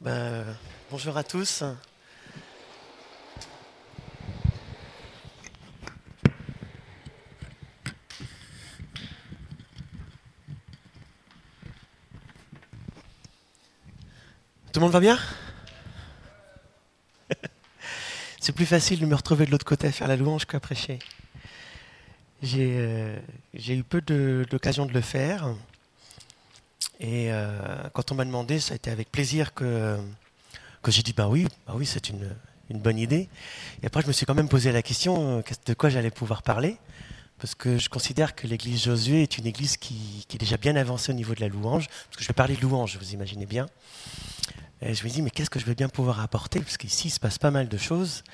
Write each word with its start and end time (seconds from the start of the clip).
Ben, 0.00 0.44
bonjour 0.92 1.16
à 1.16 1.24
tous. 1.24 1.64
Tout 14.72 14.78
le 14.78 14.80
monde 14.80 14.92
va 14.92 15.00
bien? 15.00 15.18
C'est 18.40 18.52
plus 18.52 18.66
facile 18.66 19.00
de 19.00 19.06
me 19.06 19.16
retrouver 19.16 19.46
de 19.46 19.50
l'autre 19.50 19.64
côté 19.64 19.88
à 19.88 19.92
faire 19.92 20.06
la 20.06 20.14
louange 20.14 20.44
qu'à 20.44 20.60
prêcher. 20.60 21.00
J'ai 22.40 22.76
euh, 22.78 23.18
j'ai 23.52 23.74
eu 23.74 23.82
peu 23.82 24.00
d'occasion 24.00 24.86
de 24.86 24.92
le 24.92 25.00
faire. 25.00 25.56
Et 27.00 27.32
euh, 27.32 27.88
quand 27.92 28.10
on 28.12 28.14
m'a 28.16 28.24
demandé, 28.24 28.58
ça 28.58 28.72
a 28.72 28.76
été 28.76 28.90
avec 28.90 29.10
plaisir 29.10 29.54
que, 29.54 29.98
que 30.82 30.90
j'ai 30.90 31.02
dit 31.02 31.12
bah 31.12 31.28
oui, 31.28 31.46
bah 31.66 31.74
oui 31.76 31.86
c'est 31.86 32.08
une, 32.08 32.28
une 32.70 32.78
bonne 32.78 32.98
idée. 32.98 33.28
Et 33.82 33.86
après, 33.86 34.02
je 34.02 34.08
me 34.08 34.12
suis 34.12 34.26
quand 34.26 34.34
même 34.34 34.48
posé 34.48 34.72
la 34.72 34.82
question 34.82 35.38
euh, 35.38 35.42
de 35.66 35.74
quoi 35.74 35.90
j'allais 35.90 36.10
pouvoir 36.10 36.42
parler? 36.42 36.76
Parce 37.38 37.54
que 37.54 37.78
je 37.78 37.88
considère 37.88 38.34
que 38.34 38.48
l'église 38.48 38.82
Josué 38.82 39.22
est 39.22 39.38
une 39.38 39.46
église 39.46 39.76
qui, 39.76 40.24
qui 40.26 40.36
est 40.36 40.40
déjà 40.40 40.56
bien 40.56 40.74
avancée 40.74 41.12
au 41.12 41.14
niveau 41.14 41.34
de 41.34 41.40
la 41.40 41.46
louange. 41.46 41.86
Parce 41.86 42.16
que 42.16 42.22
je 42.24 42.28
vais 42.28 42.34
parler 42.34 42.56
de 42.56 42.62
louange, 42.62 42.98
vous 42.98 43.12
imaginez 43.12 43.46
bien. 43.46 43.66
Et 44.82 44.92
je 44.92 45.04
me 45.04 45.08
dis, 45.08 45.22
mais 45.22 45.30
qu'est-ce 45.30 45.50
que 45.50 45.60
je 45.60 45.64
vais 45.64 45.76
bien 45.76 45.88
pouvoir 45.88 46.20
apporter? 46.20 46.58
Parce 46.58 46.76
qu'ici, 46.76 47.08
il 47.08 47.10
se 47.12 47.20
passe 47.20 47.38
pas 47.38 47.52
mal 47.52 47.68
de 47.68 47.78
choses. 47.78 48.24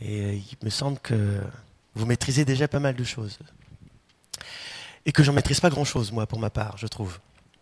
Et 0.00 0.20
euh, 0.20 0.34
il 0.34 0.64
me 0.64 0.70
semble 0.70 0.98
que 0.98 1.40
vous 1.94 2.06
maîtrisez 2.06 2.44
déjà 2.44 2.66
pas 2.66 2.80
mal 2.80 2.96
de 2.96 3.04
choses. 3.04 3.38
Et 5.06 5.12
que 5.12 5.22
j'en 5.22 5.32
maîtrise 5.32 5.60
pas 5.60 5.70
grand-chose, 5.70 6.10
moi, 6.10 6.26
pour 6.26 6.40
ma 6.40 6.50
part, 6.50 6.76
je 6.76 6.88
trouve. 6.88 7.20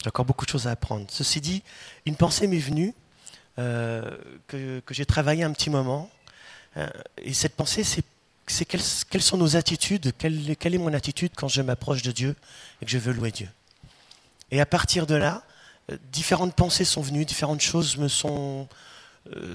J'ai 0.08 0.10
encore 0.10 0.24
beaucoup 0.24 0.46
de 0.46 0.50
choses 0.50 0.66
à 0.66 0.70
apprendre. 0.70 1.04
Ceci 1.10 1.42
dit, 1.42 1.62
une 2.06 2.16
pensée 2.16 2.46
m'est 2.46 2.56
venue, 2.56 2.94
euh, 3.58 4.16
que, 4.46 4.80
j'ai 4.88 5.04
travaillé 5.04 5.44
un 5.44 5.52
petit 5.52 5.68
moment. 5.68 6.08
Euh, 6.78 6.88
et 7.18 7.34
cette 7.34 7.54
pensée, 7.54 7.84
c'est 7.84 8.04
c'est 8.46 8.64
quelles, 8.64 9.20
sont 9.20 9.36
nos 9.36 9.56
attitudes, 9.56 10.12
quelle, 10.16 10.74
est 10.74 10.78
mon 10.78 10.94
attitude 10.94 11.32
quand 11.36 11.48
je 11.48 11.60
m'approche 11.60 12.00
de 12.00 12.10
Dieu 12.10 12.34
et 12.80 12.86
que 12.86 12.90
je 12.90 12.96
veux 12.96 13.12
louer 13.12 13.30
Dieu. 13.30 13.50
Et 14.50 14.62
à 14.62 14.64
partir 14.64 15.06
de 15.06 15.14
là, 15.14 15.42
euh, 15.92 15.98
différentes 16.10 16.54
pensées 16.54 16.86
sont 16.86 17.02
venues, 17.02 17.26
différentes 17.26 17.60
choses 17.60 17.98
me 17.98 18.08
sont, 18.08 18.66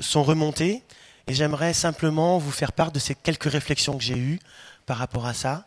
sont 0.01 0.21
remontées. 0.21 0.83
Et 1.25 1.33
j'aimerais 1.33 1.73
simplement 1.73 2.37
vous 2.37 2.51
faire 2.51 2.73
part 2.73 2.91
de 2.91 2.99
ces 2.99 3.15
quelques 3.15 3.51
réflexions 3.51 3.97
que 3.97 4.03
j'ai 4.03 4.19
eues 4.19 4.39
par 4.85 4.97
rapport 4.97 5.25
à 5.25 5.33
ça. 5.33 5.65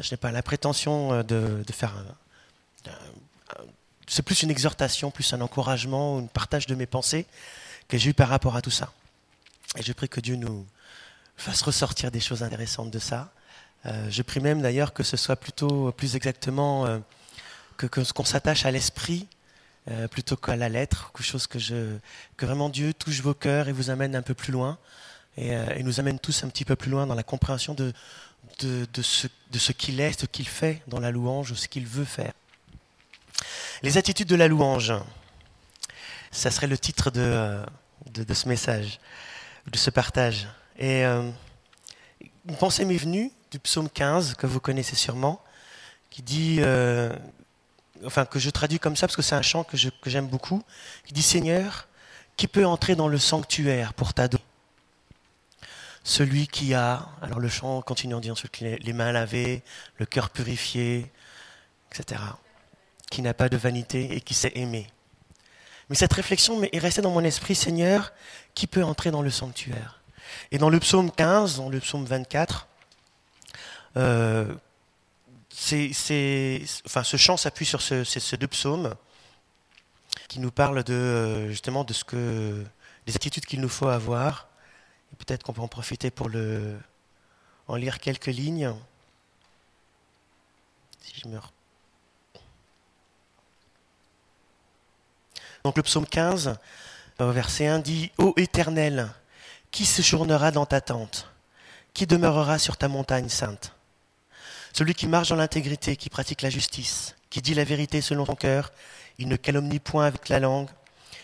Je 0.00 0.10
n'ai 0.10 0.16
pas 0.16 0.32
la 0.32 0.42
prétention 0.42 1.22
de, 1.22 1.62
faire 1.70 1.94
un- 1.94 2.90
c'est 4.06 4.22
plus 4.22 4.42
une 4.42 4.50
exhortation, 4.50 5.10
plus 5.10 5.32
un 5.32 5.40
encouragement, 5.40 6.18
un 6.18 6.26
partage 6.26 6.66
de 6.66 6.74
mes 6.74 6.86
pensées 6.86 7.26
que 7.88 7.98
j'ai 7.98 8.10
eu 8.10 8.14
par 8.14 8.28
rapport 8.28 8.56
à 8.56 8.62
tout 8.62 8.70
ça. 8.70 8.92
Et 9.76 9.82
je 9.82 9.92
prie 9.92 10.08
que 10.08 10.20
Dieu 10.20 10.36
nous 10.36 10.66
fasse 11.36 11.62
ressortir 11.62 12.10
des 12.10 12.20
choses 12.20 12.42
intéressantes 12.42 12.90
de 12.90 12.98
ça. 12.98 13.32
Euh, 13.86 14.08
je 14.10 14.22
prie 14.22 14.40
même 14.40 14.62
d'ailleurs 14.62 14.92
que 14.92 15.02
ce 15.02 15.16
soit 15.16 15.36
plutôt, 15.36 15.92
plus 15.92 16.16
exactement, 16.16 16.86
euh, 16.86 16.98
que, 17.76 17.86
qu'on 17.86 18.24
s'attache 18.24 18.64
à 18.64 18.70
l'esprit 18.70 19.26
euh, 19.90 20.08
plutôt 20.08 20.36
qu'à 20.36 20.56
la 20.56 20.70
lettre, 20.70 21.12
quelque 21.12 21.26
chose 21.26 21.46
que, 21.46 21.58
vraiment 22.40 22.70
Dieu 22.70 22.94
touche 22.94 23.20
vos 23.20 23.34
cœurs 23.34 23.68
et 23.68 23.72
vous 23.72 23.90
amène 23.90 24.16
un 24.16 24.22
peu 24.22 24.32
plus 24.32 24.50
loin, 24.50 24.78
et, 25.36 25.54
euh, 25.54 25.82
nous 25.82 26.00
amène 26.00 26.18
tous 26.18 26.42
un 26.42 26.48
petit 26.48 26.64
peu 26.64 26.74
plus 26.74 26.90
loin 26.90 27.06
dans 27.06 27.14
la 27.14 27.22
compréhension 27.22 27.74
de, 27.74 27.92
ce, 28.60 29.26
de 29.50 29.58
ce 29.58 29.72
qu'il 29.72 30.00
est, 30.00 30.18
ce 30.18 30.24
qu'il 30.24 30.48
fait 30.48 30.80
dans 30.86 31.00
la 31.00 31.10
louange, 31.10 31.50
ou 31.50 31.54
ce 31.54 31.68
qu'il 31.68 31.86
veut 31.86 32.06
faire. 32.06 32.32
Les 33.82 33.98
attitudes 33.98 34.28
de 34.28 34.36
la 34.36 34.48
louange, 34.48 34.92
ça 36.30 36.50
serait 36.50 36.66
le 36.66 36.78
titre 36.78 37.10
de, 37.10 37.20
euh, 37.20 37.64
ce 38.34 38.48
message, 38.48 38.98
de 39.66 39.78
ce 39.78 39.90
partage. 39.90 40.48
Et 40.78 41.04
euh, 41.04 41.30
une 42.48 42.56
pensée 42.56 42.84
m'est 42.84 42.96
venue 42.96 43.30
du 43.50 43.58
psaume 43.58 43.88
15, 43.88 44.34
que 44.34 44.46
vous 44.46 44.60
connaissez 44.60 44.96
sûrement, 44.96 45.42
qui 46.10 46.22
dit, 46.22 46.58
euh, 46.60 47.14
enfin 48.04 48.24
que 48.24 48.38
je 48.38 48.50
traduis 48.50 48.78
comme 48.78 48.96
ça 48.96 49.06
parce 49.06 49.16
que 49.16 49.22
c'est 49.22 49.36
un 49.36 49.42
chant 49.42 49.64
que, 49.64 49.76
j'aime 49.76 50.26
beaucoup, 50.26 50.62
qui 51.06 51.12
dit 51.12 51.22
Seigneur, 51.22 51.88
qui 52.36 52.48
peut 52.48 52.66
entrer 52.66 52.96
dans 52.96 53.08
le 53.08 53.18
sanctuaire 53.18 53.94
pour 53.94 54.12
t'adorer? 54.14 54.42
Celui 56.02 56.48
qui 56.48 56.74
a, 56.74 57.08
alors 57.22 57.40
le 57.40 57.48
chant 57.48 57.80
continue 57.80 58.14
en 58.14 58.20
disant 58.20 58.34
les 58.60 58.92
mains 58.92 59.12
lavées, 59.12 59.62
le 59.96 60.04
cœur 60.04 60.28
purifié, 60.28 61.10
etc 61.90 62.20
qui 63.14 63.22
n'a 63.22 63.32
pas 63.32 63.48
de 63.48 63.56
vanité 63.56 64.16
et 64.16 64.20
qui 64.20 64.34
sait 64.34 64.50
aimer. 64.56 64.88
Mais 65.88 65.94
cette 65.94 66.12
réflexion 66.12 66.60
est 66.64 66.78
restée 66.78 67.00
dans 67.00 67.12
mon 67.12 67.22
esprit, 67.22 67.54
Seigneur, 67.54 68.12
qui 68.54 68.66
peut 68.66 68.82
entrer 68.82 69.12
dans 69.12 69.22
le 69.22 69.30
sanctuaire? 69.30 70.00
Et 70.50 70.58
dans 70.58 70.68
le 70.68 70.80
psaume 70.80 71.12
15, 71.12 71.58
dans 71.58 71.68
le 71.68 71.78
psaume 71.78 72.04
24, 72.04 72.66
euh, 73.96 74.52
enfin, 76.86 77.04
ce 77.04 77.16
chant 77.16 77.36
s'appuie 77.36 77.66
sur 77.66 77.80
ce- 77.80 78.02
ces 78.02 78.36
deux 78.36 78.48
psaumes 78.48 78.96
qui 80.26 80.40
nous 80.40 80.50
parlent 80.50 80.82
de, 80.82 80.92
euh, 80.92 81.48
justement 81.50 81.84
de 81.84 81.92
ce 81.92 82.02
que, 82.02 82.64
des 83.06 83.14
attitudes 83.14 83.46
qu'il 83.46 83.60
nous 83.60 83.68
faut 83.68 83.86
avoir. 83.88 84.48
Peut-être 85.18 85.44
qu'on 85.44 85.52
peut 85.52 85.62
en 85.62 85.68
profiter 85.68 86.10
pour 86.10 86.28
en 87.68 87.76
lire 87.76 88.00
quelques 88.00 88.26
lignes. 88.26 88.74
Si 91.00 91.12
je 91.22 91.28
me 91.28 91.38
Donc 95.64 95.78
le 95.78 95.82
psaume 95.82 96.04
15, 96.04 96.58
au 97.20 97.30
verset 97.30 97.66
1 97.66 97.78
dit 97.78 98.12
Ô 98.18 98.34
Éternel, 98.36 99.08
qui 99.70 99.86
séjournera 99.86 100.50
dans 100.50 100.66
ta 100.66 100.82
tente? 100.82 101.30
Qui 101.94 102.06
demeurera 102.06 102.58
sur 102.58 102.76
ta 102.76 102.86
montagne 102.86 103.30
sainte? 103.30 103.74
Celui 104.74 104.92
qui 104.92 105.06
marche 105.06 105.30
dans 105.30 105.36
l'intégrité, 105.36 105.96
qui 105.96 106.10
pratique 106.10 106.42
la 106.42 106.50
justice, 106.50 107.16
qui 107.30 107.40
dit 107.40 107.54
la 107.54 107.64
vérité 107.64 108.02
selon 108.02 108.26
son 108.26 108.34
cœur, 108.34 108.72
il 109.16 109.26
ne 109.26 109.36
calomnie 109.36 109.78
point 109.78 110.04
avec 110.04 110.28
la 110.28 110.38
langue, 110.38 110.68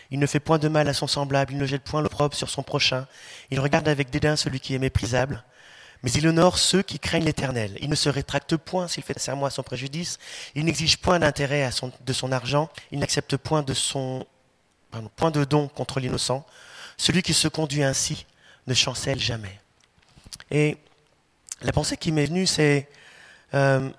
il 0.09 0.17
ne 0.17 0.25
fait 0.25 0.39
point 0.39 0.57
de 0.57 0.69
mal 0.69 0.87
à 0.87 0.95
son 0.95 1.05
semblable, 1.05 1.53
il 1.53 1.59
ne 1.59 1.67
jette 1.67 1.83
point 1.83 2.01
l'opprobre 2.01 2.33
sur 2.33 2.49
son 2.49 2.63
prochain, 2.63 3.05
il 3.51 3.59
regarde 3.59 3.87
avec 3.87 4.09
dédain 4.09 4.35
celui 4.35 4.59
qui 4.59 4.73
est 4.73 4.79
méprisable, 4.79 5.43
mais 6.01 6.11
il 6.13 6.27
honore 6.27 6.57
ceux 6.57 6.81
qui 6.81 6.97
craignent 6.97 7.25
l'Éternel. 7.25 7.77
Il 7.79 7.89
ne 7.89 7.95
se 7.95 8.09
rétracte 8.09 8.57
point 8.57 8.87
s'il 8.87 9.03
fait 9.03 9.19
serment 9.19 9.45
à 9.45 9.51
son 9.51 9.61
préjudice. 9.61 10.17
Il 10.55 10.65
n'exige 10.65 10.97
point 10.97 11.19
d'intérêt 11.19 11.69
de 12.03 12.13
son 12.13 12.31
argent. 12.31 12.69
Il 12.91 12.97
n'accepte 12.97 13.37
point 13.37 13.61
de 13.61 13.75
son 13.75 14.25
point 15.15 15.31
de 15.31 15.43
don 15.43 15.67
contre 15.67 15.99
l'innocent. 15.99 16.45
Celui 16.97 17.21
qui 17.21 17.33
se 17.33 17.47
conduit 17.47 17.83
ainsi 17.83 18.25
ne 18.67 18.73
chancelle 18.73 19.19
jamais. 19.19 19.59
Et 20.49 20.77
la 21.61 21.71
pensée 21.71 21.97
qui 21.97 22.11
m'est 22.11 22.25
venue, 22.25 22.45
c'est 22.45 22.89
euh, 23.53 23.89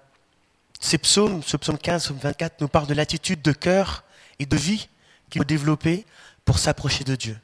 ces 0.80 0.98
psaumes, 0.98 1.42
ce 1.42 1.56
psaume 1.56 1.78
15, 1.78 2.04
psaume 2.04 2.18
24, 2.18 2.60
nous 2.60 2.68
parle 2.68 2.86
de 2.86 2.94
l'attitude 2.94 3.42
de 3.42 3.52
cœur 3.52 4.04
et 4.38 4.46
de 4.46 4.56
vie 4.56 4.88
qu'il 5.30 5.40
faut 5.40 5.44
développer 5.44 6.04
pour 6.44 6.58
s'approcher 6.58 7.04
de 7.04 7.16
Dieu. 7.16 7.38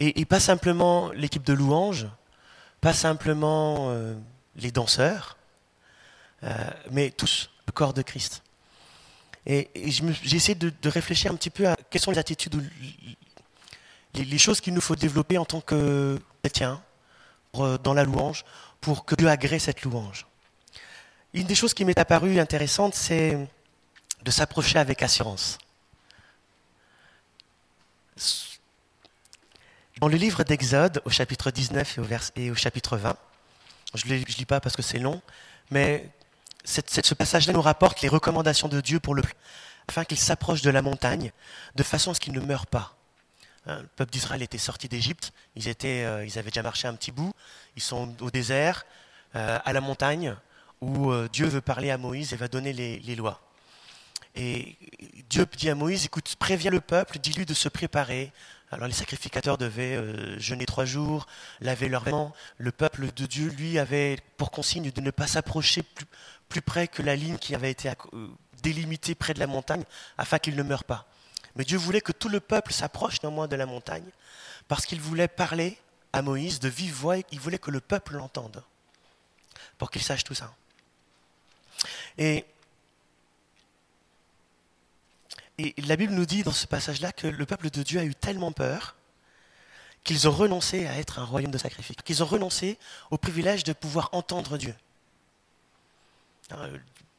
Et, 0.00 0.20
et 0.20 0.24
pas 0.24 0.40
simplement 0.40 1.10
l'équipe 1.12 1.44
de 1.44 1.52
louanges, 1.52 2.06
pas 2.80 2.92
simplement 2.92 3.88
euh, 3.90 4.14
les 4.56 4.70
danseurs, 4.70 5.36
euh, 6.44 6.54
mais 6.90 7.10
tous, 7.10 7.50
le 7.66 7.72
corps 7.72 7.94
de 7.94 8.02
Christ. 8.02 8.42
Et, 9.46 9.70
et 9.74 9.90
j'ai 9.90 10.54
de, 10.54 10.88
réfléchir 10.88 11.30
un 11.30 11.36
petit 11.36 11.50
peu 11.50 11.68
à 11.68 11.76
quelles 11.88 12.00
sont 12.00 12.10
les 12.10 12.18
attitudes, 12.18 12.60
les, 14.14 14.38
choses 14.38 14.60
qu'il 14.60 14.74
nous 14.74 14.80
faut 14.80 14.96
développer 14.96 15.38
en 15.38 15.44
tant 15.44 15.60
que 15.60 16.18
chrétiens 16.42 16.82
euh, 17.56 17.78
dans 17.78 17.94
la 17.94 18.02
louange 18.02 18.44
pour 18.80 19.04
que 19.04 19.14
Dieu 19.14 19.28
agrée 19.28 19.60
cette 19.60 19.82
louange. 19.82 20.26
Une 21.32 21.46
des 21.46 21.54
choses 21.54 21.74
qui 21.74 21.84
m'est 21.84 21.98
apparue 21.98 22.40
intéressante, 22.40 22.94
c'est 22.94 23.48
de 24.22 24.30
s'approcher 24.30 24.78
avec 24.78 25.02
assurance. 25.02 25.58
Dans 30.00 30.08
le 30.08 30.16
livre 30.16 30.42
d'Exode, 30.42 31.00
au 31.04 31.10
chapitre 31.10 31.50
19 31.50 31.98
et 31.98 32.00
au, 32.00 32.06
et 32.36 32.50
au 32.50 32.54
chapitre 32.54 32.96
20, 32.96 33.16
je 33.94 34.06
ne 34.06 34.14
lis 34.16 34.44
pas 34.44 34.60
parce 34.60 34.76
que 34.76 34.82
c'est 34.82 34.98
long, 34.98 35.22
mais 35.70 36.10
ce 36.66 37.14
passage-là 37.14 37.52
nous 37.52 37.62
rapporte 37.62 38.02
les 38.02 38.08
recommandations 38.08 38.68
de 38.68 38.80
Dieu 38.80 39.00
pour 39.00 39.14
le 39.14 39.22
peuple, 39.22 39.36
afin 39.88 40.04
qu'il 40.04 40.18
s'approche 40.18 40.62
de 40.62 40.70
la 40.70 40.82
montagne, 40.82 41.32
de 41.74 41.82
façon 41.82 42.10
à 42.10 42.14
ce 42.14 42.20
qu'il 42.20 42.32
ne 42.32 42.40
meure 42.40 42.66
pas. 42.66 42.96
Hein, 43.66 43.80
Le 43.82 43.88
peuple 43.88 44.12
d'Israël 44.12 44.42
était 44.42 44.58
sorti 44.58 44.88
d'Égypte, 44.88 45.32
ils, 45.54 45.68
euh, 45.84 46.24
ils 46.26 46.38
avaient 46.38 46.50
déjà 46.50 46.62
marché 46.62 46.88
un 46.88 46.94
petit 46.94 47.12
bout, 47.12 47.32
ils 47.76 47.82
sont 47.82 48.14
au 48.20 48.30
désert, 48.30 48.84
euh, 49.34 49.58
à 49.64 49.72
la 49.72 49.80
montagne, 49.80 50.36
où 50.80 51.10
euh, 51.10 51.28
Dieu 51.32 51.46
veut 51.46 51.60
parler 51.60 51.90
à 51.90 51.98
Moïse 51.98 52.32
et 52.32 52.36
va 52.36 52.48
donner 52.48 52.72
les, 52.72 53.14
lois. 53.16 53.40
Et 54.34 54.76
Dieu 55.30 55.46
dit 55.56 55.70
à 55.70 55.74
Moïse, 55.74 56.04
écoute, 56.04 56.36
préviens 56.38 56.70
le 56.70 56.80
peuple, 56.80 57.18
dis-lui 57.18 57.46
de 57.46 57.54
se 57.54 57.68
préparer. 57.68 58.32
Alors 58.70 58.88
les 58.88 58.92
sacrificateurs 58.92 59.56
devaient 59.58 60.38
jeûner 60.38 60.66
trois 60.66 60.84
jours, 60.84 61.26
laver 61.60 61.88
leurs 61.88 62.02
vêtements. 62.02 62.34
Le 62.58 62.72
peuple 62.72 63.12
de 63.14 63.24
Dieu, 63.24 63.48
lui, 63.48 63.78
avait 63.78 64.18
pour 64.36 64.50
consigne 64.50 64.90
de 64.90 65.00
ne 65.00 65.10
pas 65.10 65.26
s'approcher 65.26 65.82
plus, 65.82 66.06
plus 66.48 66.62
près 66.62 66.88
que 66.88 67.02
la 67.02 67.16
ligne 67.16 67.38
qui 67.38 67.54
avait 67.54 67.70
été 67.70 67.88
euh, 67.88 68.28
délimitée 68.62 69.14
près 69.14 69.34
de 69.34 69.40
la 69.40 69.46
montagne, 69.46 69.84
afin 70.18 70.38
qu'il 70.38 70.56
ne 70.56 70.62
meure 70.62 70.84
pas. 70.84 71.06
Mais 71.56 71.64
Dieu 71.64 71.78
voulait 71.78 72.00
que 72.00 72.12
tout 72.12 72.28
le 72.28 72.40
peuple 72.40 72.72
s'approche 72.72 73.22
néanmoins 73.22 73.48
de 73.48 73.56
la 73.56 73.66
montagne, 73.66 74.08
parce 74.68 74.86
qu'il 74.86 75.00
voulait 75.00 75.28
parler 75.28 75.78
à 76.12 76.22
Moïse 76.22 76.60
de 76.60 76.68
vive 76.68 76.94
voix, 76.94 77.16
il 77.30 77.40
voulait 77.40 77.58
que 77.58 77.70
le 77.70 77.80
peuple 77.80 78.14
l'entende, 78.14 78.62
pour 79.78 79.90
qu'il 79.90 80.02
sache 80.02 80.24
tout 80.24 80.34
ça. 80.34 80.54
Et, 82.18 82.44
et 85.58 85.74
la 85.82 85.96
Bible 85.96 86.12
nous 86.12 86.26
dit 86.26 86.42
dans 86.42 86.52
ce 86.52 86.66
passage-là 86.66 87.12
que 87.12 87.26
le 87.26 87.46
peuple 87.46 87.70
de 87.70 87.82
Dieu 87.82 88.00
a 88.00 88.04
eu 88.04 88.14
tellement 88.14 88.52
peur 88.52 88.96
qu'ils 90.04 90.28
ont 90.28 90.32
renoncé 90.32 90.86
à 90.86 90.98
être 90.98 91.18
un 91.18 91.24
royaume 91.24 91.50
de 91.50 91.58
sacrifice, 91.58 91.96
qu'ils 92.04 92.22
ont 92.22 92.26
renoncé 92.26 92.78
au 93.10 93.18
privilège 93.18 93.64
de 93.64 93.72
pouvoir 93.72 94.08
entendre 94.12 94.56
Dieu. 94.56 94.74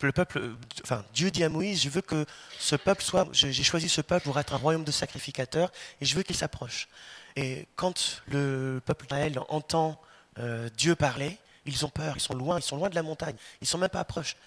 Le 0.02 0.12
peuple, 0.12 0.56
enfin, 0.84 1.04
Dieu 1.14 1.32
dit 1.32 1.44
à 1.44 1.50
Moïse, 1.50 1.82
je 1.82 1.90
veux 1.90 2.02
que 2.02 2.26
ce 2.60 2.76
peuple 2.76 3.04
soit, 3.04 3.28
j'ai 3.32 3.64
choisi 3.64 3.90
ce 3.90 4.02
peuple 4.02 4.26
pour 4.26 4.40
être 4.40 4.54
un 4.54 4.58
royaume 4.58 4.84
de 4.84 4.92
sacrificateurs 4.92 5.72
et 6.00 6.06
je 6.06 6.16
veux 6.16 6.24
qu'il 6.24 6.36
s'approche. 6.36 6.88
Et 7.36 7.68
quand 7.76 8.22
le 8.28 8.82
peuple 8.86 9.06
d'Israël 9.06 9.40
entend 9.50 10.00
euh, 10.40 10.70
Dieu 10.78 10.96
parler, 10.96 11.38
ils 11.66 11.86
ont 11.86 11.90
peur, 11.90 12.14
ils 12.16 12.22
sont 12.22 12.36
loin, 12.36 12.60
ils 12.60 12.64
sont 12.64 12.78
loin 12.78 12.90
de 12.90 12.96
la 12.96 13.04
montagne, 13.04 13.36
ils 13.62 13.68
sont 13.68 13.78
même 13.78 13.90
pas 13.90 14.04
proches. 14.04 14.38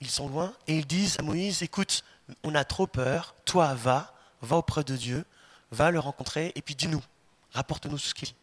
Ils 0.00 0.10
sont 0.10 0.28
loin 0.28 0.54
et 0.66 0.76
ils 0.78 0.86
disent 0.86 1.16
à 1.18 1.22
Moïse, 1.22 1.62
écoute, 1.62 2.04
on 2.42 2.54
a 2.54 2.64
trop 2.64 2.86
peur, 2.86 3.34
toi 3.44 3.74
va, 3.74 4.14
va 4.42 4.56
auprès 4.56 4.84
de 4.84 4.96
Dieu, 4.96 5.24
va 5.70 5.90
le 5.90 5.98
rencontrer 5.98 6.52
et 6.54 6.62
puis 6.62 6.74
dis-nous. 6.74 7.02
Rapporte-nous 7.52 7.98
ce 7.98 8.14
qu'il 8.14 8.28
dit. 8.28 8.34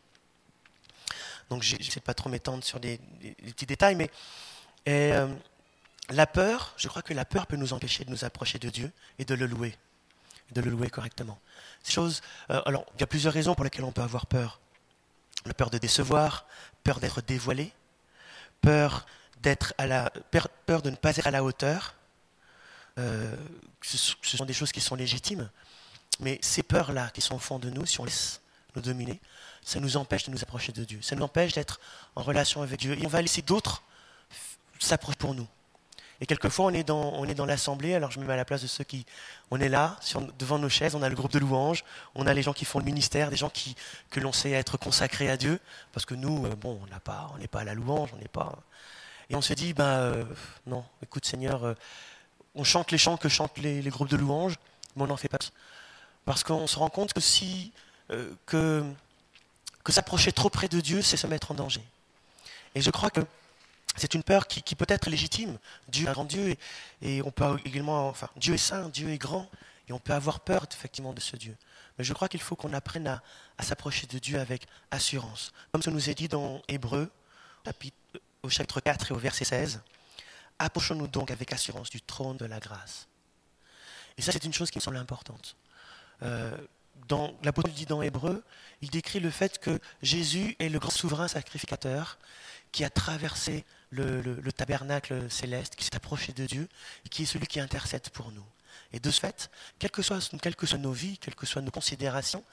Donc, 1.50 1.63
je 1.63 1.75
ne 1.75 1.83
sais 1.83 2.00
pas 2.00 2.13
trop 2.13 2.30
m'étendre 2.30 2.63
sur 2.63 2.80
des, 2.80 2.98
petits 3.42 3.66
détails, 3.66 3.95
mais 3.95 4.10
euh, 4.88 5.28
la 6.12 6.28
peur, 6.28 6.74
je 6.78 6.88
crois 6.88 7.02
que 7.02 7.13
la 7.13 7.25
peur 7.25 7.48
peut 7.48 7.56
nous 7.56 7.74
empêcher 7.74 8.06
de 8.06 8.10
nous 8.10 8.25
approcher 8.25 8.60
de 8.60 8.69
Dieu 8.69 8.92
et 9.19 9.25
de 9.25 9.36
le 9.36 9.46
louer, 9.46 9.78
de 10.52 10.62
le 10.62 10.69
louer 10.72 10.90
correctement. 10.90 11.40
Chose, 11.88 12.22
euh, 12.50 12.62
alors, 12.66 12.86
il 12.96 13.02
y 13.02 13.04
a 13.04 13.08
plusieurs 13.08 13.34
raisons 13.34 13.56
pour 13.56 13.63
lesquelles 13.63 13.86
on 13.86 13.92
peut 13.92 14.02
avoir 14.02 14.25
peur. 14.25 14.60
La 15.46 15.54
peur 15.54 15.69
de 15.69 15.78
décevoir, 15.78 16.46
peur 16.84 17.00
d'être 17.00 17.22
dévoilé, 17.22 17.72
peur 18.62 19.06
d'être 19.42 19.74
à 19.78 19.88
la, 19.88 20.12
peur 20.66 20.81
de 20.81 20.90
ne 20.90 20.96
pas 20.96 21.16
être 21.18 21.28
à 21.28 21.31
la 21.31 21.44
hauteur. 21.44 21.96
Euh, 22.98 23.36
ce, 23.81 24.14
sont 24.38 24.46
des 24.46 24.54
choses 24.54 24.72
qui 24.72 24.81
sont 24.81 24.96
légitimes, 24.96 25.50
mais 26.19 26.38
ces 26.42 26.62
peurs-là 26.62 27.10
qui 27.10 27.22
sont 27.22 27.36
au 27.36 27.40
fond 27.40 27.57
de 27.57 27.69
nous, 27.69 27.86
si 27.86 28.00
on 28.00 28.06
laisse 28.06 28.42
nous 28.75 28.81
dominer, 28.81 29.19
ça 29.64 29.80
nous 29.80 29.98
empêche 29.98 30.25
de 30.25 30.31
nous 30.31 30.42
approcher 30.42 30.72
de 30.72 30.84
Dieu. 30.84 31.02
Ça 31.02 31.16
nous 31.16 31.24
empêche 31.24 31.54
d'être 31.54 31.80
en 32.16 32.22
relation 32.22 32.62
avec 32.62 32.80
Dieu. 32.80 32.98
Et 33.00 33.06
on 33.06 33.10
va 33.10 33.22
laisser 33.22 33.42
d'autres 33.42 33.84
s'approcher 34.80 35.18
pour 35.18 35.34
nous. 35.34 35.48
Et 36.21 36.27
quelquefois, 36.27 36.65
on 36.65 36.73
est 36.73 36.83
dans, 36.83 37.45
l'assemblée, 37.47 37.95
alors 37.95 38.12
je 38.12 38.19
me 38.19 38.25
mets 38.25 38.33
à 38.33 38.38
la 38.38 38.45
place 38.45 38.62
de 38.62 38.68
ceux 38.68 38.83
qui... 38.83 39.07
On 39.50 39.59
est 39.59 39.69
là, 39.69 39.97
devant 40.38 40.59
nos 40.59 40.69
chaises, 40.69 40.94
on 40.94 41.01
a 41.01 41.09
le 41.09 41.15
groupe 41.15 41.31
de 41.31 41.39
louanges, 41.39 41.83
on 42.13 42.27
a 42.27 42.33
les 42.33 42.44
gens 42.44 42.53
qui 42.53 42.63
font 42.63 42.77
le 42.77 42.85
ministère, 42.85 43.31
des 43.31 43.35
gens 43.35 43.50
qui, 43.50 43.75
que 44.12 44.19
l'on 44.19 44.31
sait 44.31 44.51
être 44.51 44.77
consacrés 44.77 45.29
à 45.31 45.35
Dieu, 45.35 45.59
parce 45.94 46.06
que 46.06 46.13
nous, 46.13 46.45
euh, 46.45 46.56
bon, 46.56 46.79
on 46.83 47.38
n'est 47.38 47.47
pas, 47.47 47.59
à 47.59 47.63
la 47.63 47.73
louange, 47.73 48.12
on 48.13 48.18
n'est 48.18 48.27
pas... 48.27 48.56
Et 49.31 49.35
on 49.35 49.41
se 49.41 49.53
dit, 49.53 49.73
ben 49.73 50.27
non, 50.68 50.85
écoute 51.01 51.25
Seigneur, 51.25 51.63
euh, 51.63 51.73
on 52.53 52.63
chante 52.63 52.91
les 52.91 53.00
chants 53.00 53.18
que 53.18 53.27
chantent 53.27 53.57
les, 53.57 53.81
groupes 53.89 54.09
de 54.09 54.18
louanges, 54.18 54.57
mais 54.95 55.03
on 55.03 55.07
n'en 55.07 55.18
fait 55.18 55.27
pas. 55.27 55.39
Parce 56.25 56.44
qu'on 56.44 56.68
se 56.68 56.77
rend 56.77 56.89
compte 56.89 57.13
que 57.13 57.21
si 57.21 57.71
que, 58.45 58.83
que 59.83 59.91
s'approcher 59.91 60.33
trop 60.33 60.50
près 60.50 60.68
de 60.68 60.81
Dieu, 60.81 61.01
c'est 61.01 61.15
se 61.15 61.27
mettre 61.27 61.51
en 61.51 61.53
danger. 61.56 61.81
Et 62.75 62.81
je 62.81 62.91
crois 62.91 63.09
que 63.09 63.21
c'est 63.96 64.14
une 64.14 64.24
peur 64.24 64.48
qui, 64.48 64.76
peut 64.76 64.86
être 64.88 65.10
légitime. 65.10 65.58
Dieu 65.90 66.08
est 66.08 66.12
grand 66.12 66.26
Dieu 66.26 66.56
et, 67.02 67.22
on 67.22 67.32
peut 67.32 67.60
également, 67.66 68.08
enfin, 68.08 68.30
Dieu 68.38 68.54
est 68.54 68.58
saint, 68.58 68.90
Dieu 68.90 69.10
est 69.10 69.18
grand 69.18 69.50
et 69.88 69.94
on 69.94 70.00
peut 70.00 70.14
avoir 70.14 70.40
peur 70.40 70.66
effectivement 70.72 71.14
de 71.14 71.20
ce 71.20 71.36
Dieu. 71.36 71.56
Mais 71.98 72.04
je 72.04 72.14
crois 72.14 72.30
qu'il 72.30 72.42
faut 72.42 72.56
qu'on 72.56 72.74
apprenne 72.74 73.08
à, 73.08 73.22
s'approcher 73.64 74.08
de 74.08 74.18
Dieu 74.18 74.40
avec 74.40 74.66
assurance. 74.90 75.52
Comme 75.72 75.84
ça 75.84 75.92
nous 75.92 76.10
est 76.10 76.16
dit 76.16 76.28
dans 76.28 76.62
Hébreu, 76.68 77.12
au 78.42 78.50
chapitre 78.50 78.80
4 78.80 79.12
et 79.12 79.14
au 79.14 79.20
verset 79.20 79.46
16, 79.46 79.82
approchons-nous 80.58 81.08
donc 81.08 81.30
avec 81.30 81.54
assurance 81.54 81.90
du 81.90 82.02
trône 82.02 82.38
de 82.38 82.46
la 82.46 82.60
grâce. 82.60 83.08
Et 84.18 84.22
ça, 84.22 84.32
c'est 84.32 84.44
une 84.46 84.54
chose 84.54 84.72
qui 84.72 84.80
me 84.80 84.82
semble 84.82 84.98
importante. 84.98 85.56
Euh, 86.24 86.56
dans 87.08 87.34
l'apôtre 87.44 87.70
dit 87.70 87.86
dans 87.86 88.02
Hébreu, 88.02 88.44
il 88.82 88.90
décrit 88.90 89.20
le 89.20 89.30
fait 89.30 89.60
que 89.60 89.80
Jésus 90.02 90.56
est 90.60 90.70
le 90.70 90.80
grand 90.80 90.92
souverain 90.92 91.28
sacrificateur 91.28 92.18
qui 92.72 92.84
a 92.84 92.90
traversé 92.90 93.66
le, 93.92 94.52
tabernacle 94.52 95.30
céleste, 95.30 95.76
qui 95.76 95.86
s'est 95.86 95.96
approché 95.96 96.34
de 96.34 96.46
Dieu, 96.46 96.68
qui 97.10 97.24
est 97.24 97.26
celui 97.26 97.48
qui 97.48 97.60
intercède 97.60 98.10
pour 98.10 98.32
nous. 98.32 98.46
Et 98.94 99.00
de 99.00 99.12
ce 99.12 99.20
fait, 99.20 99.50
quelles 99.80 99.92
que 99.92 100.02
soient, 100.02 100.20
nos 100.78 100.92
vies, 100.92 101.18
quelles 101.18 101.36
que 101.36 101.46
soient 101.46 101.62
nos 101.62 101.72
considérations, 101.72 102.44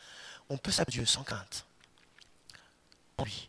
on 0.48 0.56
peut 0.56 0.70
s'approcher 0.70 0.98
Dieu 0.98 1.06
sans 1.06 1.24
crainte. 1.24 1.66
En 3.16 3.24
lui. 3.24 3.48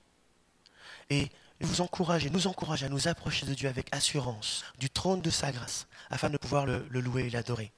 Et 1.09 1.29
vous 1.61 1.81
encourage, 1.81 2.25
nous 2.27 2.47
encourage 2.47 2.83
à 2.83 2.89
nous 2.89 3.07
approcher 3.07 3.45
de 3.45 3.53
Dieu 3.53 3.69
avec 3.69 3.93
assurance, 3.93 4.63
du 4.79 4.89
trône 4.89 5.21
de 5.21 5.29
sa 5.29 5.51
grâce, 5.51 5.87
afin 6.09 6.29
de 6.29 6.37
pouvoir 6.37 6.65
le 6.65 6.87
louer 6.89 7.23
et 7.23 7.29
l'adorer. 7.29 7.71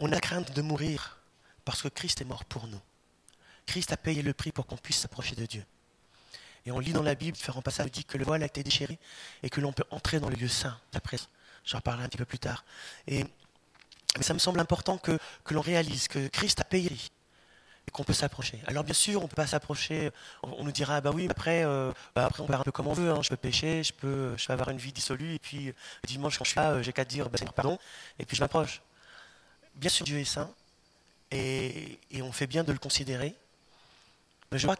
On 0.00 0.12
a 0.12 0.20
crainte 0.20 0.52
de 0.52 0.62
mourir 0.62 1.18
parce 1.64 1.82
que 1.82 1.88
Christ 1.88 2.20
est 2.22 2.24
mort 2.24 2.44
pour 2.46 2.66
nous. 2.66 2.80
Christ 3.66 3.92
a 3.92 3.96
payé 3.96 4.22
le 4.22 4.32
prix 4.32 4.50
pour 4.50 4.66
qu'on 4.66 4.76
puisse 4.76 4.98
s'approcher 4.98 5.36
de 5.36 5.46
Dieu. 5.46 5.64
Et 6.66 6.72
on 6.72 6.78
lit 6.78 6.92
dans 6.92 7.02
la 7.02 7.14
Bible, 7.14 7.36
différents 7.36 7.62
passages, 7.62 7.90
dit 7.90 8.04
que 8.04 8.18
le 8.18 8.24
voile 8.24 8.42
a 8.42 8.46
été 8.46 8.62
déchiré 8.62 8.98
et 9.42 9.50
que 9.50 9.60
l'on 9.60 9.72
peut 9.72 9.84
entrer 9.90 10.20
dans 10.20 10.28
le 10.28 10.36
lieu 10.36 10.48
saint. 10.48 10.78
Après, 10.94 11.16
j'en 11.64 11.78
reparlerai 11.78 12.04
un 12.04 12.08
petit 12.08 12.18
peu 12.18 12.24
plus 12.24 12.38
tard. 12.38 12.64
Et, 13.06 13.24
mais 14.16 14.22
ça 14.22 14.34
me 14.34 14.38
semble 14.38 14.60
important 14.60 14.98
que, 14.98 15.18
que 15.44 15.54
l'on 15.54 15.60
réalise 15.60 16.08
que 16.08 16.28
Christ 16.28 16.60
a 16.60 16.64
payé 16.64 16.90
et 17.86 17.90
qu'on 17.90 18.04
peut 18.04 18.12
s'approcher. 18.12 18.60
Alors 18.66 18.84
bien 18.84 18.94
sûr, 18.94 19.20
on 19.20 19.24
ne 19.24 19.28
peut 19.28 19.36
pas 19.36 19.46
s'approcher, 19.46 20.10
on, 20.42 20.64
nous 20.64 20.72
dira, 20.72 21.00
bah 21.00 21.10
oui, 21.14 21.28
après, 21.30 21.64
euh, 21.64 21.92
bah 22.14 22.26
après 22.26 22.42
on 22.42 22.46
peut 22.46 22.52
faire 22.52 22.60
un 22.60 22.64
peu 22.64 22.72
comme 22.72 22.88
on 22.88 22.92
veut, 22.92 23.10
hein. 23.10 23.22
je 23.22 23.30
peux 23.30 23.36
pécher, 23.36 23.82
je 23.82 23.92
peux, 23.92 24.34
je 24.36 24.46
peux 24.46 24.52
avoir 24.52 24.68
une 24.70 24.78
vie 24.78 24.92
dissolue, 24.92 25.34
et 25.34 25.38
puis 25.38 25.72
dimanche 26.06 26.38
quand 26.38 26.44
je 26.44 26.50
suis 26.50 26.60
là, 26.60 26.72
euh, 26.72 26.82
j'ai 26.82 26.92
qu'à 26.92 27.04
dire, 27.04 27.30
bah, 27.30 27.38
pardon, 27.54 27.78
et 28.18 28.24
puis 28.24 28.36
je 28.36 28.42
m'approche. 28.42 28.82
Bien 29.76 29.90
sûr, 29.90 30.04
Dieu 30.04 30.18
est 30.18 30.24
saint, 30.24 30.50
et, 31.30 31.98
on 32.22 32.32
fait 32.32 32.46
bien 32.46 32.64
de 32.64 32.72
le 32.72 32.78
considérer. 32.78 33.34
Mais 34.52 34.58
je 34.58 34.66
crois 34.66 34.76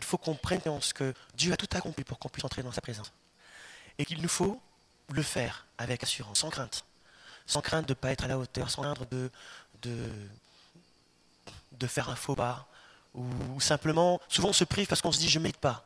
qu'il 0.00 0.04
faut 0.04 0.18
qu'on 0.18 0.34
prenne 0.34 0.60
conscience 0.60 0.92
que 0.92 1.14
Dieu 1.34 1.52
a 1.52 1.56
tout 1.56 1.68
accompli 1.72 2.04
pour 2.04 2.18
qu'on 2.18 2.28
puisse 2.28 2.44
entrer 2.44 2.62
dans 2.62 2.72
sa 2.72 2.80
présence. 2.80 3.12
Et 3.98 4.04
qu'il 4.04 4.20
nous 4.20 4.28
faut 4.28 4.60
le 5.10 5.22
faire 5.22 5.66
avec 5.78 6.02
assurance, 6.02 6.40
sans 6.40 6.50
crainte. 6.50 6.84
Sans 7.46 7.60
crainte 7.60 7.86
de 7.86 7.92
ne 7.92 7.94
pas 7.94 8.10
être 8.10 8.24
à 8.24 8.28
la 8.28 8.38
hauteur, 8.38 8.70
sans 8.70 8.82
crainte 8.82 9.08
de, 9.10 9.30
faire 11.86 12.08
un 12.08 12.16
faux 12.16 12.34
pas. 12.34 12.66
Ou, 13.14 13.60
simplement, 13.60 14.20
souvent 14.28 14.48
on 14.48 14.52
se 14.52 14.64
prive 14.64 14.88
parce 14.88 15.00
qu'on 15.00 15.12
se 15.12 15.18
dit 15.18 15.28
je 15.28 15.38
ne 15.38 15.44
m'aide 15.44 15.56
pas. 15.56 15.84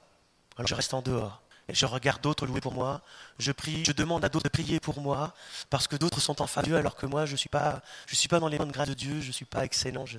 Alors 0.56 0.66
je 0.66 0.74
reste 0.74 0.94
en 0.94 1.02
dehors 1.02 1.42
je 1.68 1.86
regarde 1.86 2.22
d'autres 2.22 2.46
louer 2.46 2.60
pour 2.60 2.72
moi. 2.72 3.02
Je 3.38 3.52
prie, 3.52 3.84
je 3.84 3.92
demande 3.92 4.24
à 4.24 4.28
d'autres 4.28 4.44
de 4.44 4.48
prier 4.48 4.80
pour 4.80 5.00
moi, 5.00 5.34
parce 5.70 5.86
que 5.86 5.96
d'autres 5.96 6.20
sont 6.20 6.40
en 6.40 6.46
de 6.46 6.62
Dieu, 6.62 6.76
alors 6.76 6.96
que 6.96 7.06
moi, 7.06 7.26
je 7.26 7.32
ne 7.32 7.36
suis, 7.36 7.48
pas, 7.48 7.82
je 8.06 8.14
suis 8.14 8.28
pas 8.28 8.40
dans 8.40 8.48
les 8.48 8.58
bonnes 8.58 8.72
grâces 8.72 8.88
de 8.88 8.94
Dieu, 8.94 9.20
je 9.20 9.28
ne 9.28 9.32
suis 9.32 9.44
pas 9.44 9.64
excellent, 9.64 10.06
je, 10.06 10.16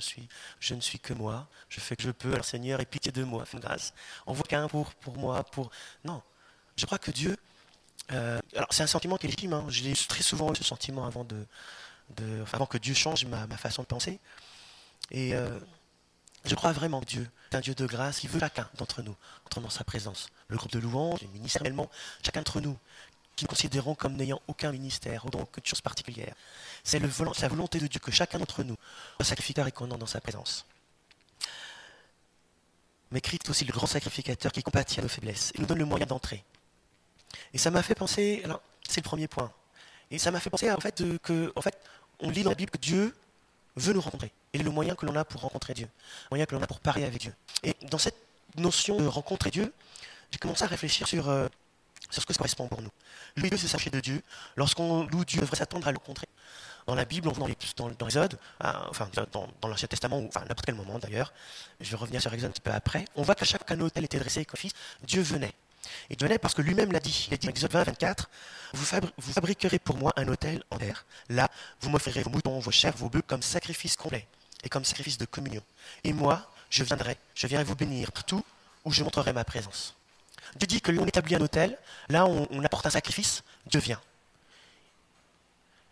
ne 0.74 0.82
suis 0.82 1.00
que 1.00 1.14
moi. 1.14 1.48
Je 1.70 1.80
fais 1.80 1.96
que 1.96 2.04
je 2.04 2.12
peux. 2.12 2.32
Alors 2.32 2.46
Seigneur, 2.46 2.80
aie 2.80 2.86
pitié 2.86 3.12
de 3.12 3.24
moi, 3.24 3.46
fais 3.46 3.60
grâce. 3.60 3.94
Envoie 4.26 4.44
qu'un 4.44 4.68
pour, 4.68 4.94
pour 4.96 5.18
moi, 5.18 5.44
pour... 5.44 5.72
Non, 6.04 6.22
je 6.76 6.86
crois 6.86 7.00
que 7.00 7.12
Dieu... 7.12 7.36
Euh, 8.12 8.40
alors 8.56 8.70
c'est 8.72 8.82
un 8.82 8.88
sentiment 8.88 9.18
qui 9.18 9.28
est 9.28 9.30
légitime, 9.30 9.54
hein. 9.54 9.66
je 9.70 9.84
l'ai 9.84 9.94
très 9.94 10.24
souvent 10.24 10.52
eu 10.52 10.56
ce 10.56 10.64
sentiment 10.64 11.06
avant, 11.06 11.24
de, 11.24 11.46
de, 12.16 12.44
avant 12.54 12.66
que 12.66 12.80
Dieu 12.80 12.96
change 12.96 13.26
ma, 13.26 13.46
ma 13.48 13.58
façon 13.58 13.82
de 13.82 13.88
penser. 13.88 14.20
Et... 15.12 15.34
Euh, 15.34 15.60
je 16.46 16.56
crois 16.56 16.72
vraiment 16.72 17.02
que 17.02 17.06
Dieu 17.06 17.30
est 17.52 17.56
un 17.56 17.60
Dieu 17.60 17.76
de 17.76 17.86
grâce. 17.86 18.24
Il 18.24 18.30
veut 18.30 18.40
chacun 18.40 18.70
d'entre 18.78 19.02
nous 19.02 19.16
entrer 19.46 19.62
dans 19.62 19.70
sa 19.70 19.84
présence. 19.84 20.30
Le 20.48 20.58
groupe 20.58 20.72
de 20.72 20.80
louanges, 20.80 21.22
ministériellement, 21.34 21.90
chacun 22.24 22.42
d'entre 22.42 22.62
nous 22.62 22.78
qui 23.36 23.46
nous 23.46 23.50
considérons 23.50 23.96
comme 23.96 24.16
n'ayant 24.16 24.42
aucun 24.48 24.72
ministère 24.72 25.26
ou 25.26 25.30
aucune 25.30 25.66
chose 25.66 25.82
particulière. 25.82 26.36
C'est 26.84 27.00
la 27.00 27.48
volonté 27.48 27.80
de 27.80 27.88
Dieu 27.88 28.00
que 28.00 28.12
chacun 28.12 28.38
d'entre 28.38 28.64
nous 28.64 28.76
soit 29.16 29.26
sacrificateur 29.26 29.68
et 29.68 29.72
qu'on 29.72 29.88
dans 29.88 30.06
sa 30.06 30.20
présence. 30.20 30.66
Mais 33.12 33.22
Christ 33.22 33.46
est 33.46 33.50
aussi 33.50 33.66
le 33.66 33.72
grand 33.72 33.88
sacrificateur 33.88 34.52
qui 34.52 34.62
compatit 34.62 35.00
à 35.00 35.04
nos 35.04 35.10
faiblesses 35.10 35.52
et 35.56 35.60
nous 35.62 35.66
donne 35.66 35.80
le 35.80 35.86
moyen 35.86 36.06
d'entrer. 36.06 36.44
Et 37.54 37.58
ça 37.58 37.72
m'a 37.72 37.82
fait 37.82 37.96
penser, 37.96 38.42
alors 38.44 38.62
c'est 38.88 39.02
le 39.02 39.06
premier 39.06 39.28
point, 39.28 39.52
et 40.12 40.20
ça 40.20 40.32
m'a 40.32 40.40
fait 40.40 40.50
penser 40.50 40.72
en 40.72 40.80
fait 40.80 41.04
que, 41.22 41.54
fait, 41.62 41.78
on 42.20 42.30
lit 42.30 42.44
dans 42.44 42.52
la 42.52 42.56
Bible 42.56 42.72
que 42.72 42.78
Dieu 42.78 43.16
veut 43.76 43.94
nous 43.94 44.02
rencontrer. 44.02 44.32
Et 44.54 44.58
le 44.58 44.72
moyen 44.72 44.96
que 44.96 45.06
l'on 45.06 45.16
a 45.16 45.26
pour 45.26 45.42
rencontrer 45.42 45.74
Dieu, 45.74 45.86
le 45.86 46.30
moyen 46.32 46.46
que 46.46 46.56
l'on 46.56 46.62
a 46.62 46.68
pour 46.68 46.80
parler 46.80 47.04
avec 47.04 47.22
Dieu. 47.22 47.34
Et 47.64 47.76
dans 47.90 47.98
cette 47.98 48.18
notion 48.58 48.98
de 48.98 49.06
rencontrer 49.06 49.52
Dieu, 49.52 49.74
j'ai 50.32 50.38
commencé 50.38 50.64
à 50.64 50.68
réfléchir 50.68 51.08
sur, 51.08 51.30
euh, 51.30 51.48
sur 52.10 52.22
ce 52.22 52.28
que 52.28 52.34
ça 52.34 52.38
correspond 52.38 52.68
pour 52.68 52.82
nous. 52.82 52.90
Louer 53.36 53.50
Dieu, 53.50 53.58
c'est 53.58 53.68
s'acheter 53.68 53.90
de 53.92 54.00
Dieu. 54.00 54.22
Lorsqu'on 54.56 55.04
loue 55.06 55.26
Dieu, 55.26 55.40
on 55.40 55.44
devrait 55.44 55.58
s'attendre 55.58 55.88
à 55.88 55.92
le 55.92 55.98
rencontrer. 55.98 56.28
Dans 56.88 56.96
la 56.96 57.06
Bible, 57.06 57.28
on 57.28 57.32
voit 57.32 57.48
dans, 57.78 57.90
dans, 57.90 58.06
Exode, 58.08 58.40
enfin 58.60 59.10
dans, 59.32 59.48
dans 59.62 59.68
l'Ancien 59.68 59.88
Testament, 59.88 60.20
ou 60.20 60.28
enfin 60.28 60.42
n'importe 60.42 60.66
quel 60.66 60.76
moment 60.76 60.98
d'ailleurs, 60.98 61.32
je 61.80 61.92
vais 61.92 61.98
revenir 61.98 62.20
sur 62.20 62.34
Exode 62.34 62.50
un 62.50 62.54
petit 62.54 62.62
peu 62.62 62.72
après, 62.72 63.06
on 63.16 63.22
voit 63.22 63.36
qu'à 63.36 63.46
chaque 63.46 63.70
autel 63.70 64.06
était 64.06 64.18
dressé 64.18 64.40
avec 64.40 64.58
fils, 64.58 64.72
Dieu 65.04 65.22
venait. 65.22 65.54
Dieu 66.10 66.28
venait 66.28 66.40
parce 66.40 66.56
que 66.56 66.64
lui-même 66.64 66.92
l'a 66.92 67.00
dit. 67.00 67.28
Il 67.30 67.34
a 67.36 67.38
dit, 67.38 67.48
Exode 67.48 67.72
20, 67.72 67.84
24, 67.84 68.30
vous, 68.74 68.86
vous 69.18 69.34
fabriquerez 69.34 69.78
pour 69.78 69.98
moi 69.98 70.14
un 70.16 70.28
hôtel 70.28 70.64
en 70.72 70.78
terre. 70.78 71.06
Là, 71.30 71.48
vous 71.82 71.90
m'offrirez 71.90 72.24
vos 72.24 72.32
moutons, 72.32 72.58
vos 72.60 72.72
chèvres, 72.72 72.98
vos 72.98 73.10
bœufs 73.10 73.22
comme 73.22 73.44
sacrifice 73.44 73.96
complet 73.96 74.28
et 74.64 74.70
comme 74.70 74.86
sacrifice 74.86 75.18
de 75.18 75.26
communion. 75.26 75.64
Et 76.04 76.14
moi, 76.14 76.52
je 76.70 76.84
viendrai, 76.84 77.18
je 77.36 77.48
viendrai 77.48 77.66
vous 77.66 77.76
bénir 77.76 78.12
partout 78.12 78.44
où 78.86 78.92
je 78.92 79.04
montrerai 79.04 79.34
ma 79.34 79.44
présence. 79.44 79.96
Dieu 80.56 80.68
dit 80.68 80.82
que 80.82 80.92
l'on 80.92 81.06
établit 81.06 81.36
un 81.36 81.42
hôtel, 81.42 81.78
là 82.10 82.26
on, 82.26 82.48
on 82.52 82.64
apporte 82.64 82.86
un 82.86 82.90
sacrifice, 82.92 83.44
Dieu 83.68 83.80
vient. 83.80 84.02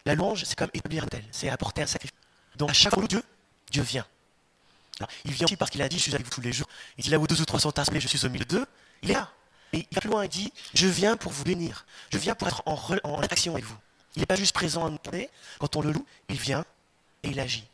La 0.06 0.16
louange, 0.16 0.46
c'est 0.46 0.58
comme 0.58 0.70
établir 0.74 1.04
un 1.04 1.08
hôtel, 1.08 1.24
c'est 1.32 1.50
apporter 1.50 1.82
un 1.82 1.88
sacrifice. 1.88 2.18
Donc 2.56 2.70
à 2.70 2.74
chaque 2.74 2.94
fois 2.94 3.06
Dieu, 3.08 3.22
Dieu 3.72 3.84
vient. 3.84 4.06
il 5.26 5.32
vient 5.32 5.46
aussi 5.46 5.58
parce 5.58 5.72
qu'il 5.72 5.82
a 5.82 5.90
dit, 5.90 5.98
je 5.98 6.04
suis 6.04 6.16
avec 6.16 6.26
vous 6.26 6.32
tous 6.32 6.42
les 6.42 6.54
jours. 6.54 6.68
Il 6.98 7.04
dit 7.04 7.10
là 7.10 7.20
où 7.20 7.28
deux 7.28 7.40
ou 7.42 7.46
trois 7.46 7.60
sont 7.60 7.78
assemblés, 7.78 8.00
je 8.00 8.08
suis 8.08 8.26
au 8.26 8.30
milieu 8.30 8.46
d'eux. 8.46 8.66
Il 9.02 9.12
est 9.12 9.14
là. 9.14 9.30
Et 9.74 9.86
il 9.92 9.96
va 9.96 10.02
plus 10.02 10.10
loin, 10.10 10.24
il 10.24 10.30
dit, 10.30 10.52
je 10.74 10.88
viens 10.88 11.18
pour 11.18 11.32
vous 11.32 11.44
bénir. 11.44 11.86
Je 12.12 12.18
viens 12.18 12.36
pour 12.36 12.48
être 12.48 12.64
en, 12.66 13.20
interaction 13.20 13.54
avec 13.54 13.66
vous. 13.66 13.76
Il 14.16 14.22
n'est 14.22 14.26
pas 14.26 14.36
juste 14.36 14.56
présent 14.56 14.86
à 14.86 14.90
nous 14.90 14.98
Quand 15.60 15.76
on 15.76 15.82
le 15.82 15.92
loue, 15.92 16.06
il 16.30 16.40
vient 16.40 16.66
et 17.24 17.30
il 17.30 17.40
agit. 17.40 17.66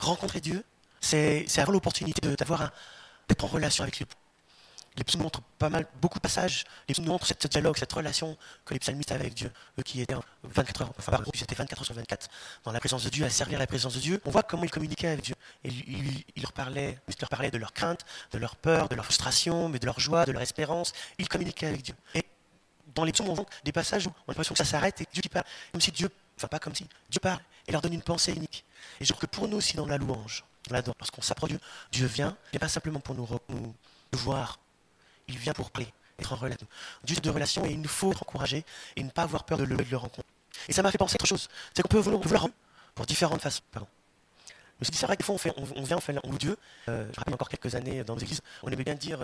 Rencontrer 0.00 0.40
Dieu, 0.40 0.64
c'est 1.00 1.46
avoir 1.58 1.72
l'opportunité 1.72 2.20
d'être 2.26 3.44
en 3.44 3.46
relation 3.46 3.82
avec 3.84 3.98
lui. 3.98 4.06
Les 4.96 5.04
psaumes 5.04 5.22
montrent 5.22 5.42
pas 5.58 5.68
mal, 5.68 5.86
beaucoup 6.00 6.18
de 6.18 6.22
passages. 6.22 6.64
Les 6.88 6.94
psaumes 6.94 7.06
montrent 7.06 7.26
cette, 7.26 7.46
dialogue, 7.46 7.76
cette 7.76 7.92
relation 7.92 8.36
que 8.64 8.74
les 8.74 8.80
psalmistes 8.80 9.12
avaient 9.12 9.20
avec 9.20 9.34
Dieu, 9.34 9.52
eux 9.78 9.82
qui 9.82 10.00
étaient 10.00 10.16
24 10.42 10.82
heures, 10.82 10.92
enfin, 10.98 11.22
ils 11.32 11.42
étaient 11.42 11.54
24 11.54 11.80
heures 11.80 11.86
sur 11.86 11.94
24 11.94 12.28
dans 12.64 12.72
la 12.72 12.80
présence 12.80 13.04
de 13.04 13.08
Dieu, 13.08 13.24
à 13.24 13.30
servir 13.30 13.58
la 13.58 13.66
présence 13.66 13.94
de 13.94 14.00
Dieu. 14.00 14.20
On 14.24 14.30
voit 14.30 14.42
comment 14.42 14.64
ils 14.64 14.70
communiquaient 14.70 15.08
avec 15.08 15.24
Dieu. 15.24 15.34
Et 15.64 15.68
il, 15.68 16.42
leur 16.42 16.52
parlait, 16.52 16.98
il 17.06 17.14
leur 17.20 17.28
parlait 17.28 17.50
de 17.50 17.58
leur 17.58 17.72
crainte, 17.72 18.04
de 18.32 18.38
leur 18.38 18.56
peur, 18.56 18.88
de 18.88 18.94
leur 18.94 19.04
frustration, 19.04 19.68
mais 19.68 19.78
de 19.78 19.86
leur 19.86 20.00
joie, 20.00 20.24
de 20.24 20.32
leur 20.32 20.42
espérance. 20.42 20.92
Ils 21.18 21.28
communiquaient 21.28 21.68
avec 21.68 21.82
Dieu. 21.82 21.94
Et 22.14 22.24
dans 22.94 23.04
les 23.04 23.12
psaumes, 23.12 23.28
on 23.28 23.34
voit 23.34 23.46
des 23.64 23.72
passages 23.72 24.06
où 24.06 24.10
on 24.10 24.30
a 24.30 24.32
l'impression 24.32 24.54
que 24.54 24.58
ça 24.58 24.64
s'arrête 24.64 25.00
et 25.00 25.06
Dieu 25.12 25.22
qui 25.22 25.28
parle, 25.28 25.46
comme 25.70 25.80
si 25.80 25.92
Dieu, 25.92 26.10
enfin 26.36 26.48
pas 26.48 26.58
comme 26.58 26.74
si, 26.74 26.86
Dieu 27.08 27.20
parle 27.20 27.40
et 27.68 27.72
leur 27.72 27.80
donne 27.80 27.94
une 27.94 28.02
pensée 28.02 28.32
unique. 28.32 28.64
Et 29.00 29.04
je 29.04 29.12
crois 29.12 29.20
que 29.20 29.34
pour 29.34 29.48
nous 29.48 29.56
aussi 29.56 29.76
dans 29.76 29.86
la 29.86 29.98
louange, 29.98 30.44
lorsqu'on 30.70 31.22
s'approche 31.22 31.50
de 31.50 31.56
Dieu, 31.56 31.66
Dieu 31.92 32.06
vient, 32.06 32.36
il 32.52 32.56
n'est 32.56 32.60
pas 32.60 32.68
simplement 32.68 33.00
pour 33.00 33.14
nous, 33.14 33.26
voir, 34.12 34.58
il 35.28 35.38
vient 35.38 35.52
pour 35.52 35.70
parler, 35.70 35.88
être 36.18 36.32
en 36.32 36.36
relation. 36.36 36.66
Dieu 37.04 37.16
de 37.16 37.30
relation 37.30 37.64
et 37.64 37.70
il 37.70 37.80
nous 37.80 37.88
faut 37.88 38.12
être 38.12 38.22
encouragé 38.22 38.64
et 38.96 39.02
ne 39.02 39.10
pas 39.10 39.22
avoir 39.22 39.44
peur 39.44 39.58
de 39.58 39.64
le, 39.64 39.76
rencontrer. 39.96 40.30
Et 40.68 40.72
ça 40.72 40.82
m'a 40.82 40.90
fait 40.90 40.98
penser 40.98 41.14
à 41.14 41.16
autre 41.16 41.26
chose, 41.26 41.48
c'est 41.74 41.82
qu'on 41.82 41.88
peut 41.88 41.98
vouloir, 41.98 42.48
pour 42.94 43.06
différentes 43.06 43.40
façons. 43.40 43.62
Dit, 44.80 44.88
c'est 44.94 45.04
vrai 45.04 45.16
que 45.16 45.22
des 45.22 45.26
fois, 45.26 45.36
on, 45.76 45.82
vient, 45.82 45.98
on 45.98 46.00
fait 46.00 46.16
on 46.24 46.32
Dieu. 46.32 46.56
Euh, 46.88 47.06
je 47.12 47.18
rappelle 47.18 47.34
encore 47.34 47.50
quelques 47.50 47.74
années 47.74 48.02
dans 48.02 48.14
nos 48.14 48.20
églises, 48.20 48.40
on 48.62 48.70
aimait 48.70 48.84
bien 48.84 48.94
dire, 48.94 49.20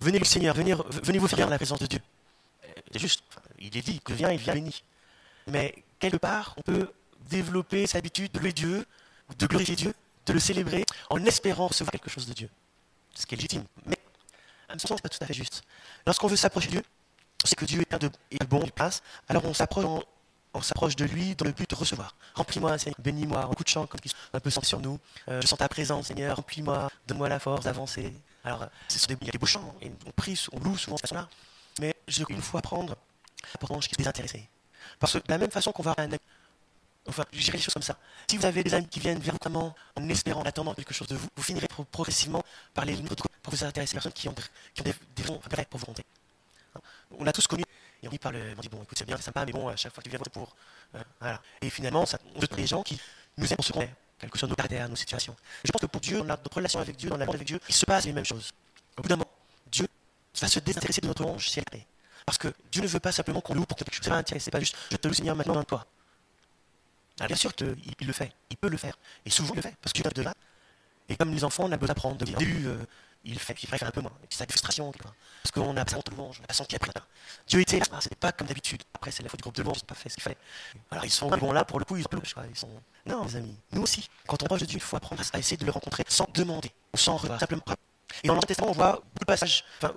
venez 0.00 0.18
le 0.18 0.24
Seigneur, 0.24 0.54
venez, 0.54 0.74
venez 1.02 1.18
vous 1.18 1.28
faire 1.28 1.50
la 1.50 1.56
présence 1.56 1.80
de 1.80 1.86
Dieu. 1.86 2.00
C'est 2.90 2.98
juste, 2.98 3.22
il 3.58 3.76
est 3.76 3.82
dit 3.82 4.00
que 4.00 4.12
vient, 4.12 4.30
il 4.30 4.38
vient 4.38 4.54
béni. 4.54 4.82
Mais 5.46 5.74
quelque 5.98 6.16
part, 6.16 6.54
on 6.56 6.62
peut 6.62 6.90
développer 7.28 7.86
cette 7.86 7.96
habitude 7.96 8.32
de 8.32 8.38
louer 8.38 8.52
Dieu, 8.52 8.86
de 9.38 9.46
glorifier 9.46 9.76
Dieu, 9.76 9.94
de 10.26 10.32
le 10.32 10.40
célébrer 10.40 10.84
en 11.10 11.24
espérant 11.24 11.68
recevoir 11.68 11.92
quelque 11.92 12.10
chose 12.10 12.26
de 12.26 12.32
Dieu. 12.32 12.48
Ce 13.14 13.26
qui 13.26 13.34
est 13.34 13.36
légitime. 13.36 13.64
Mais 13.86 13.98
à 14.68 14.74
mon 14.74 14.78
sens, 14.78 14.88
ce 14.88 14.94
n'est 14.94 15.00
pas 15.00 15.08
tout 15.08 15.22
à 15.22 15.26
fait 15.26 15.34
juste. 15.34 15.62
Lorsqu'on 16.06 16.28
veut 16.28 16.36
s'approcher 16.36 16.68
de 16.68 16.72
Dieu, 16.72 16.82
on 17.44 17.54
que 17.54 17.64
Dieu 17.64 17.82
est, 17.82 17.98
de, 17.98 18.10
est 18.30 18.44
bon, 18.44 18.62
il 18.64 18.72
place, 18.72 19.02
alors 19.28 19.44
on 19.44 19.54
s'approche 19.54 19.84
on 20.54 20.62
s'approche 20.62 20.94
de 20.94 21.04
lui 21.04 21.34
dans 21.34 21.44
le 21.44 21.52
but 21.52 21.68
de 21.68 21.74
recevoir. 21.74 22.14
Remplis-moi, 22.34 22.78
Seigneur, 22.78 22.96
bénis-moi, 23.00 23.44
un 23.44 23.52
coup 23.54 23.64
de 23.64 23.68
chant 23.68 23.86
comme 23.86 23.98
un 24.32 24.40
peu 24.40 24.50
sur 24.50 24.80
nous. 24.80 25.00
Euh, 25.28 25.40
je 25.42 25.48
sens 25.48 25.58
ta 25.58 25.68
présence, 25.68 26.06
Seigneur, 26.06 26.36
remplis-moi, 26.36 26.88
donne-moi 27.08 27.28
la 27.28 27.40
force 27.40 27.64
d'avancer. 27.64 28.14
Alors, 28.44 28.62
euh, 28.62 28.66
il 29.08 29.26
y 29.26 29.28
a 29.28 29.32
des 29.32 29.38
beaux 29.38 29.46
chants, 29.46 29.74
et 29.82 29.90
on 30.06 30.10
prie, 30.12 30.40
on 30.52 30.60
loue 30.60 30.76
souvent 30.78 30.94
de 30.94 31.00
cette 31.00 31.10
façon-là. 31.10 31.28
Mais 31.80 31.94
je, 32.06 32.22
il 32.28 32.40
faut 32.40 32.56
apprendre 32.56 32.94
à 33.52 33.58
prendre 33.58 33.82
qui 33.82 33.94
est 33.94 33.98
désintéressé. 33.98 34.48
Parce 35.00 35.14
que 35.14 35.18
de 35.18 35.24
la 35.28 35.38
même 35.38 35.50
façon 35.50 35.72
qu'on 35.72 35.82
va 35.82 35.94
un 35.98 36.08
Enfin, 37.06 37.24
dirais 37.32 37.58
les 37.58 37.62
choses 37.62 37.74
comme 37.74 37.82
ça. 37.82 37.98
Si 38.28 38.38
vous 38.38 38.46
avez 38.46 38.64
des 38.64 38.72
amis 38.72 38.88
qui 38.88 38.98
viennent 38.98 39.18
vers 39.18 39.34
vous 39.34 39.72
en 39.96 40.08
espérant, 40.08 40.40
en 40.40 40.44
attendant 40.44 40.74
quelque 40.74 40.94
chose 40.94 41.08
de 41.08 41.16
vous, 41.16 41.28
vous 41.36 41.42
finirez 41.42 41.68
progressivement 41.90 42.42
par 42.72 42.84
les 42.84 42.96
pour 43.42 43.54
vous 43.54 43.64
intéresser 43.64 43.92
aux 43.92 44.00
personnes 44.00 44.12
qui 44.12 44.28
ont, 44.28 44.34
des, 44.82 44.94
des 45.14 45.22
raisons 45.22 45.40
vraies 45.50 45.66
pour 45.68 45.80
vous 45.80 45.86
monter. 45.88 46.04
Hein? 46.74 46.80
On 47.18 47.26
a 47.26 47.32
tous 47.32 47.46
connu, 47.46 47.62
et 48.02 48.08
on 48.08 48.10
dit, 48.10 48.18
parle, 48.18 48.36
on 48.56 48.60
dit 48.60 48.68
bon, 48.68 48.82
écoute, 48.82 48.96
c'est 48.96 49.04
bien, 49.04 49.16
c'est 49.16 49.24
sympa, 49.24 49.44
mais 49.44 49.52
bon, 49.52 49.68
à 49.68 49.76
chaque 49.76 49.92
fois 49.92 50.02
que 50.02 50.08
tu 50.08 50.16
viens 50.16 50.24
pour. 50.32 50.56
Euh, 50.94 51.02
voilà. 51.20 51.40
Et 51.60 51.68
finalement, 51.68 52.06
ça, 52.06 52.18
on 52.34 52.40
veut 52.40 52.46
des 52.46 52.66
gens 52.66 52.82
qui 52.82 52.98
nous 53.36 53.46
aiment 53.46 53.56
pour 53.56 53.64
ce 53.64 53.72
qu'on 53.72 53.82
est, 53.82 53.94
quel 54.18 54.30
que 54.30 54.38
soit 54.38 54.48
nos 54.48 54.96
situations. 54.96 55.36
je 55.62 55.70
pense 55.70 55.82
que 55.82 55.86
pour 55.86 56.00
Dieu, 56.00 56.18
dans 56.18 56.24
notre 56.24 56.54
relation 56.54 56.80
avec 56.80 56.96
Dieu, 56.96 57.10
dans 57.10 57.18
la 57.18 57.26
avec 57.26 57.44
Dieu, 57.44 57.60
il 57.68 57.74
se 57.74 57.84
passe 57.84 58.06
les 58.06 58.12
mêmes 58.12 58.24
choses. 58.24 58.50
Au 58.96 59.02
bout 59.02 59.08
d'un 59.08 59.16
moment, 59.16 59.30
Dieu 59.70 59.86
va 60.40 60.48
se 60.48 60.58
désintéresser 60.60 61.02
de 61.02 61.06
notre 61.06 61.22
louange 61.22 61.48
si 61.48 61.58
elle 61.58 61.80
est. 61.80 61.86
Parce 62.24 62.38
que 62.38 62.48
Dieu 62.72 62.80
ne 62.80 62.86
veut 62.86 63.00
pas 63.00 63.12
simplement 63.12 63.42
qu'on 63.42 63.54
loue 63.54 63.66
pour 63.66 63.76
quelque 63.76 63.92
chose. 63.94 64.10
C'est 64.38 64.50
pas 64.50 64.60
juste, 64.60 64.76
je 64.90 64.96
te 64.96 65.06
loue 65.06 65.14
Seigneur 65.14 65.36
maintenant 65.36 65.54
dans 65.54 65.64
toi. 65.64 65.86
Alors 67.18 67.28
bien 67.28 67.36
sûr 67.36 67.54
qu'il 67.54 67.76
le 68.00 68.12
fait, 68.12 68.32
il 68.50 68.56
peut 68.56 68.68
le 68.68 68.76
faire. 68.76 68.96
Et 69.24 69.30
souvent 69.30 69.54
il 69.54 69.56
le 69.56 69.62
fait, 69.62 69.76
parce 69.80 69.92
qu'il 69.92 70.04
de 70.04 70.22
là. 70.22 70.34
Et 71.08 71.16
comme 71.16 71.32
les 71.32 71.44
enfants, 71.44 71.64
on 71.64 71.72
a 71.72 71.76
besoin 71.76 71.88
d'apprendre. 71.88 72.22
Au 72.22 72.24
début, 72.24 72.66
euh, 72.66 72.76
il 73.24 73.38
fait, 73.38 73.56
il 73.62 73.68
faire 73.68 73.88
un 73.88 73.90
peu 73.90 74.00
moins. 74.00 74.12
C'est 74.28 74.38
sa 74.38 74.46
frustration. 74.46 74.92
Parce 75.42 75.50
qu'on 75.52 75.76
a 75.76 75.84
besoin 75.84 76.00
de 76.04 76.16
louange, 76.16 76.40
on 76.40 76.44
a 76.44 76.46
besoin 76.46 76.66
qu'il 76.66 76.76
a 76.76 76.78
pris 76.78 76.90
Dieu 77.46 77.60
était 77.60 77.78
là, 77.78 77.86
c'était 78.00 78.16
pas 78.16 78.32
comme 78.32 78.46
d'habitude. 78.46 78.82
Après, 78.94 79.10
c'est 79.10 79.22
la 79.22 79.28
faute 79.28 79.38
du 79.38 79.42
groupe 79.42 79.54
de 79.54 79.62
louange, 79.62 79.78
ils 79.78 79.82
n'ont 79.82 79.86
pas 79.86 79.94
fait 79.94 80.08
ce 80.08 80.14
qu'il 80.14 80.22
fallait. 80.22 80.36
Alors 80.90 81.04
ils 81.04 81.10
sont 81.10 81.28
vont 81.28 81.52
là, 81.52 81.64
pour 81.64 81.78
le 81.78 81.84
coup, 81.84 81.96
ils 81.96 82.04
ont 82.04 82.44
Ils 82.50 82.56
sont... 82.56 82.68
Non, 83.06 83.24
mes 83.24 83.36
amis, 83.36 83.56
nous 83.72 83.82
aussi, 83.82 84.08
quand 84.26 84.42
on 84.42 84.46
parle 84.46 84.60
de 84.60 84.66
Dieu, 84.66 84.78
il 84.78 84.82
faut 84.82 84.96
apprendre 84.96 85.22
à 85.32 85.38
essayer 85.38 85.56
de 85.56 85.64
le 85.64 85.72
rencontrer 85.72 86.04
sans 86.08 86.26
demander, 86.32 86.70
ou 86.92 86.96
sans 86.96 87.16
revoir, 87.16 87.38
simplement. 87.38 87.62
Et 88.22 88.28
dans 88.28 88.34
l'Ancien 88.34 88.46
Testament, 88.46 88.70
on 88.70 88.74
voit 88.74 88.92
beaucoup 88.92 89.20
de 89.20 89.24
passages, 89.24 89.64
enfin, 89.78 89.94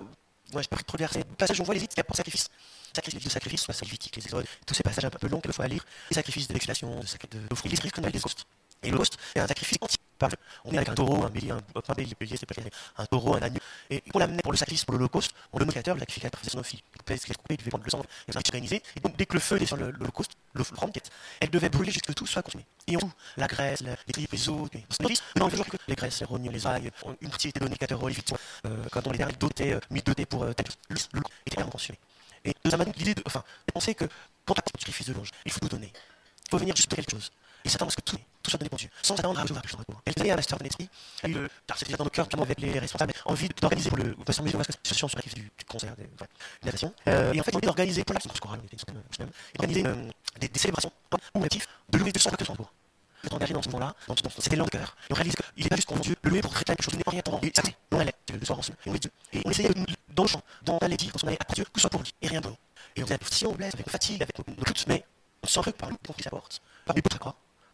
moi 0.52 0.62
pas 0.62 0.76
pris 0.76 0.84
trop 0.84 0.96
de 0.96 1.02
versets, 1.02 1.20
de 1.20 1.58
où 1.58 1.62
on 1.62 1.64
voit 1.64 1.74
les 1.74 1.86
qui 1.86 2.00
apportent 2.00 2.16
sacrifice. 2.16 2.48
Sacrifice, 2.94 3.22
de 3.22 3.28
sacrifice, 3.28 3.62
soit 3.62 3.82
Lévitique, 3.82 4.16
les 4.16 4.24
exodes, 4.24 4.46
tous 4.66 4.74
ces 4.74 4.82
passages 4.82 5.04
un 5.04 5.10
peu 5.10 5.28
longs 5.28 5.42
fois 5.52 5.66
à 5.66 5.68
lire, 5.68 5.84
les 6.10 6.14
sacrifices 6.14 6.48
de 6.48 6.54
l'expiation, 6.54 7.00
de 7.00 7.38
l'offrande, 7.50 7.72
les 7.72 7.90
qu'on 7.90 8.04
a 8.04 8.10
des 8.10 8.24
hostes. 8.24 8.46
Et 8.82 8.90
l'host 8.90 9.18
est 9.34 9.40
un 9.40 9.46
sacrifice 9.46 9.78
entier. 9.80 9.98
On 10.64 10.72
est 10.72 10.76
avec 10.76 10.88
un 10.88 10.94
taureau, 10.94 11.24
un 11.24 11.30
bélier, 11.30 11.52
un, 11.52 11.60
bélier, 11.94 12.36
c'est 12.36 12.46
pas 12.46 12.54
un 12.96 13.06
taureau, 13.06 13.36
un 13.36 13.42
agneau. 13.42 13.60
Et 13.90 14.02
on 14.14 14.18
l'amenait 14.18 14.42
pour 14.42 14.52
le 14.52 14.58
sacrifice, 14.58 14.84
pour 14.84 14.94
l'holocauste, 14.94 15.32
on 15.52 15.58
le 15.58 15.64
mocateur, 15.64 15.94
le 15.94 16.00
sacrificateur 16.00 16.40
faisait 16.40 16.50
son 16.50 16.58
office. 16.58 16.80
Il 17.08 17.18
se 17.18 17.26
couper, 17.34 17.54
il 17.54 17.56
devait 17.58 17.70
prendre 17.70 17.84
le 17.84 17.90
sang, 17.90 18.02
il 18.26 18.30
avait 18.30 18.38
organisé. 18.38 18.82
Et 18.96 19.00
donc, 19.00 19.16
dès 19.16 19.26
que 19.26 19.34
le 19.34 19.40
feu 19.40 19.56
était 19.56 19.66
sur 19.66 19.76
l'holocauste, 19.76 20.32
l'offrande, 20.54 20.92
elle 21.40 21.50
devait 21.50 21.68
brûler 21.68 21.92
jusqu'à 21.92 22.08
ce 22.08 22.12
que 22.12 22.18
tout 22.18 22.26
soit 22.26 22.42
consumé. 22.42 22.64
Et 22.86 22.96
on 22.96 23.10
la 23.36 23.46
graisse, 23.46 23.82
les 23.82 24.12
tripes, 24.12 24.32
les 24.32 24.48
os, 24.48 24.68
mais 24.72 25.42
on 25.42 25.48
toujours 25.48 25.66
que 25.66 25.76
les 25.86 25.94
graisses, 25.94 26.20
les 26.20 26.26
rognes, 26.26 26.50
les 26.50 26.66
ailles, 26.66 26.90
une 27.20 27.30
partie 27.30 27.48
était 27.48 27.60
donnée 27.60 27.76
aux 28.00 28.08
lévites, 28.08 28.34
euh, 28.66 28.84
quand 28.90 29.06
on 29.06 29.12
les 29.12 29.18
derniers 29.18 29.36
dotés, 29.38 29.74
euh, 29.74 29.80
mis 29.90 30.02
dotés 30.02 30.26
pour 30.26 30.42
euh. 30.42 30.52
Le 30.90 31.22
était 31.46 31.62
consumé. 31.62 31.98
Et 32.44 32.54
ça 32.68 32.76
m'a 32.76 32.84
l'idée 32.84 33.14
de, 33.14 33.22
penser 33.72 33.94
que 33.94 34.04
quand 34.44 34.58
a 34.58 34.62
sacrifice 34.78 35.08
de 35.08 35.12
louange, 35.12 35.30
il 35.44 35.52
faut 35.52 35.60
tout 35.60 35.68
donner. 35.68 35.92
Il 36.46 36.50
faut 36.50 36.58
venir 36.58 36.74
juste 36.74 36.88
pour 36.88 36.96
quelque 36.96 37.10
chose. 37.10 37.30
Et 37.64 37.68
s'attendre 37.68 37.90
à 37.90 37.92
ce 37.92 37.96
que 37.96 38.02
tout, 38.02 38.16
tout 38.42 38.50
soit 38.50 38.58
donné 38.58 38.68
pour 38.68 38.78
Dieu, 38.78 38.88
sans 39.02 39.14
attendre 39.14 39.38
à 39.38 39.42
recevoir 39.42 39.62
plus 39.62 39.72
de 39.72 39.78
retour. 39.78 40.00
Elle 40.04 40.14
faisait 40.14 40.30
un 40.30 40.36
master 40.36 40.58
de 40.58 40.64
l'esprit, 40.64 40.88
elle 41.22 41.36
a 41.36 41.40
eu, 41.40 41.48
c'était 41.74 41.86
déjà 41.86 41.96
dans 41.96 42.04
nos 42.04 42.10
cœurs, 42.10 42.26
notamment 42.26 42.44
avec 42.44 42.60
les 42.60 42.78
responsables, 42.78 43.12
envie 43.24 43.48
d'organiser 43.48 43.90
pour 43.90 43.98
le, 43.98 44.14
de 44.14 44.24
façon 44.24 44.44
une 44.44 44.60
association 44.60 45.08
sur 45.08 45.18
la 45.18 45.22
du, 45.22 45.42
du 45.42 45.64
concert, 45.66 45.94
de, 45.96 46.04
enfin, 46.14 46.26
une. 46.62 46.92
Euh, 47.08 47.32
et 47.32 47.40
en 47.40 47.42
fait, 47.42 47.54
envie 47.54 47.66
d'organiser 47.66 48.04
pour 48.04 48.14
la 48.14 48.20
chorale, 48.20 48.60
organiser 49.58 49.86
euh, 49.86 50.10
des, 50.40 50.48
des 50.48 50.58
célébrations 50.58 50.92
ou 51.34 51.40
motifs 51.40 51.66
de 51.88 51.98
louer 51.98 52.12
Dieu 52.12 52.20
sans 52.20 52.30
que 52.30 52.36
ce 52.38 52.44
soit 52.44 52.56
D'être 53.22 53.34
engagé 53.34 53.52
dans 53.52 53.62
ce 53.62 53.68
moment-là, 53.70 53.94
c'était 54.38 54.50
l'élan 54.50 54.64
de 54.64 54.70
cœur. 54.70 54.96
Et 55.10 55.12
on 55.12 55.16
réalise 55.16 55.34
qu'il 55.34 55.64
n'est 55.64 55.68
pas 55.68 55.76
juste 55.76 55.88
pour 55.88 55.98
Dieu, 55.98 56.14
le 56.22 56.30
louer 56.30 56.40
pour 56.40 56.52
réclamer 56.52 56.76
quelque 56.76 56.84
chose, 56.84 56.94
il 56.94 56.98
n'est 56.98 57.04
pas 57.04 57.10
rien 57.10 57.20
attendant. 57.20 57.40
Et 57.42 57.50
ça, 57.52 57.62
on 57.90 57.98
allait 57.98 58.14
le 58.32 58.46
soir 58.46 58.60
ensemble, 58.60 58.78
et 58.86 58.90
on 58.90 58.94
Dieu. 58.94 59.10
Et 59.32 59.42
on 59.44 59.50
essayait 59.50 59.70
dans 60.14 60.22
le 60.22 60.28
champ, 60.28 60.42
dans 60.62 60.78
la 60.80 60.88
dire, 60.88 61.12
quand 61.12 61.24
on 61.24 61.26
allait 61.26 61.38
à 61.40 61.52
Dieu, 61.52 61.64
que 61.64 61.70
ce 61.74 61.80
soit 61.80 61.90
pour 61.90 62.00
lui, 62.00 62.14
et 62.22 62.28
rien 62.28 62.40
pour 62.40 62.52
nous. 62.52 62.56
Et 62.94 63.02
on 63.02 63.06
faisait 63.06 63.18
si 63.32 63.46
on 63.46 63.54
blesse, 63.54 63.74
avec 63.74 63.86
nos 63.86 63.90
fatigues, 63.90 64.22
avec 64.22 64.38
nos, 64.38 64.54
doutes, 64.54 64.84
mais 64.86 65.04
on 65.42 65.48
se 65.48 65.60
sent 65.60 65.72
par 65.72 65.90
lui, 65.90 65.96
pour 66.00 66.14
qu'il 66.14 66.22
s'apporte. 66.22 66.62
Par 66.84 66.94
lui, 66.94 67.02
pour 67.02 67.12
sa 67.12 67.18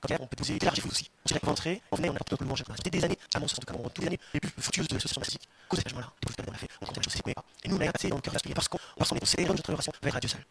Comme 0.06 0.18
on 0.20 0.26
peut 0.26 0.36
poser 0.36 0.56
élargir 0.56 0.84
vous 0.84 0.90
aussi. 0.90 1.10
On 1.24 1.28
dirait 1.28 1.40
qu'on 1.40 1.46
rentrait, 1.48 1.80
on 1.90 1.96
venait, 1.96 2.10
on 2.10 2.14
apporte 2.14 2.32
notre 2.32 2.44
louange. 2.44 2.62
C'était 2.76 2.90
des 2.90 3.04
années, 3.04 3.18
à 3.34 3.40
mon 3.40 3.48
sens, 3.48 3.58
en 3.58 3.62
tout 3.62 3.72
cas, 3.72 3.88
toutes 3.88 3.98
les 4.00 4.06
années 4.08 4.20
les 4.34 4.40
plus 4.40 4.50
fructueuses 4.50 4.88
de 4.88 4.94
l'association 4.94 5.20
monastique, 5.20 5.48
cause 5.68 5.80
de 5.82 5.90
là 5.90 6.12
des 6.22 6.28
choses 6.28 6.46
qu'on 6.46 6.52
a 6.52 6.58
fait, 6.58 6.68
on 6.80 6.86
comptait 6.86 7.00
la 7.00 7.04
chose, 7.04 7.12
c'est 7.16 7.34
pas. 7.34 7.44
Et 7.62 7.68
nous, 7.68 7.76
on 7.76 7.80
a 7.80 7.92
passé 7.92 8.08
dans 8.08 8.16
le 8.16 8.22
cœur 8.22 8.34
de 8.34 8.52
parce 8.52 8.68
qu'on 8.68 8.76
est 8.76 9.44
dans 9.44 9.54
notre 9.54 9.70
relation 9.70 9.92
vers 10.02 10.20
Dieu 10.20 10.28
seul. 10.28 10.44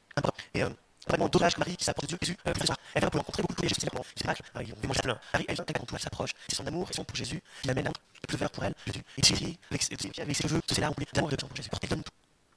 Et 0.55 0.63
euh, 0.63 0.69
vraiment, 1.07 1.27
dosage 1.29 1.53
que 1.53 1.59
Marie 1.59 1.77
qui 1.77 1.85
s'apporte 1.85 2.09
de 2.09 2.15
Dieu, 2.15 2.17
Jésus, 2.21 2.37
euh, 2.47 2.53
plus 2.53 2.67
elle 2.95 3.01
vient 3.01 3.09
pour 3.09 3.19
rencontrer 3.19 3.43
beaucoup 3.43 3.61
de 3.61 3.67
Jésus, 3.67 3.75
c'est 3.79 3.89
c'est 4.15 4.25
miracles, 4.25 4.43
on 4.55 4.59
vient 4.59 4.75
manger 4.87 5.01
plein. 5.01 5.19
Marie, 5.33 5.45
elle 5.47 5.55
vient 5.55 5.65
quand 5.65 5.85
tout, 5.85 5.95
elle 5.95 6.01
s'approche, 6.01 6.31
c'est 6.47 6.55
son 6.55 6.65
amour 6.65 6.89
et 6.89 6.93
son 6.93 7.03
pour 7.03 7.15
Jésus, 7.15 7.41
il 7.63 7.69
amène 7.69 7.87
un 7.87 7.91
peu 8.27 8.37
vers 8.37 8.49
pour 8.49 8.63
elle, 8.63 8.73
Jésus. 8.87 9.03
Et 9.17 9.21
ici, 9.21 9.59
avec 9.69 9.83
ses 9.83 10.43
cheveux, 10.43 10.61
c'est 10.67 10.81
là, 10.81 10.89
on 10.89 10.93
voulait 10.93 11.07
d'amour 11.13 11.29
de 11.29 11.35
pour 11.35 11.55
Jésus, 11.55 11.69
porter 11.69 11.87
donne 11.87 12.03
tout. 12.03 12.11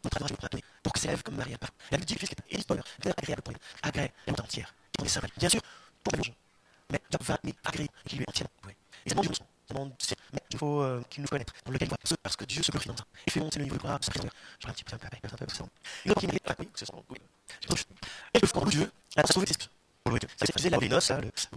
Notre 0.04 0.22
me 0.22 0.36
prends 0.36 0.48
pour 0.82 0.92
que 0.92 1.00
s'élève 1.00 1.22
comme 1.22 1.36
Marie 1.36 1.54
a 1.54 1.58
pas. 1.58 1.66
Elle 1.90 1.98
lui 1.98 2.06
dit 2.06 2.16
chose 2.18 2.28
qui 2.28 2.34
est 2.34 2.68
bien 3.02 3.12
agréable 3.16 3.42
pour 3.42 3.52
lui, 3.52 3.60
agréable, 3.82 4.12
la 4.26 4.32
monde 4.32 4.40
entière, 4.40 4.72
qui 4.92 4.98
prend 4.98 5.04
des 5.04 5.10
symboles. 5.10 5.30
Bien 5.36 5.48
sûr, 5.48 5.60
pour 6.04 6.12
la 6.12 6.45
mais 6.90 7.00
Job 7.10 7.22
va 7.22 7.38
mais 7.44 7.54
agréer 7.64 7.88
qui 8.06 8.16
lui 8.16 8.24
entièrement 8.28 8.52
voué. 8.62 8.76
Et 9.04 9.10
ça 9.10 9.16
demande. 9.68 9.92
Ça 9.98 10.14
il 10.50 10.58
faut 10.58 10.80
euh, 10.80 11.02
qu'il 11.10 11.22
nous 11.22 11.28
connaisse, 11.28 11.46
dans 11.64 11.72
lequel 11.72 11.88
il 11.88 12.16
parce 12.22 12.36
que 12.36 12.44
Dieu 12.44 12.62
se 12.62 12.70
glorifie 12.70 12.88
dans 12.88 12.96
ça. 12.96 13.04
Et 13.26 13.30
fait 13.30 13.40
monter 13.40 13.58
le 13.58 13.64
niveau 13.64 13.76
de 13.76 13.82
gloire, 13.82 13.98
ça 14.02 14.12
fait 14.12 14.20
J'aurais 14.20 14.70
un 14.70 14.72
petit 14.72 14.84
peu 14.84 14.94
un 14.94 14.98
peu 14.98 15.06
un 15.06 15.36
peu 15.36 15.54
ça. 15.54 15.64
Et 16.04 16.08
il 16.08 16.12
oui, 16.12 16.70
ça. 16.74 16.84
Dieu, 18.70 18.90
ça. 19.14 19.22
Ça 19.26 20.68
là, 20.70 20.78
le 20.78 20.88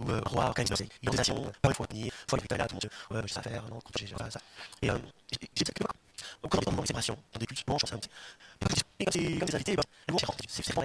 ou, 0.00 0.10
euh, 0.10 0.20
l'organisation, 0.34 1.52
par 1.62 1.70
une 1.70 1.74
fois 1.74 1.86
tout 1.86 2.36
le 2.36 3.16
ouais, 3.16 3.22
je 3.26 3.32
sais 3.32 3.42
faire, 3.42 3.62
non, 3.68 3.78
j'ai 3.96 4.06
ça. 4.08 4.40
Et 4.82 4.90
euh, 4.90 4.98
j'ai 5.30 5.38
dit 5.54 5.64
que 5.64 5.84
est 6.60 6.64
dans 6.64 6.82
dans 7.32 7.38
des 7.38 7.46
cultes, 7.46 7.64
quand 7.66 9.12
c'est 9.12 9.38
comme 9.38 9.48
des 9.48 9.54
invités, 9.54 9.76
c'est 10.48 10.74
pas 10.74 10.82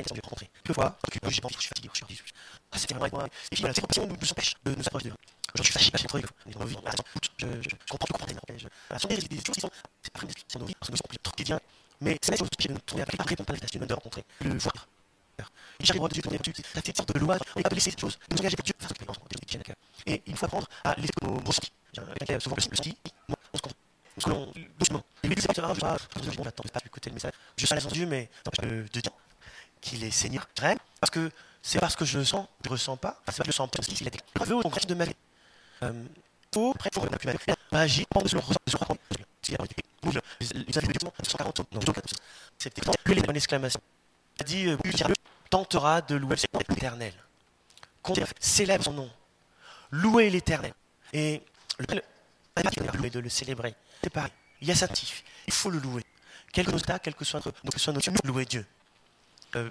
fois, 0.74 0.96
que 1.02 1.20
j'ai 1.30 1.42
pas 1.42 1.48
envie, 1.48 1.56
je 1.56 1.60
suis 1.60 1.70
fatigué, 1.70 1.90
je 1.94 2.06
suis. 2.06 2.34
C'était 2.76 2.94
vraiment 2.94 3.06
avec 3.06 3.14
moi. 3.14 3.26
Et 3.26 3.56
puis 3.56 3.62
voilà, 3.62 3.74
ces 3.74 3.82
compétitions 3.82 4.08
nous, 4.08 4.16
nous 4.16 4.72
de 4.72 4.78
nous 4.78 4.88
approcher 4.88 5.10
de 5.10 5.16
Je 5.56 5.64
suis 5.64 5.74
fâché, 5.74 5.92
fâché 5.92 6.08
contre 6.08 6.26
eux. 6.26 6.30
On 6.46 6.50
est 6.50 6.54
dans 6.54 6.62
on 6.62 6.92
je, 7.22 7.30
je, 7.38 7.70
je 7.70 7.76
comprends, 7.90 8.08
je 8.08 8.14
comprends, 8.14 8.58
je, 8.58 8.68
voilà, 8.90 9.00
ce 9.00 9.08
des, 9.08 9.36
choses 9.38 9.56
qui 9.56 9.62
sont, 9.62 9.70
c'est 10.02 10.14
pas 10.14 10.20
sont 10.48 10.60
nos 10.60 10.66
vies, 10.66 10.76
sont 10.82 10.94
trop 11.24 11.32
quotidiens, 11.32 11.60
mais 12.02 12.18
c'est 12.22 12.32
la 12.32 12.38
chose 12.38 12.50
qui 12.58 12.68
est 12.68 12.70
de 12.70 12.74
nous 12.74 13.02
après, 13.02 13.18
après, 13.20 13.30
répondre 13.30 13.50
à 13.50 13.54
l'invitation 13.54 13.86
de 13.86 13.94
rencontrer, 13.94 14.24
le 14.42 14.58
voir. 14.58 14.88
Il 15.80 15.86
j'arrive 15.86 16.06
à 16.06 16.08
Dieu, 16.08 16.22
tourner 16.22 16.38
là-dessus, 16.38 16.64
la 16.74 16.82
petite 16.82 16.96
sorte 16.96 17.14
de 17.14 17.20
louage, 17.20 17.40
on 17.56 17.62
pas 17.62 17.70
blessé 17.70 17.92
cette 17.92 18.00
chose, 18.00 18.18
nous 18.32 18.38
engager 18.38 18.56
avec 18.56 18.66
Dieu, 18.66 18.74
faire 18.80 18.94
que 18.94 19.06
nous 19.06 19.12
à. 19.12 19.76
Et 20.06 20.22
il 20.26 20.38
faut 20.38 20.46
apprendre 20.46 20.68
à. 20.84 20.96
Quelqu'un 20.96 22.40
souvent 22.40 22.56
on 22.58 22.62
se. 22.62 22.80
Nous 24.16 24.22
scrollons 24.22 24.54
doucement. 24.80 25.04
Et 25.24 25.28
lui, 25.28 25.36
c'est 25.40 25.48
pas 25.48 25.62
grave, 25.62 25.76
je 25.76 26.42
pas 26.42 26.80
écouter 26.86 27.10
le 27.10 27.16
message. 27.16 27.34
Je 27.58 27.68
la 27.74 27.82
Dieu, 27.82 28.06
mais 28.06 28.30
de 28.62 29.00
dire 29.00 29.12
qu'il 29.82 30.04
est 30.04 30.12
Seigneur. 30.12 30.48
Que 31.16 31.32
c'est 31.62 31.80
parce 31.80 31.96
que 31.96 32.04
je 32.04 32.18
le 32.20 32.26
sens, 32.26 32.46
je 32.66 32.70
ne 32.70 32.74
ressens 32.74 32.98
pas. 32.98 33.22
c'est 33.28 33.38
pas 33.38 33.44
que 33.44 33.44
je 33.46 33.48
le 33.48 33.54
sens, 33.54 33.70
parce 33.72 33.88
qu'il 33.88 34.06
a 34.06 34.12
gravé 34.36 34.54
au 34.54 34.62
de 34.62 34.94
ma 34.96 35.06
vie. 35.06 35.16
Euh, 35.84 35.94
faut, 36.54 36.76
faut 36.94 37.02
sur 37.02 38.38
le 38.38 38.44
ressent, 38.44 38.60
je 38.68 38.76
crois. 38.76 38.98
Les 39.48 40.78
avis 40.78 40.88
de 40.88 41.00
140, 41.24 41.72
non, 41.72 41.94
c'était 42.58 42.82
que 42.82 43.12
les 43.14 43.22
bonnes 43.22 43.38
exclamations. 43.38 43.80
Il 44.40 44.46
dit, 44.46 44.68
euh, 44.68 44.78
tentera 45.50 46.02
de 46.02 46.16
louer 46.16 46.36
l'éternel. 46.70 47.14
Célèbre 48.40 48.84
son 48.84 48.94
nom. 48.94 49.10
Louer 49.92 50.30
l'éternel. 50.30 50.74
Et 51.14 51.42
le 51.80 53.10
de 53.10 53.20
le 53.20 53.30
célébrer. 53.30 53.74
C'est 54.04 54.10
pareil. 54.10 54.32
Il 54.62 54.68
y 54.68 54.72
a 54.72 54.76
sanctif. 54.76 55.24
Il 55.48 55.54
faut 55.54 55.70
le 55.70 55.80
louer. 55.80 56.04
Quel 56.52 56.66
que 56.66 56.78
soit, 56.78 57.00
quel 57.00 57.16
que 57.16 57.24
notre, 57.34 57.52
que 57.52 57.80
soit 57.80 57.94
notre 57.94 58.28
louer 58.28 58.46
Dieu. 58.46 58.66
Euh, 59.56 59.70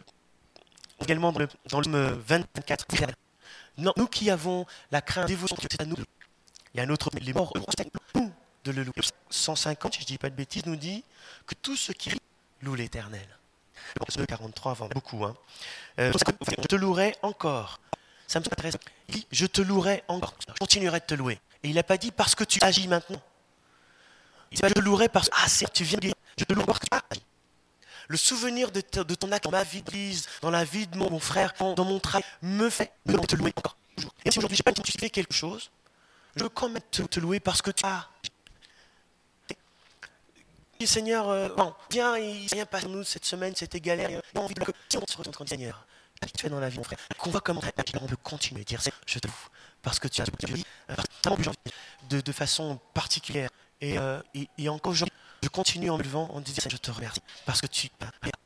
également 1.01 1.33
dans 1.33 1.41
le, 1.41 1.49
dans 1.69 1.81
le 1.81 2.23
24, 2.27 2.87
non, 3.79 3.93
nous 3.97 4.07
qui 4.07 4.31
avons 4.31 4.67
la 4.91 5.01
crainte, 5.01 5.27
dévotion, 5.27 5.57
c'est 5.61 5.81
à 5.81 5.85
nous. 5.85 5.97
Il 6.75 6.79
y 6.79 6.81
a 6.81 6.85
un 6.85 6.91
autre, 6.91 7.11
les 7.21 7.33
morts, 7.33 7.53
nous 7.55 8.33
de 8.65 8.71
le 8.71 8.83
louer. 8.83 8.95
150, 9.31 9.95
si 9.95 10.01
je 10.01 10.05
ne 10.05 10.09
dis 10.09 10.19
pas 10.19 10.31
de 10.31 10.35
bêtises, 10.35 10.65
nous 10.67 10.77
dit 10.77 11.05
que 11.47 11.55
tout 11.55 11.77
ce 11.77 11.93
qui 11.93 12.11
loue 12.63 12.75
l'éternel. 12.75 13.27
Le 14.17 14.27
43 14.27 14.73
avant 14.73 14.89
beaucoup. 14.89 15.25
Hein. 15.25 15.37
Euh, 15.99 16.13
je 16.13 16.67
te 16.67 16.77
louerai 16.77 17.15
encore. 17.23 17.81
Ça 18.27 18.41
me 18.41 18.47
intéresse. 18.47 18.77
Il 19.09 19.17
dit, 19.17 19.27
je 19.31 19.47
te 19.47 19.61
louerai 19.61 20.03
encore. 20.09 20.35
Je 20.49 20.55
continuerai 20.55 21.01
de 21.01 21.05
te 21.05 21.15
louer. 21.15 21.39
Et 21.63 21.69
il 21.69 21.75
n'a 21.75 21.83
pas 21.83 21.99
dit 21.99 22.11
parce 22.11 22.35
que 22.35 22.45
tu 22.45 22.59
agis 22.63 22.89
maintenant. 22.89 23.21
Il 24.51 24.59
dit, 24.59 24.63
je 24.67 24.73
te 24.73 24.81
louerai 24.81 25.09
parce 25.09 25.29
que, 25.29 25.35
ah, 25.37 25.69
tu 25.73 25.85
viens 25.85 25.99
de 25.99 26.07
dire, 26.07 26.15
je 26.39 26.45
te 26.45 26.53
louerai 26.55 26.67
parce 26.67 26.79
que 26.79 26.87
tu 26.87 26.99
agis. 27.11 27.23
Le 28.09 28.17
souvenir 28.17 28.71
de, 28.71 28.81
ton 28.81 29.33
acte 29.33 29.45
dans 29.45 29.51
ma 29.51 29.63
vie 29.63 29.83
d'église, 29.83 30.29
dans 30.43 30.51
la 30.51 30.65
vie 30.65 30.87
de 30.87 30.97
mon, 30.97 31.19
frère, 31.19 31.53
dans 31.59 31.85
mon 31.85 32.01
travail, 32.01 32.25
me 32.43 32.69
fait 32.71 32.93
me 33.07 33.19
te 33.19 33.37
louer 33.37 33.53
encore. 33.57 33.77
Et 34.25 34.31
si 34.31 34.39
aujourd'hui 34.39 34.57
je 34.57 34.63
n'ai 34.69 34.75
pas 34.75 34.83
tu 34.83 34.93
fais 34.99 35.11
quelque 35.11 35.35
chose, 35.35 35.71
je 36.37 36.43
veux 36.43 36.49
quand 36.49 36.69
même 36.69 36.83
te, 36.91 37.21
louer 37.21 37.41
parce 37.41 37.63
que 37.63 37.71
tu 37.71 37.85
as. 37.85 38.09
Et 40.81 40.87
Seigneur, 40.87 41.29
euh, 41.29 41.49
bon, 41.57 41.73
viens, 41.91 42.17
il 42.19 42.49
rien 42.53 42.67
passe 42.67 42.87
nous 42.87 43.05
cette 43.05 43.25
semaine, 43.25 43.55
c'était 43.55 43.81
galère. 43.81 44.11
Il 44.11 44.39
a 44.39 44.41
envie 44.41 44.55
de 44.55 44.65
que 44.65 44.73
si 44.89 44.99
on 44.99 45.05
se 45.07 45.17
retrouve 45.17 45.47
Seigneur, 45.47 45.87
tu 46.21 46.43
fais 46.43 46.49
dans 46.49 46.61
la 46.61 46.69
vie, 46.69 46.79
mon 46.79 46.85
frère, 46.85 46.99
qu'on 47.19 47.31
voit 47.31 47.41
comment 47.41 47.61
on 48.01 48.07
peut 48.07 48.17
continuer 48.17 48.63
à 48.63 48.65
dire, 48.65 48.81
je 49.07 49.19
te 49.19 49.27
loue, 49.27 49.35
parce 49.83 49.99
que 49.99 50.09
tu 50.09 50.21
as 50.21 50.27
de, 52.09 52.21
de 52.21 52.33
façon 52.33 52.81
particulière. 52.93 53.51
Et, 53.85 53.99
euh, 53.99 54.19
et, 54.57 54.69
encore 54.71 54.93
aujourd'hui, 54.93 55.15
je 55.43 55.49
continue 55.51 55.91
en 55.91 55.99
me 55.99 56.03
levant 56.03 56.31
en 56.33 56.41
disant 56.41 56.63
Je 56.71 56.77
te 56.79 56.91
remercie 56.91 57.21
parce 57.45 57.61
que 57.61 57.67
tu 57.67 57.89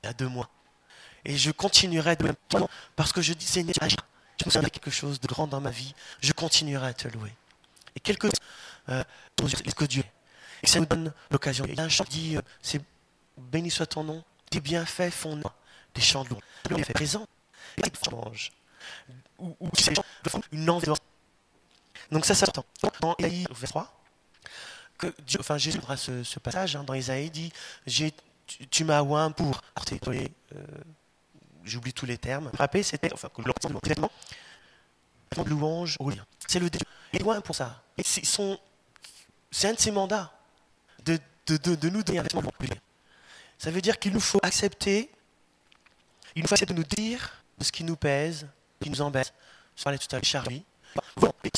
y 0.03 0.07
a 0.07 0.13
deux 0.13 0.27
mois. 0.27 0.51
Et 1.25 1.37
je 1.37 1.53
continuerai 1.53 2.17
de 2.17 2.25
même 2.25 2.35
temps 2.49 2.69
parce 2.97 3.13
que 3.13 3.23
je 3.23 3.33
dis 3.35 3.47
Seigneur, 3.47 3.75
tu 4.37 4.47
me 4.47 4.51
souviens 4.51 4.69
quelque 4.69 4.91
chose 4.91 5.21
de 5.21 5.29
grand 5.29 5.47
dans 5.47 5.61
ma 5.61 5.71
vie. 5.71 5.95
Je 6.21 6.33
continuerai 6.33 6.89
à 6.89 6.93
te 6.93 7.07
louer. 7.07 7.33
Et 7.95 8.01
quelque 8.01 8.27
chose 8.27 8.41
euh, 8.89 9.05
que 9.77 9.85
Dieu 9.85 10.03
Et 10.65 10.67
ça 10.67 10.81
nous 10.81 10.87
donne 10.87 11.13
l'occasion. 11.31 11.65
Il 11.69 11.77
y 11.77 11.81
a 11.81 11.85
un 11.85 11.89
chant 11.89 12.05
qui 12.05 12.19
dit 12.19 12.37
euh, 12.37 12.43
c'est 12.61 12.83
Béni 13.37 13.71
soit 13.71 13.87
ton 13.87 14.03
nom, 14.03 14.25
tes 14.51 14.59
bienfaits 14.59 15.11
font 15.11 15.41
des 15.95 16.01
chants 16.01 16.25
de 16.25 16.31
louange. 16.31 16.85
Fait 16.85 16.93
présent. 16.95 17.27
Et 17.77 17.83
c'est 17.85 18.13
Ou, 19.39 19.57
ou 19.61 19.71
c'est 19.75 19.95
une 20.51 20.69
envie 20.69 20.89
donc 22.11 22.25
ça, 22.25 22.35
ça 22.35 22.47
Dans 23.01 23.15
Isaïe 23.19 23.47
23, 23.51 23.98
que 24.99 25.15
Dieu, 25.27 25.39
enfin 25.41 25.59
Jésus 25.59 25.79
aura 25.79 25.97
ce, 25.97 26.23
ce 26.25 26.39
passage 26.39 26.77
hein, 26.77 26.85
dans 26.85 26.95
Isaïe 26.95 27.31
dit 27.31 27.53
tu, 28.71 28.85
m'as 28.85 29.03
oint 29.03 29.31
pour 29.31 29.61
euh, 30.03 30.29
j'oublie 31.65 31.93
tous 31.93 32.07
les 32.07 32.19
termes. 32.19 32.51
Rappelez, 32.57 32.83
c'était 32.83 33.13
enfin 33.13 33.29
complètement 33.29 34.11
louange 35.47 35.97
au 36.01 36.11
lien. 36.11 36.25
C'est 36.47 36.59
le 36.59 36.71
Dieu. 36.71 36.81
Il 37.13 37.23
loin 37.23 37.41
pour 37.41 37.55
ça. 37.55 37.83
C'est 38.03 39.69
un 39.69 39.73
de 39.73 39.79
ses 39.79 39.91
mandats 39.91 40.33
de, 41.05 41.19
de, 41.47 41.57
de, 41.57 41.75
de 41.75 41.89
nous 41.89 42.03
donner 42.03 42.19
un 42.19 42.23
vêtement 42.23 42.43
Ça 43.59 43.71
veut 43.71 43.81
dire 43.81 43.99
qu'il 43.99 44.13
nous 44.13 44.21
faut 44.21 44.41
accepter, 44.43 45.11
il 46.35 46.43
nous 46.43 46.49
faut 46.49 46.55
accepter 46.55 46.75
de 46.75 46.79
nous 46.79 46.85
dire 46.85 47.33
de 47.59 47.65
ce 47.65 47.73
qui 47.73 47.85
nous 47.85 47.97
pèse, 47.97 48.47
qui 48.81 48.91
nous 48.91 49.01
embête. 49.01 49.33
Je 49.77 49.83
parlais 49.85 49.99
tout 49.99 50.09
à 50.11 50.17
l'heure, 50.17 50.25
Charlie. 50.25 50.65
Les 51.45 51.51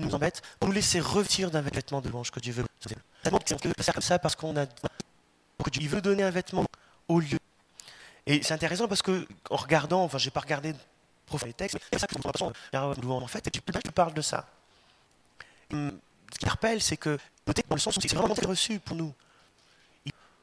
nous 0.00 0.14
embêtent, 0.14 0.42
pour 0.58 0.68
nous 0.68 0.74
laisser 0.74 1.00
revêtir 1.00 1.50
d'un 1.50 1.60
vêtement 1.60 2.00
de 2.00 2.08
louange 2.08 2.30
que 2.30 2.40
Dieu 2.40 2.52
veut. 2.52 2.64
C'est 2.80 3.92
comme 3.92 4.02
ça 4.02 4.18
parce 4.18 4.36
qu'on 4.36 4.56
a 4.56 4.66
il 5.80 5.88
veut 5.88 6.00
donner 6.00 6.22
un 6.22 6.30
vêtement 6.30 6.64
au 7.08 7.20
lieu. 7.20 7.38
Et 8.26 8.42
c'est 8.42 8.54
intéressant 8.54 8.88
parce 8.88 9.02
que 9.02 9.26
en 9.50 9.56
regardant, 9.56 10.04
enfin, 10.04 10.18
j'ai 10.18 10.30
pas 10.30 10.40
regardé 10.40 10.74
les 11.46 11.52
textes, 11.54 11.76
mais 11.76 11.80
c'est 11.92 11.98
ça 11.98 12.06
que 12.06 12.14
en 12.14 13.26
fait, 13.26 13.50
tu, 13.50 13.60
parles 13.92 14.12
de 14.12 14.20
ça. 14.20 14.46
Hum, 15.72 15.98
ce 16.32 16.38
qui 16.38 16.46
rappelle, 16.46 16.82
c'est 16.82 16.98
que 16.98 17.18
peut-être 17.46 17.68
dans 17.68 17.76
le 17.76 17.80
sens 17.80 17.96
où 17.96 18.00
c'est 18.02 18.14
vraiment 18.14 18.34
reçu 18.34 18.78
pour 18.78 18.96
nous. 18.96 19.14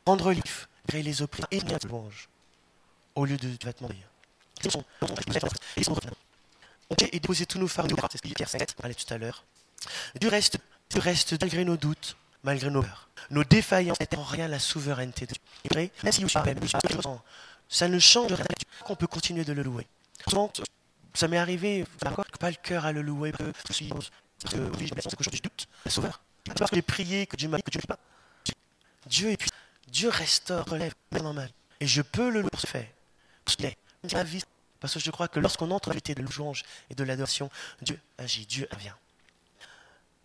Rendre 0.05 0.31
livre, 0.31 0.67
créer 0.87 1.03
les 1.03 1.21
opprimes 1.21 1.45
et 1.51 1.59
de 1.59 1.87
louange 1.87 2.27
au 3.13 3.25
lieu 3.25 3.37
de, 3.37 3.49
vêtements 3.63 3.87
d'ailleurs. 3.87 4.09
Ils 5.77 5.85
sont 5.85 5.95
et 6.89 7.19
déposer 7.19 7.45
tous 7.45 7.59
nos 7.59 7.67
fardeaux, 7.67 7.95
c'est 8.11 8.17
ce 8.17 8.21
que 8.21 8.33
Pierre 8.33 8.49
7 8.49 8.73
parlait 8.73 8.95
tout 8.95 9.13
à 9.13 9.17
l'heure. 9.17 9.43
Du 10.19 10.27
reste, 10.27 10.57
du 10.89 10.99
reste, 10.99 11.39
malgré 11.39 11.63
nos 11.63 11.77
doutes, 11.77 12.17
malgré 12.43 12.69
nos 12.69 12.81
peurs, 12.81 13.09
nos 13.29 13.43
défaillances, 13.43 13.99
n'étaient 13.99 14.17
en 14.17 14.23
rien 14.23 14.47
la 14.47 14.59
souveraineté 14.59 15.25
de 15.27 15.33
Dieu. 15.33 15.91
Même 16.03 16.11
si 16.11 16.25
ça 17.69 17.87
ne 17.87 17.99
change 17.99 18.33
rien, 18.33 18.45
qu'on 18.83 18.95
peut 18.95 19.07
continuer 19.07 19.45
de 19.45 19.53
le 19.53 19.63
louer? 19.63 19.87
Ça 21.13 21.27
m'est 21.27 21.37
arrivé, 21.37 21.85
d'accord, 22.01 22.25
pas 22.39 22.49
le 22.49 22.55
cœur 22.55 22.85
à 22.85 22.91
le 22.91 23.01
louer, 23.01 23.31
parce 23.31 23.79
que, 23.79 24.57
oui, 24.77 24.87
je 24.87 24.95
me 24.95 25.01
sens 25.01 25.15
que 25.15 25.23
je 25.23 25.29
doute, 25.29 25.67
le 25.85 25.91
sauveur. 25.91 26.21
Parce 26.55 26.71
que 26.71 26.77
j'ai 26.77 26.81
prié 26.81 27.27
que 27.27 27.35
Dieu 27.35 27.49
m'a 27.49 27.57
dit 27.57 27.63
que 27.63 27.71
Dieu 27.71 27.81
ne 27.83 27.87
pas. 27.87 27.99
Dieu 29.05 29.31
est 29.31 29.37
puissant. 29.37 29.55
Dieu 29.87 30.09
restaure, 30.09 30.65
relève, 30.65 30.93
même 31.11 31.25
en 31.25 31.33
mal. 31.33 31.49
Et 31.79 31.87
je 31.87 32.01
peux 32.01 32.29
le 32.29 32.41
louer 32.41 32.49
pour 32.49 32.61
ce 32.61 32.67
fait. 32.67 32.93
Parce 33.43 33.55
qu'il 33.55 33.65
est. 33.65 33.77
Ma 34.13 34.23
vie, 34.23 34.43
parce 34.79 34.93
que 34.93 34.99
je 34.99 35.11
crois 35.11 35.27
que 35.27 35.39
lorsqu'on 35.39 35.71
entre 35.71 35.89
dans 35.89 35.95
la 35.95 36.13
de 36.13 36.21
louange 36.21 36.63
et 36.89 36.95
de 36.95 37.03
l'adoration, 37.03 37.49
Dieu 37.81 37.99
agit, 38.17 38.45
Dieu 38.45 38.67
vient. 38.77 38.95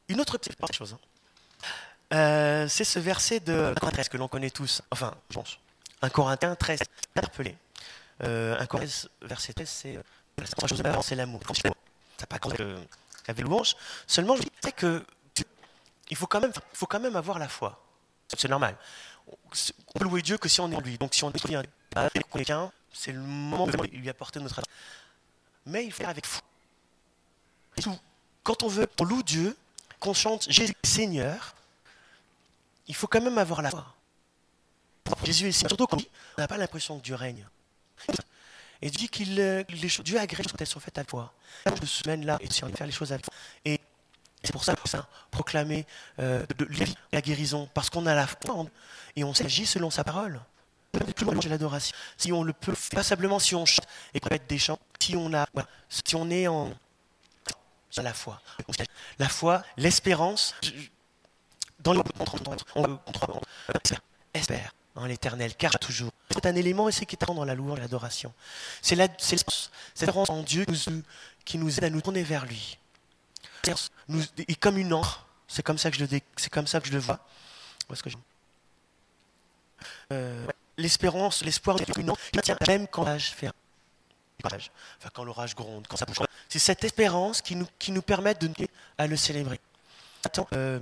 Une 0.08 0.20
autre 0.20 0.38
petite 0.38 0.56
chose, 0.72 0.94
hein. 0.94 2.14
euh, 2.14 2.68
c'est 2.68 2.84
ce 2.84 2.98
verset 2.98 3.40
de 3.40 3.74
13 3.74 4.08
que 4.08 4.16
l'on 4.16 4.28
connaît 4.28 4.50
tous. 4.50 4.82
Enfin, 4.90 5.14
je 5.30 5.34
pense. 5.34 5.58
Un 6.02 6.10
Corinthien 6.10 6.54
13, 6.54 6.80
interpellé. 7.16 7.56
Euh, 8.22 8.58
un 8.58 8.66
Corinthien, 8.66 9.08
verset 9.22 9.54
13, 9.54 9.68
c'est 9.68 9.98
la 10.38 10.68
chose 10.68 10.82
c'est 11.02 11.14
l'amour. 11.14 11.40
Ça 12.18 12.26
pas 12.26 12.38
quand 12.38 12.58
euh, 12.60 12.78
avait 13.26 13.42
louange. 13.42 13.76
Seulement, 14.06 14.36
je 14.36 14.42
dis 14.42 14.72
que 14.76 15.04
il 16.10 16.16
faut 16.16 16.26
quand 16.26 17.00
même, 17.00 17.16
avoir 17.16 17.38
la 17.38 17.48
foi. 17.48 17.82
C'est 18.36 18.48
normal. 18.48 18.76
On 19.26 19.98
peut 19.98 20.04
louer 20.04 20.22
Dieu 20.22 20.38
que 20.38 20.48
si 20.48 20.60
on 20.60 20.70
est 20.70 20.76
en 20.76 20.80
lui. 20.80 20.98
Donc 20.98 21.14
si 21.14 21.24
on 21.24 21.30
est 21.30 21.54
un 21.96 22.08
quelqu'un, 22.32 22.70
c'est 22.94 23.12
le 23.12 23.20
moment 23.20 23.66
de 23.66 23.76
lui 23.88 24.09
apporter 24.09 24.40
notre 24.40 24.61
aide. 24.61 24.64
Mais 25.66 25.85
il 25.85 25.92
faut 25.92 25.98
faire 25.98 26.09
avec 26.09 26.26
foi. 26.26 26.42
Quand 28.42 28.62
on 28.62 28.68
veut, 28.68 28.87
on 29.00 29.04
loue 29.04 29.22
Dieu, 29.22 29.57
qu'on 29.98 30.14
chante 30.14 30.50
Jésus 30.50 30.74
Seigneur, 30.85 31.54
il 32.87 32.94
faut 32.94 33.07
quand 33.07 33.20
même 33.20 33.38
avoir 33.38 33.62
la 33.62 33.70
foi. 33.70 33.94
Jésus 35.24 35.48
est 35.48 35.52
Seigneur. 35.52 35.70
Surtout 35.70 35.87
quand 35.87 36.00
on 36.38 36.40
n'a 36.40 36.48
pas 36.48 36.57
l'impression 36.57 36.98
que 36.98 37.04
Dieu 37.04 37.14
règne. 37.14 37.46
Et 38.83 38.90
dit 38.90 39.09
qu'il 39.09 39.40
euh, 39.40 39.64
Dieu 40.04 40.18
agrée 40.18 40.44
quand 40.44 40.61
elles 40.61 40.66
sont 40.66 40.80
faites 40.80 40.98
à 40.98 41.04
foi. 41.04 41.33
Cette 41.64 41.85
semaine-là, 41.85 42.38
et 42.40 42.50
si 42.50 42.64
on 42.64 42.68
faire 42.68 42.87
les 42.87 42.92
choses 42.92 43.12
à. 43.12 43.18
Et 43.64 43.80
c'est 44.42 44.52
pour 44.52 44.62
ça 44.64 44.74
que 44.74 44.88
ça 44.88 45.09
proclamer 45.30 45.87
euh, 46.18 46.44
la 47.11 47.22
guérison, 47.22 47.68
parce 47.72 47.88
qu'on 47.88 48.04
a 48.07 48.14
la 48.14 48.26
foi 48.26 48.66
et 49.16 49.24
on 49.24 49.33
s'agit 49.33 49.64
selon 49.64 49.90
sa 49.90 50.04
parole 50.04 50.40
plus 50.98 51.24
loin 51.24 51.35
l'adoration. 51.48 51.96
Si 52.16 52.33
on 52.33 52.42
le 52.42 52.52
peut, 52.52 52.74
pas 52.92 53.02
simplement 53.02 53.38
si 53.38 53.54
on 53.54 53.66
chante 53.66 53.87
et 54.12 54.20
qu'on 54.20 54.37
des 54.48 54.59
chants, 54.59 54.78
si 55.00 55.16
on 55.16 55.33
a, 55.35 55.46
si 55.88 56.16
on 56.16 56.30
est 56.30 56.46
en 56.46 56.72
la 58.02 58.12
foi, 58.12 58.40
la 59.18 59.28
foi, 59.28 59.62
l'espérance, 59.76 60.54
dans 61.80 61.92
le 61.92 62.02
on, 62.74 62.98
espère 64.33 64.72
en 64.96 65.07
l'éternel, 65.07 65.54
car 65.57 65.78
toujours. 65.78 66.11
C'est 66.30 66.46
un 66.46 66.54
élément 66.54 66.88
et 66.88 66.92
qui 66.92 67.16
est 67.16 67.24
dans 67.26 67.44
la 67.44 67.54
louange 67.54 67.78
et 67.78 67.83
l'adoration. 67.83 68.33
C'est 68.80 68.94
la, 68.94 69.09
c'est 69.18 69.44
l'espérance 69.94 70.30
en 70.30 70.42
Dieu 70.42 70.64
qui 71.44 71.59
nous, 71.59 71.78
aide 71.78 71.85
à 71.85 71.90
nous 71.90 72.00
tourner 72.00 72.22
vers 72.22 72.46
lui. 72.46 72.78
Nous, 74.09 74.22
et 74.46 74.54
comme 74.57 74.78
une 74.78 74.92
encre, 74.92 75.26
c'est 75.48 75.62
comme 75.62 75.78
ça 75.78 75.90
que 75.90 75.96
je 75.96 76.04
le, 76.04 76.20
c'est 76.37 76.50
comme 76.50 76.66
ça 76.66 76.80
que 76.80 76.88
je 76.88 76.92
le 76.92 76.98
vois. 76.98 77.20
Où 77.88 77.92
est-ce 77.92 78.02
que 78.02 78.11
je... 78.11 78.16
Euh, 80.12 80.46
l'espérance, 80.76 81.44
l'espoir 81.44 81.76
encre 81.76 81.92
qui 82.32 82.40
tient 82.40 82.56
même 82.66 82.87
quand 82.88 83.04
l'âge 83.04 83.30
fait 83.30 83.50
enfin 84.44 85.08
quand 85.14 85.24
l'orage 85.24 85.54
gronde, 85.54 85.87
quand 85.88 85.96
ça 85.96 86.04
bouge. 86.04 86.18
C'est 86.48 86.58
cette 86.58 86.84
espérance 86.84 87.40
qui 87.40 87.56
nous, 87.56 87.66
qui 87.78 87.92
nous 87.92 88.02
permet 88.02 88.34
de 88.34 88.50
à 88.98 89.06
le 89.06 89.16
célébrer. 89.16 89.58
Attends, 90.24 90.46
euh, 90.54 90.78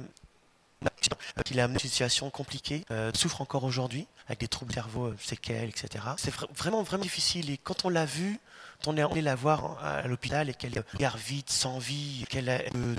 il 1.50 1.60
a 1.60 1.64
amené 1.64 1.78
une 1.82 1.88
situation 1.90 2.30
compliquée, 2.30 2.84
euh, 2.90 3.12
souffre 3.14 3.40
encore 3.40 3.64
aujourd'hui, 3.64 4.06
avec 4.26 4.40
des 4.40 4.48
troubles 4.48 4.72
cerveau, 4.72 5.06
euh, 5.06 5.16
séquelles, 5.20 5.68
etc. 5.68 6.04
C'est 6.16 6.34
vraiment, 6.56 6.82
vraiment 6.82 7.02
difficile. 7.02 7.50
Et 7.50 7.58
quand 7.58 7.84
on 7.84 7.88
l'a 7.88 8.04
vu, 8.04 8.40
on 8.86 8.96
est 8.96 9.02
allé 9.02 9.22
la 9.22 9.34
voir 9.34 9.84
à 9.84 10.06
l'hôpital 10.08 10.48
et 10.48 10.54
qu'elle 10.54 10.84
regarde 10.92 11.18
vite, 11.18 11.50
sans 11.50 11.78
vie, 11.78 12.24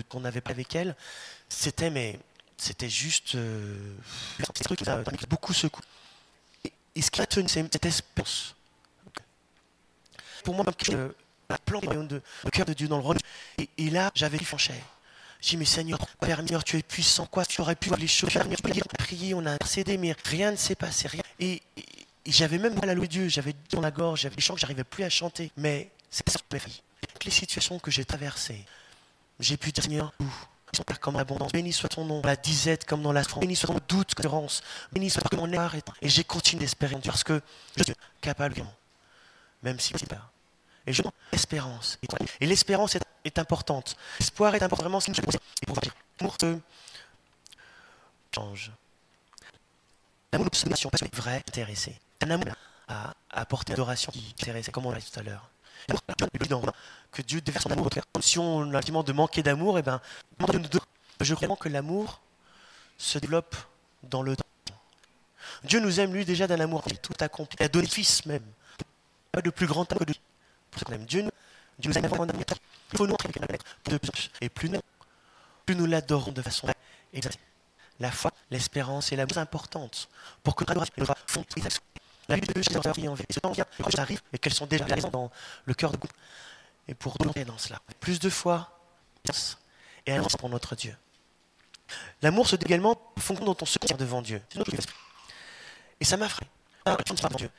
qu'on 0.09 0.21
n'avait 0.21 0.41
pas 0.41 0.51
avec 0.51 0.75
elle, 0.75 0.95
c'était 1.49 1.89
mais 1.89 2.19
c'était 2.57 2.89
juste 2.89 3.35
euh, 3.35 3.95
ce 4.55 4.63
truc 4.63 4.79
qui 4.79 4.89
a 4.89 5.03
beaucoup 5.29 5.53
secoué. 5.53 5.83
Et, 6.95 7.01
ce 7.01 7.11
qui 7.11 7.21
a 7.21 7.25
tenu, 7.25 7.47
c'est 7.49 7.61
cette 7.71 7.85
espérance? 7.85 8.55
Pour 10.43 10.55
moi, 10.55 10.65
la 11.49 11.57
plante 11.57 11.85
de, 12.07 12.21
le 12.43 12.49
cœur 12.51 12.65
de 12.65 12.73
Dieu 12.73 12.87
dans 12.87 12.97
le 12.97 13.03
rôle. 13.03 13.17
Et, 13.77 13.89
là, 13.89 14.11
j'avais 14.15 14.37
dit 14.37 14.45
Fancher. 14.45 14.73
J'ai 15.41 15.51
dit, 15.51 15.57
mais 15.57 15.65
Seigneur, 15.65 15.99
Père, 16.19 16.41
tu 16.65 16.77
es 16.77 16.83
puissant, 16.83 17.25
quoi, 17.25 17.45
tu 17.45 17.59
aurais 17.61 17.75
pu 17.75 17.89
voir 17.89 17.99
les 17.99 18.07
choses, 18.07 18.29
tu 18.29 18.37
as 18.37 18.45
prié, 18.97 19.33
on 19.33 19.45
a 19.45 19.51
intercédé, 19.51 19.97
mais 19.97 20.15
rien 20.23 20.51
ne 20.51 20.55
s'est 20.55 20.75
passé, 20.75 21.07
rien. 21.07 21.23
Et, 21.39 21.61
j'avais 22.25 22.57
même 22.57 22.75
mal 22.75 22.89
à 22.89 22.93
louer 22.93 23.09
Dieu, 23.09 23.27
j'avais 23.27 23.53
dans 23.71 23.81
la 23.81 23.91
gorge, 23.91 24.21
j'avais 24.21 24.35
des 24.35 24.41
chants 24.41 24.53
que 24.53 24.61
j'arrivais 24.61 24.85
plus 24.85 25.03
à 25.03 25.09
chanter. 25.09 25.51
Mais 25.57 25.89
c'est 26.09 26.27
ça 26.29 26.39
mes 26.51 26.59
Toutes 26.59 27.25
les 27.25 27.31
situations 27.31 27.77
que 27.79 27.91
j'ai 27.91 28.05
traversées, 28.05 28.63
j'ai 29.39 29.57
pu 29.57 29.73
dire, 29.73 29.83
Seigneur, 29.83 30.13
son 30.19 30.25
Comme 31.01 31.17
abondance. 31.17 31.51
Béni 31.51 31.71
soit 31.73 31.89
ton 31.89 32.05
nom, 32.05 32.21
la 32.23 32.35
disette 32.35 32.85
comme 32.85 33.01
dans 33.01 33.11
la 33.11 33.23
France. 33.23 33.41
Béni 33.41 33.55
soit 33.55 33.67
ton 33.67 33.79
doute, 33.87 34.15
concurrence. 34.15 34.61
Béni 34.91 35.09
soit 35.09 35.21
mon 35.33 35.51
arrête. 35.53 35.85
Et 36.01 36.09
j'ai 36.09 36.23
continué 36.23 36.61
d'espérer 36.61 36.95
parce 37.03 37.23
que 37.23 37.41
je 37.77 37.83
suis 37.83 37.93
capable, 38.21 38.63
même 39.61 39.79
si 39.79 39.93
c'est 39.97 40.09
pas. 40.09 40.31
Et 40.85 40.93
je 40.93 41.01
l'espérance. 41.31 41.97
Et 42.39 42.45
l'espérance 42.45 42.95
est, 43.23 43.39
importante. 43.39 43.95
L'espoir 44.19 44.53
est 44.55 44.63
important. 44.63 44.83
Vraiment, 44.83 44.99
c'est 44.99 45.17
Et 45.17 45.65
pour 45.65 45.77
dire, 45.77 45.95
l'amour 46.19 46.37
te 46.37 46.57
change. 48.35 48.71
L'amour 50.33 50.49
de 50.49 50.69
nation, 50.69 50.89
pas 50.89 50.97
vrai, 51.13 51.37
intéressé. 51.47 51.97
Un 52.21 52.31
amour 52.31 52.53
à 52.87 53.13
apporter 53.29 53.71
l'adoration 53.71 54.11
qui 54.11 54.33
intéressait, 54.39 54.71
comme 54.71 54.85
on 54.85 54.91
l'a 54.91 54.99
dit 54.99 55.09
tout 55.09 55.19
à 55.19 55.23
l'heure. 55.23 55.52
Que 57.11 57.21
Dieu 57.21 57.41
déverse 57.41 57.63
son 57.63 57.71
amour. 57.71 57.89
Si 58.21 58.39
on 58.39 58.73
a 58.73 58.81
le 58.81 59.03
de 59.03 59.13
manquer 59.13 59.43
d'amour, 59.43 59.77
et 59.77 59.79
eh 59.79 59.83
ben, 59.83 60.01
je 61.21 61.35
crois 61.35 61.55
que 61.55 61.69
l'amour 61.69 62.21
se 62.97 63.19
développe 63.19 63.55
dans 64.03 64.21
le 64.21 64.35
temps. 64.35 64.43
Dieu 65.63 65.79
nous 65.79 65.99
aime, 65.99 66.13
lui, 66.13 66.25
déjà 66.25 66.47
d'un 66.47 66.59
amour 66.59 66.83
tout 67.01 67.13
accompli. 67.19 67.57
Il 67.59 67.63
a 67.63 67.69
donné 67.69 67.87
fils 67.87 68.25
même. 68.25 68.43
Pas 69.31 69.41
de 69.41 69.49
plus 69.49 69.67
grand 69.67 69.89
amour 69.91 70.05
que 70.05 70.11
de 70.11 70.17
pour 70.71 70.83
qu'on 70.83 70.93
aime 70.93 71.05
Dieu, 71.05 71.29
Dieu 71.79 71.91
nous 71.91 71.97
aime 71.97 72.05
avant 72.05 72.25
Il 72.25 72.97
faut 72.97 73.05
nous 73.05 73.11
montrer 73.11 73.29
de 73.85 73.97
plus 73.97 74.31
et 74.41 74.49
plus 74.49 74.69
nous, 74.69 74.81
plus 75.65 75.75
nous 75.75 75.85
l'adorons 75.85 76.31
de 76.31 76.41
façon 76.41 76.67
exacte. 77.13 77.39
La 77.99 78.11
foi, 78.11 78.31
l'espérance 78.49 79.11
et 79.11 79.15
la 79.15 79.27
plus 79.27 79.37
importante 79.37 80.09
pour 80.41 80.55
que 80.55 80.65
nous 80.73 81.05
font 81.27 81.45
la 82.27 82.35
vie 82.35 82.47
de 82.47 82.53
Dieu 82.53 82.61
qui 82.61 82.77
en 82.77 83.51
vient, 83.51 83.65
quand 83.81 83.99
arrive 83.99 84.21
et 84.31 84.37
qu'elles 84.37 84.53
sont 84.53 84.65
déjà 84.65 84.85
présentes 84.85 85.11
dans 85.11 85.31
le 85.65 85.73
cœur 85.73 85.91
de 85.91 85.97
couple. 85.97 86.15
Et 86.87 86.93
pour 86.93 87.15
nous 87.19 87.31
dans 87.45 87.57
cela, 87.57 87.79
plus 87.99 88.19
de 88.19 88.29
foi 88.29 88.79
et 90.05 90.11
alliance 90.11 90.35
pour 90.35 90.49
notre 90.49 90.75
Dieu. 90.75 90.95
L'amour 92.21 92.47
se 92.47 92.55
dit 92.55 92.65
également 92.65 92.99
fonction 93.17 93.45
dont 93.45 93.57
on 93.61 93.65
se 93.65 93.77
devant 93.97 94.21
Dieu. 94.21 94.41
Et 95.99 96.05
ça 96.05 96.17
m'a 96.17 96.27
frappé. 96.27 96.47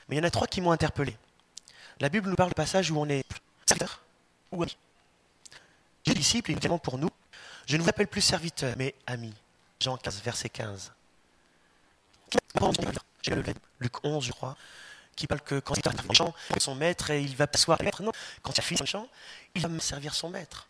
Mais 0.09 0.17
il 0.17 0.19
y 0.19 0.21
en 0.21 0.25
a 0.25 0.31
trois 0.31 0.47
qui 0.47 0.61
m'ont 0.61 0.73
interpellé. 0.73 1.17
La 2.01 2.09
Bible 2.09 2.29
nous 2.29 2.37
parle 2.37 2.51
du 2.51 2.55
passage 2.55 2.91
où 2.91 2.99
on 2.99 3.09
est 3.09 3.25
serviteur 3.67 4.03
ou 4.53 4.63
ami. 4.63 4.77
J'ai 6.07 6.15
disciple, 6.15 6.51
évidemment 6.51 6.79
pour 6.79 6.99
nous. 6.99 7.11
Je 7.67 7.77
ne 7.77 7.83
vous 7.83 7.89
appelle 7.89 8.09
plus 8.09 8.21
serviteur, 8.21 8.75
mais 8.77 8.95
ami. 9.07 9.33
Jean 9.81 9.97
15, 9.97 10.23
verset 10.23 10.49
15. 10.51 10.93
Luc 13.81 14.05
11, 14.05 14.25
je 14.25 14.33
crois, 14.33 14.57
qui 15.17 15.27
parle 15.27 15.41
que 15.41 15.61
quand 15.61 15.75
il 15.77 15.89
a 15.89 16.15
champ, 16.15 16.35
son 16.59 16.75
maître, 16.75 17.11
et 17.11 17.23
il 17.23 17.37
va 17.37 17.47
s'asseoir 17.53 17.83
maître. 17.83 18.03
Non, 18.03 18.13
quand 18.43 18.53
il 18.53 18.61
a 18.61 18.63
fini 18.63 18.79
son 18.79 18.87
champ, 18.87 19.09
il 19.55 19.63
va 19.63 19.79
servir 19.81 20.15
son 20.15 20.31
maître. 20.31 20.69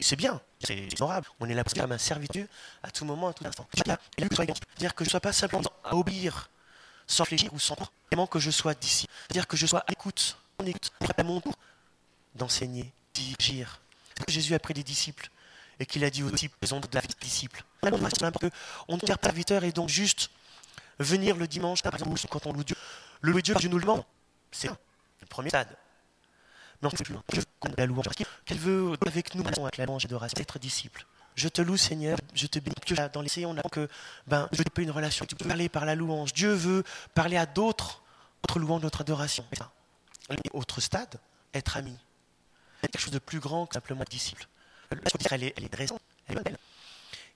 C'est 0.00 0.16
bien, 0.16 0.40
c'est 0.62 0.88
honorable. 1.00 1.28
On 1.40 1.48
est 1.48 1.54
là 1.54 1.62
pour 1.64 1.72
comme 1.74 1.92
un 1.92 1.98
serviteur 1.98 2.46
à 2.82 2.90
tout 2.90 3.04
moment, 3.04 3.28
à 3.28 3.32
tout 3.32 3.46
instant. 3.46 3.66
C'est-à-dire 3.74 4.94
que 4.94 5.04
je 5.04 5.08
ne 5.08 5.10
sois 5.10 5.20
pas 5.20 5.32
simplement 5.32 5.70
à 5.84 5.94
obéir 5.94 6.50
sans 7.06 7.24
réfléchir 7.24 7.52
ou 7.52 7.60
sans 7.60 7.76
vraiment 8.10 8.26
que 8.26 8.38
je 8.38 8.50
sois 8.50 8.74
d'ici. 8.74 9.06
C'est-à-dire 9.26 9.46
que 9.46 9.56
je 9.56 9.66
sois 9.66 9.80
à 9.80 9.84
l'écoute, 9.88 10.36
en 10.58 10.66
écoute, 10.66 10.90
prêt 10.98 11.14
à 11.16 11.22
mon 11.22 11.40
tour 11.40 11.54
d'enseigner, 12.34 12.92
d'agir. 13.14 13.80
Jésus 14.28 14.54
a 14.54 14.58
pris 14.58 14.74
des 14.74 14.82
disciples 14.82 15.30
et 15.78 15.86
qu'il 15.86 16.04
a 16.04 16.10
dit 16.10 16.22
aux 16.22 16.30
disciples, 16.30 16.56
ils 16.62 16.74
ont 16.74 16.80
de 16.80 16.88
la 16.92 17.00
vie 17.00 17.08
de 17.08 17.14
disciples. 17.20 17.64
On 17.82 17.90
ne 17.90 19.00
perd 19.00 19.18
pas 19.18 19.66
et 19.66 19.72
donc 19.72 19.88
juste 19.88 20.30
venir 20.98 21.36
le 21.36 21.46
dimanche, 21.46 21.82
par 21.82 21.94
exemple, 21.94 22.18
quand 22.28 22.46
on 22.46 22.52
loue 22.52 22.64
Dieu. 22.64 22.76
Le 23.20 23.32
louer 23.32 23.42
Dieu, 23.42 23.54
je 23.60 23.68
nous 23.68 23.76
le 23.76 23.82
demande. 23.82 24.04
C'est 24.50 24.68
le 24.68 25.26
premier 25.28 25.48
stade. 25.48 25.68
Mais 26.80 26.88
on 26.88 26.90
fait 26.90 27.04
plus 27.04 27.14
loin. 27.14 27.22
Veux 27.32 27.42
la 27.76 27.86
louange. 27.86 28.06
Qu'elle 28.44 28.58
veut 28.58 28.94
avec 29.06 29.34
nous, 29.34 29.44
avec 29.46 29.76
la 29.76 29.86
louange 29.86 30.06
et 30.06 30.40
être 30.40 30.58
disciple. 30.58 31.06
Je 31.34 31.48
te 31.48 31.62
loue, 31.62 31.76
Seigneur, 31.76 32.18
je 32.34 32.46
te 32.46 32.58
bénis. 32.58 32.74
Que 32.84 33.08
dans 33.08 33.22
l'essai, 33.22 33.46
on 33.46 33.56
a 33.56 33.62
que 33.62 33.88
ben, 34.26 34.48
je 34.52 34.62
peux 34.62 34.82
une 34.82 34.90
relation. 34.90 35.24
Tu 35.24 35.34
peux 35.34 35.46
parler 35.46 35.68
par 35.68 35.84
la 35.84 35.94
louange. 35.94 36.32
Dieu 36.32 36.52
veut 36.52 36.82
parler 37.14 37.36
à 37.36 37.46
d'autres, 37.46 38.02
d'autres 38.42 38.58
louanges, 38.58 38.82
notre 38.82 39.00
adoration. 39.00 39.44
Autre 40.52 40.80
stade, 40.80 41.18
être 41.54 41.76
ami. 41.76 41.96
Quelque 42.82 42.98
chose 42.98 43.12
de 43.12 43.18
plus 43.18 43.38
grand 43.38 43.66
que 43.66 43.74
simplement 43.74 44.04
disciple. 44.10 44.46
Elle 44.90 44.98
est, 45.44 45.54
elle 45.56 45.64
est 45.64 45.92
elle 46.28 46.38
est 46.38 46.42
belle. 46.42 46.58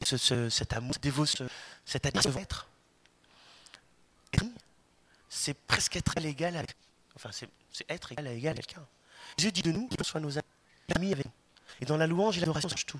Ce, 0.05 0.17
ce, 0.19 0.51
cet 0.51 0.75
amour, 0.75 0.95
dévotion, 1.01 1.49
cet 1.87 2.05
amour 2.07 2.39
être. 2.39 2.69
C'est 5.37 5.55
presque 5.55 5.97
être 5.97 6.17
égal. 6.17 6.65
Enfin, 7.15 7.31
c'est 7.31 7.49
être 7.91 8.13
égal 8.13 8.27
à 8.27 8.33
égal 8.33 8.55
quelqu'un. 8.55 8.87
Dieu 9.37 9.53
dit 9.53 9.61
de 9.61 9.71
nous 9.71 9.87
qu'il 9.87 10.03
soit 10.03 10.21
nos 10.21 10.39
amis 10.39 11.13
avec 11.13 11.27
nous. 11.27 11.33
Et 11.83 11.85
dans 11.85 11.99
la 11.99 12.07
louange 12.07 12.39
et 12.39 12.41
l'adoration, 12.41 12.71
c'est 12.71 12.87
tout. 12.87 12.99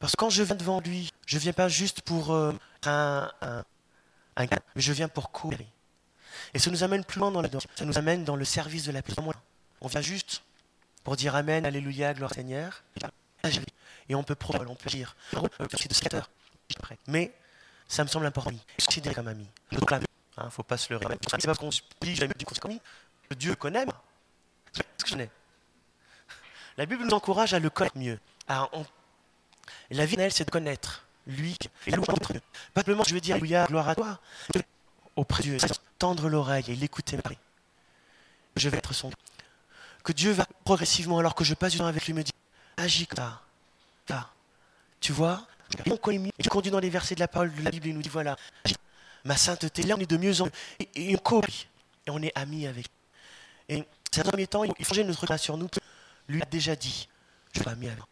Parce 0.00 0.12
que 0.12 0.16
quand 0.16 0.30
je 0.30 0.42
viens 0.42 0.56
devant 0.56 0.80
lui, 0.80 1.08
je 1.26 1.36
ne 1.36 1.40
viens 1.40 1.52
pas 1.52 1.68
juste 1.68 2.02
pour 2.02 2.32
euh, 2.32 2.52
un, 2.84 3.30
un, 3.42 3.64
un, 4.36 4.46
mais 4.74 4.82
je 4.82 4.92
viens 4.92 5.08
pour 5.08 5.30
courir. 5.30 5.60
Et 6.52 6.58
ça 6.58 6.70
nous 6.70 6.82
amène 6.82 7.04
plus 7.04 7.20
loin 7.20 7.30
dans 7.30 7.42
la 7.42 7.48
ça 7.76 7.84
nous 7.84 7.96
amène 7.96 8.24
dans 8.24 8.36
le 8.36 8.44
service 8.44 8.84
de 8.84 8.92
la 8.92 9.00
paix. 9.00 9.12
On 9.80 9.86
vient 9.86 10.00
juste 10.00 10.42
pour 11.04 11.14
dire 11.14 11.36
Amen, 11.36 11.64
Alléluia, 11.64 12.12
gloire 12.12 12.34
Seigneur. 12.34 12.82
Et 14.08 14.16
on 14.16 14.24
peut 14.24 14.34
prendre, 14.34 14.68
on 14.68 14.74
peut 14.74 14.90
de 14.90 16.22
Mais 17.06 17.32
ça 17.86 18.02
me 18.02 18.08
semble 18.08 18.26
important. 18.26 18.50
Considérer 18.84 19.14
comme 19.14 19.28
ami. 19.28 19.46
Là, 19.70 20.00
il 20.40 20.46
ne 20.46 20.50
faut 20.50 20.62
pas 20.62 20.76
se 20.76 20.92
le 20.92 20.96
répéter. 20.96 21.28
C'est 21.38 21.46
pas 21.46 21.54
qu'on 21.54 21.70
se 21.70 21.82
dit, 22.00 22.14
j'aime 22.14 22.32
du 22.36 22.44
comme 22.44 22.78
Dieu 23.36 23.54
connaît, 23.54 23.84
ce 24.72 24.80
que 24.80 24.86
je 25.06 25.12
connais. 25.12 25.30
La 26.76 26.86
Bible 26.86 27.04
nous 27.04 27.14
encourage 27.14 27.54
à 27.54 27.58
le 27.58 27.70
connaître 27.70 27.98
mieux, 27.98 28.18
à 28.48 28.68
la 29.90 30.06
vie, 30.06 30.16
elle, 30.18 30.32
c'est 30.32 30.44
de 30.44 30.50
connaître 30.50 31.04
lui 31.26 31.56
et 31.86 31.90
louer 31.90 32.06
Pas 32.74 32.80
simplement, 32.80 33.04
je 33.04 33.14
veux 33.14 33.20
dire, 33.20 33.36
Alléluia, 33.36 33.66
gloire 33.66 33.88
à 33.88 33.94
toi. 33.94 34.20
Auprès 35.16 35.42
de 35.42 35.56
Dieu, 35.56 35.58
tendre 35.98 36.28
l'oreille 36.28 36.64
et 36.68 36.76
l'écouter 36.76 37.18
Je 38.56 38.68
vais 38.68 38.78
être 38.78 38.94
son. 38.94 39.10
Que 40.02 40.12
Dieu 40.12 40.32
va 40.32 40.46
progressivement, 40.64 41.18
alors 41.18 41.34
que 41.34 41.44
je 41.44 41.54
passe 41.54 41.72
du 41.72 41.78
temps 41.78 41.86
avec 41.86 42.06
lui, 42.06 42.14
me 42.14 42.22
dire 42.22 42.32
Agis 42.76 43.06
comme 43.06 43.24
ça. 44.08 44.30
Tu 45.00 45.12
vois 45.12 45.46
on 45.86 45.96
connaît 45.96 46.32
Il 46.38 46.48
conduit 46.48 46.70
dans 46.70 46.80
les 46.80 46.90
versets 46.90 47.14
de 47.14 47.20
la 47.20 47.28
parole 47.28 47.54
de 47.54 47.62
la 47.62 47.70
Bible 47.70 47.88
et 47.88 47.92
nous 47.92 48.02
dit 48.02 48.08
voilà, 48.08 48.36
ma 49.24 49.36
sainteté, 49.36 49.82
là 49.82 49.94
on 49.96 50.00
est 50.00 50.10
de 50.10 50.16
mieux 50.16 50.40
en 50.40 50.46
mieux. 50.46 50.52
Et, 50.94 51.14
on 51.14 51.18
copie. 51.18 51.66
Et 52.06 52.10
on 52.10 52.22
est 52.22 52.32
amis 52.36 52.66
avec 52.66 52.86
lui. 52.86 53.76
Et 53.76 53.84
c'est 54.10 54.20
un 54.20 54.30
premier 54.30 54.46
temps, 54.46 54.64
il 54.64 54.74
faut 54.84 54.94
changer 54.94 55.04
notre 55.04 55.36
sur 55.36 55.56
nous. 55.56 55.68
Lui 56.28 56.42
a 56.42 56.46
déjà 56.46 56.76
dit 56.76 57.08
Je 57.52 57.60
suis 57.60 57.68
ami 57.68 57.88
avec 57.88 58.04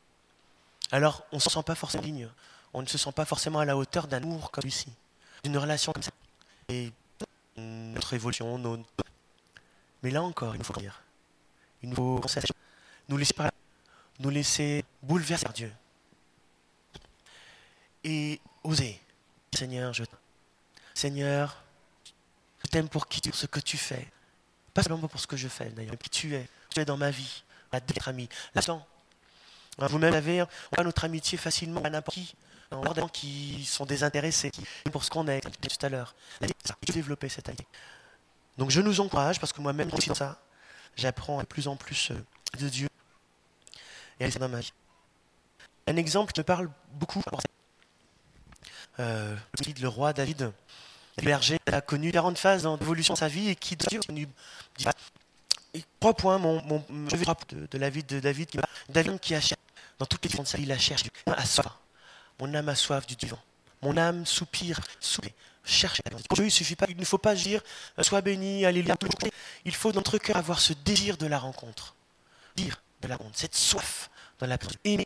alors 0.90 1.25
on 1.33 1.37
ne 1.37 1.40
se 1.40 1.51
sent 1.51 1.62
pas 1.62 1.75
forcément 1.75 2.03
digne. 2.03 2.29
On 2.73 2.83
ne 2.83 2.87
se 2.87 2.99
sent 2.99 3.12
pas 3.12 3.25
forcément 3.25 3.61
à 3.61 3.64
la 3.64 3.77
hauteur 3.77 4.07
d'un 4.07 4.18
amour 4.18 4.51
comme 4.51 4.62
celui-ci, 4.62 4.88
d'une 5.42 5.57
relation 5.57 5.92
comme 5.92 6.03
ça. 6.03 6.11
Et 6.68 6.92
notre 7.57 8.14
évolution, 8.14 8.59
nos... 8.59 8.79
mais 10.03 10.11
là 10.11 10.23
encore, 10.23 10.55
il 10.55 10.59
nous 10.59 10.64
faut 10.64 10.75
dire. 10.75 11.03
Il 11.83 11.90
nous 11.90 11.97
faut 11.97 12.21
nous 13.09 13.16
laisser 13.16 13.35
par 13.35 13.51
nous 14.21 14.31
laisser 14.31 14.85
bouleverser 15.03 15.47
Dieu. 15.55 15.73
Et 18.05 18.40
oser. 18.64 19.01
Seigneur, 19.55 19.92
je 19.92 20.05
Seigneur, 20.99 21.63
je 22.65 22.67
t'aime 22.71 22.89
pour 22.89 23.07
qui 23.07 23.21
ce 23.33 23.47
que 23.47 23.61
tu 23.61 23.77
fais. 23.77 24.09
Pas 24.75 24.83
seulement 24.83 25.07
pour 25.07 25.21
ce 25.21 25.29
que 25.29 25.37
je 25.37 25.47
fais, 25.47 25.71
d'ailleurs, 25.71 25.93
mais 25.93 25.97
qui 25.97 26.11
tu 26.11 26.35
es. 26.35 26.49
Tu 26.71 26.81
es 26.81 26.85
dans 26.85 26.97
ma 26.97 27.13
vie, 27.13 27.45
à 27.71 27.79
d'être 27.79 28.09
ami. 28.09 28.29
L'instant, 28.53 28.85
vous-même 29.79 30.13
savez, 30.13 30.43
on 30.43 30.49
voit 30.75 30.83
notre 30.83 31.05
amitié 31.05 31.39
facilement 31.39 31.81
à 31.83 31.91
n'importe 31.91 32.17
qui. 32.17 32.35
En 32.73 32.81
des 32.93 33.01
gens 33.01 33.09
qui 33.09 33.65
sont 33.65 33.87
désintéressés 33.87 34.51
pour 34.91 35.05
ce 35.05 35.11
qu'on 35.11 35.29
est, 35.29 35.41
tout 35.41 35.87
à 35.87 35.89
l'heure. 35.89 36.17
Il 36.41 36.93
développer 36.93 37.29
cette 37.29 37.49
amitié. 37.49 37.69
Donc 38.57 38.71
je 38.71 38.81
nous 38.81 38.99
encourage, 38.99 39.39
parce 39.39 39.53
que 39.53 39.61
moi-même, 39.61 39.89
dans 39.89 40.15
ça, 40.17 40.43
j'apprends 40.97 41.39
de 41.39 41.47
plus 41.47 41.69
en 41.69 41.77
plus 41.77 42.11
euh, 42.11 42.17
de 42.59 42.69
Dieu 42.69 42.89
et 44.19 44.25
à 44.25 44.31
dans 44.31 44.49
ma 44.49 44.59
vie. 44.59 44.73
Un 45.87 45.95
exemple 45.95 46.33
qui 46.33 46.41
me 46.41 46.45
parle 46.45 46.69
beaucoup, 46.95 47.23
euh, 48.99 49.37
le 49.81 49.89
roi 49.89 50.13
David, 50.13 50.53
berger, 51.22 51.59
a 51.70 51.81
connu 51.81 52.11
40 52.12 52.38
phases 52.38 52.68
d'évolution 52.78 53.14
de 53.14 53.18
sa 53.18 53.28
vie 53.28 53.48
et 53.48 53.57
qui 53.57 53.76
connu 54.07 54.28
trois 56.00 56.14
points, 56.14 56.38
mon, 56.38 56.62
mon, 56.64 56.85
je 57.09 57.16
vais 57.16 57.26
de, 57.50 57.66
de 57.66 57.78
la 57.78 57.90
vie 57.90 58.04
de 58.04 58.20
David, 58.20 58.48
David 58.88 59.20
qui 59.20 59.35
a 59.35 59.40
cherché, 59.40 59.57
dans 59.98 60.07
toutes 60.07 60.24
les 60.24 60.38
de 60.38 60.46
sa 60.46 60.59
vie, 60.59 60.64
il 60.64 60.72
a 60.72 60.78
cherché, 60.78 61.07
soif. 61.44 61.66
Mon 62.40 62.54
âme 62.54 62.68
a 62.68 62.74
soif 62.74 63.07
du 63.07 63.16
divin. 63.16 63.38
Mon 63.83 63.96
âme 63.96 64.24
soupire, 64.26 64.81
soupire, 65.00 65.33
cherche. 65.64 66.00
Dieu, 66.33 66.44
il 66.44 66.50
suffit 66.50 66.76
pas, 66.76 66.87
il 66.88 66.96
ne 66.96 67.04
faut 67.04 67.18
pas 67.18 67.35
dire, 67.35 67.62
euh, 67.98 68.02
sois 68.02 68.20
béni, 68.20 68.64
alléluia. 68.64 68.96
Il 69.64 69.74
faut 69.74 69.92
dans 69.92 70.00
notre 70.00 70.18
cœur 70.18 70.37
avoir 70.37 70.61
ce 70.61 70.72
désir 70.72 71.16
de 71.16 71.26
la 71.26 71.38
rencontre. 71.38 71.94
Dire 72.57 72.81
de 73.02 73.09
la 73.09 73.16
rencontre, 73.16 73.38
cette 73.38 73.54
soif 73.54 74.11
dans 74.38 74.46
la 74.46 74.57
et 74.85 75.04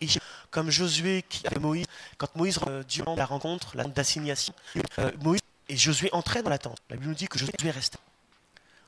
comme 0.50 0.70
Josué 0.70 1.24
qui 1.26 1.46
avait 1.46 1.58
Moïse, 1.58 1.86
quand 2.18 2.34
Moïse, 2.36 2.58
euh, 2.66 2.82
durant 2.84 3.16
la 3.16 3.24
rencontre, 3.24 3.74
la 3.76 3.84
d'assignation, 3.84 4.52
euh, 4.98 5.10
Moïse 5.20 5.40
et 5.72 5.76
Josué 5.76 6.10
entraient 6.12 6.42
dans 6.42 6.50
la 6.50 6.58
tente. 6.58 6.78
La 6.90 6.96
Bible 6.96 7.08
nous 7.08 7.14
dit 7.14 7.28
que 7.28 7.38
Josué 7.38 7.70
restait. 7.70 7.98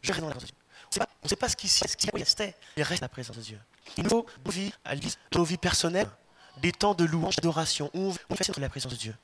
Reste 0.04 0.20
dans 0.20 0.28
la 0.28 0.34
Dieu. 0.34 0.48
On 0.98 1.24
ne 1.24 1.28
sait 1.28 1.36
pas 1.36 1.48
ce 1.48 1.56
qui 1.56 2.10
restait, 2.12 2.54
il 2.76 2.82
reste 2.82 3.00
la 3.00 3.08
présence 3.08 3.36
de 3.36 3.42
Dieu. 3.42 3.58
Il 3.96 4.04
nous 4.04 4.10
faut 4.10 4.26
nos 4.44 4.50
vies, 4.50 4.72
nos 5.34 5.44
vies 5.44 5.56
personnelles, 5.56 6.10
des 6.58 6.72
temps 6.72 6.94
de 6.94 7.04
louange, 7.04 7.36
d'adoration, 7.36 7.90
où 7.94 8.14
on 8.28 8.36
fait 8.36 8.56
la 8.58 8.68
présence 8.68 8.92
de 8.92 8.98
Dieu. 8.98 9.16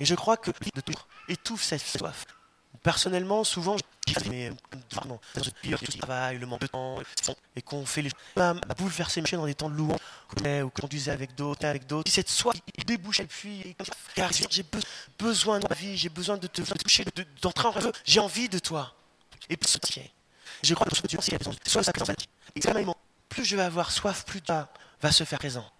Et 0.00 0.04
je 0.04 0.16
crois 0.16 0.36
que 0.36 0.50
de 0.50 0.80
tout 0.80 1.00
étouffe 1.28 1.62
cette 1.62 1.80
soif. 1.80 2.26
Personnellement, 2.82 3.44
souvent, 3.44 3.76
mais 4.30 4.50
le 4.50 5.98
travail, 5.98 6.38
le 6.38 6.46
manque 6.46 6.62
de 6.62 6.66
temps, 6.66 6.98
et 7.54 7.62
qu'on 7.62 7.84
fait 7.84 8.02
les 8.02 8.10
choses 8.10 8.60
bouleverser 8.78 9.20
mes 9.20 9.30
dans 9.30 9.46
des 9.46 9.54
temps 9.54 9.68
de 9.68 9.74
louange, 9.74 9.98
ou 10.30 10.70
qu'on 10.70 10.70
conduisait 10.82 11.10
avec 11.10 11.34
d'autres, 11.34 11.66
avec 11.66 11.86
d'autres. 11.86 12.10
Cette 12.10 12.30
soif, 12.30 12.56
il 12.76 12.84
débouche, 12.84 13.20
et 13.20 13.26
puis, 13.26 13.76
car 14.14 14.30
j'ai 14.32 14.64
besoin 15.18 15.60
de 15.60 15.66
ma 15.68 15.74
vie, 15.74 15.96
j'ai 15.96 16.08
besoin 16.08 16.38
de 16.38 16.46
te 16.46 16.62
toucher, 16.62 17.04
d'entrer 17.42 17.68
en 17.68 17.70
rêve, 17.70 17.92
j'ai 18.04 18.20
envie 18.20 18.48
de 18.48 18.58
toi. 18.58 18.94
Et 19.48 19.56
puis, 19.56 19.70
je 20.62 20.74
crois 20.74 20.86
que 20.86 20.94
plus 23.28 23.44
je 23.44 23.56
vais 23.56 23.62
avoir 23.62 23.90
soif, 23.90 24.24
plus 24.24 24.40
Dieu 24.40 24.54
va 25.02 25.12
se 25.12 25.24
faire 25.24 25.38
présent. 25.38 25.70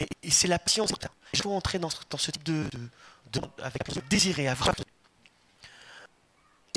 Et, 0.00 0.30
c'est 0.30 0.48
la 0.48 0.58
patience. 0.58 0.90
Je 1.32 1.42
dois 1.42 1.54
entrer 1.54 1.78
dans, 1.78 1.90
ce 1.90 2.30
type 2.30 2.42
de 2.42 2.68
avec 3.62 4.08
désirer, 4.08 4.48
avoir 4.48 4.74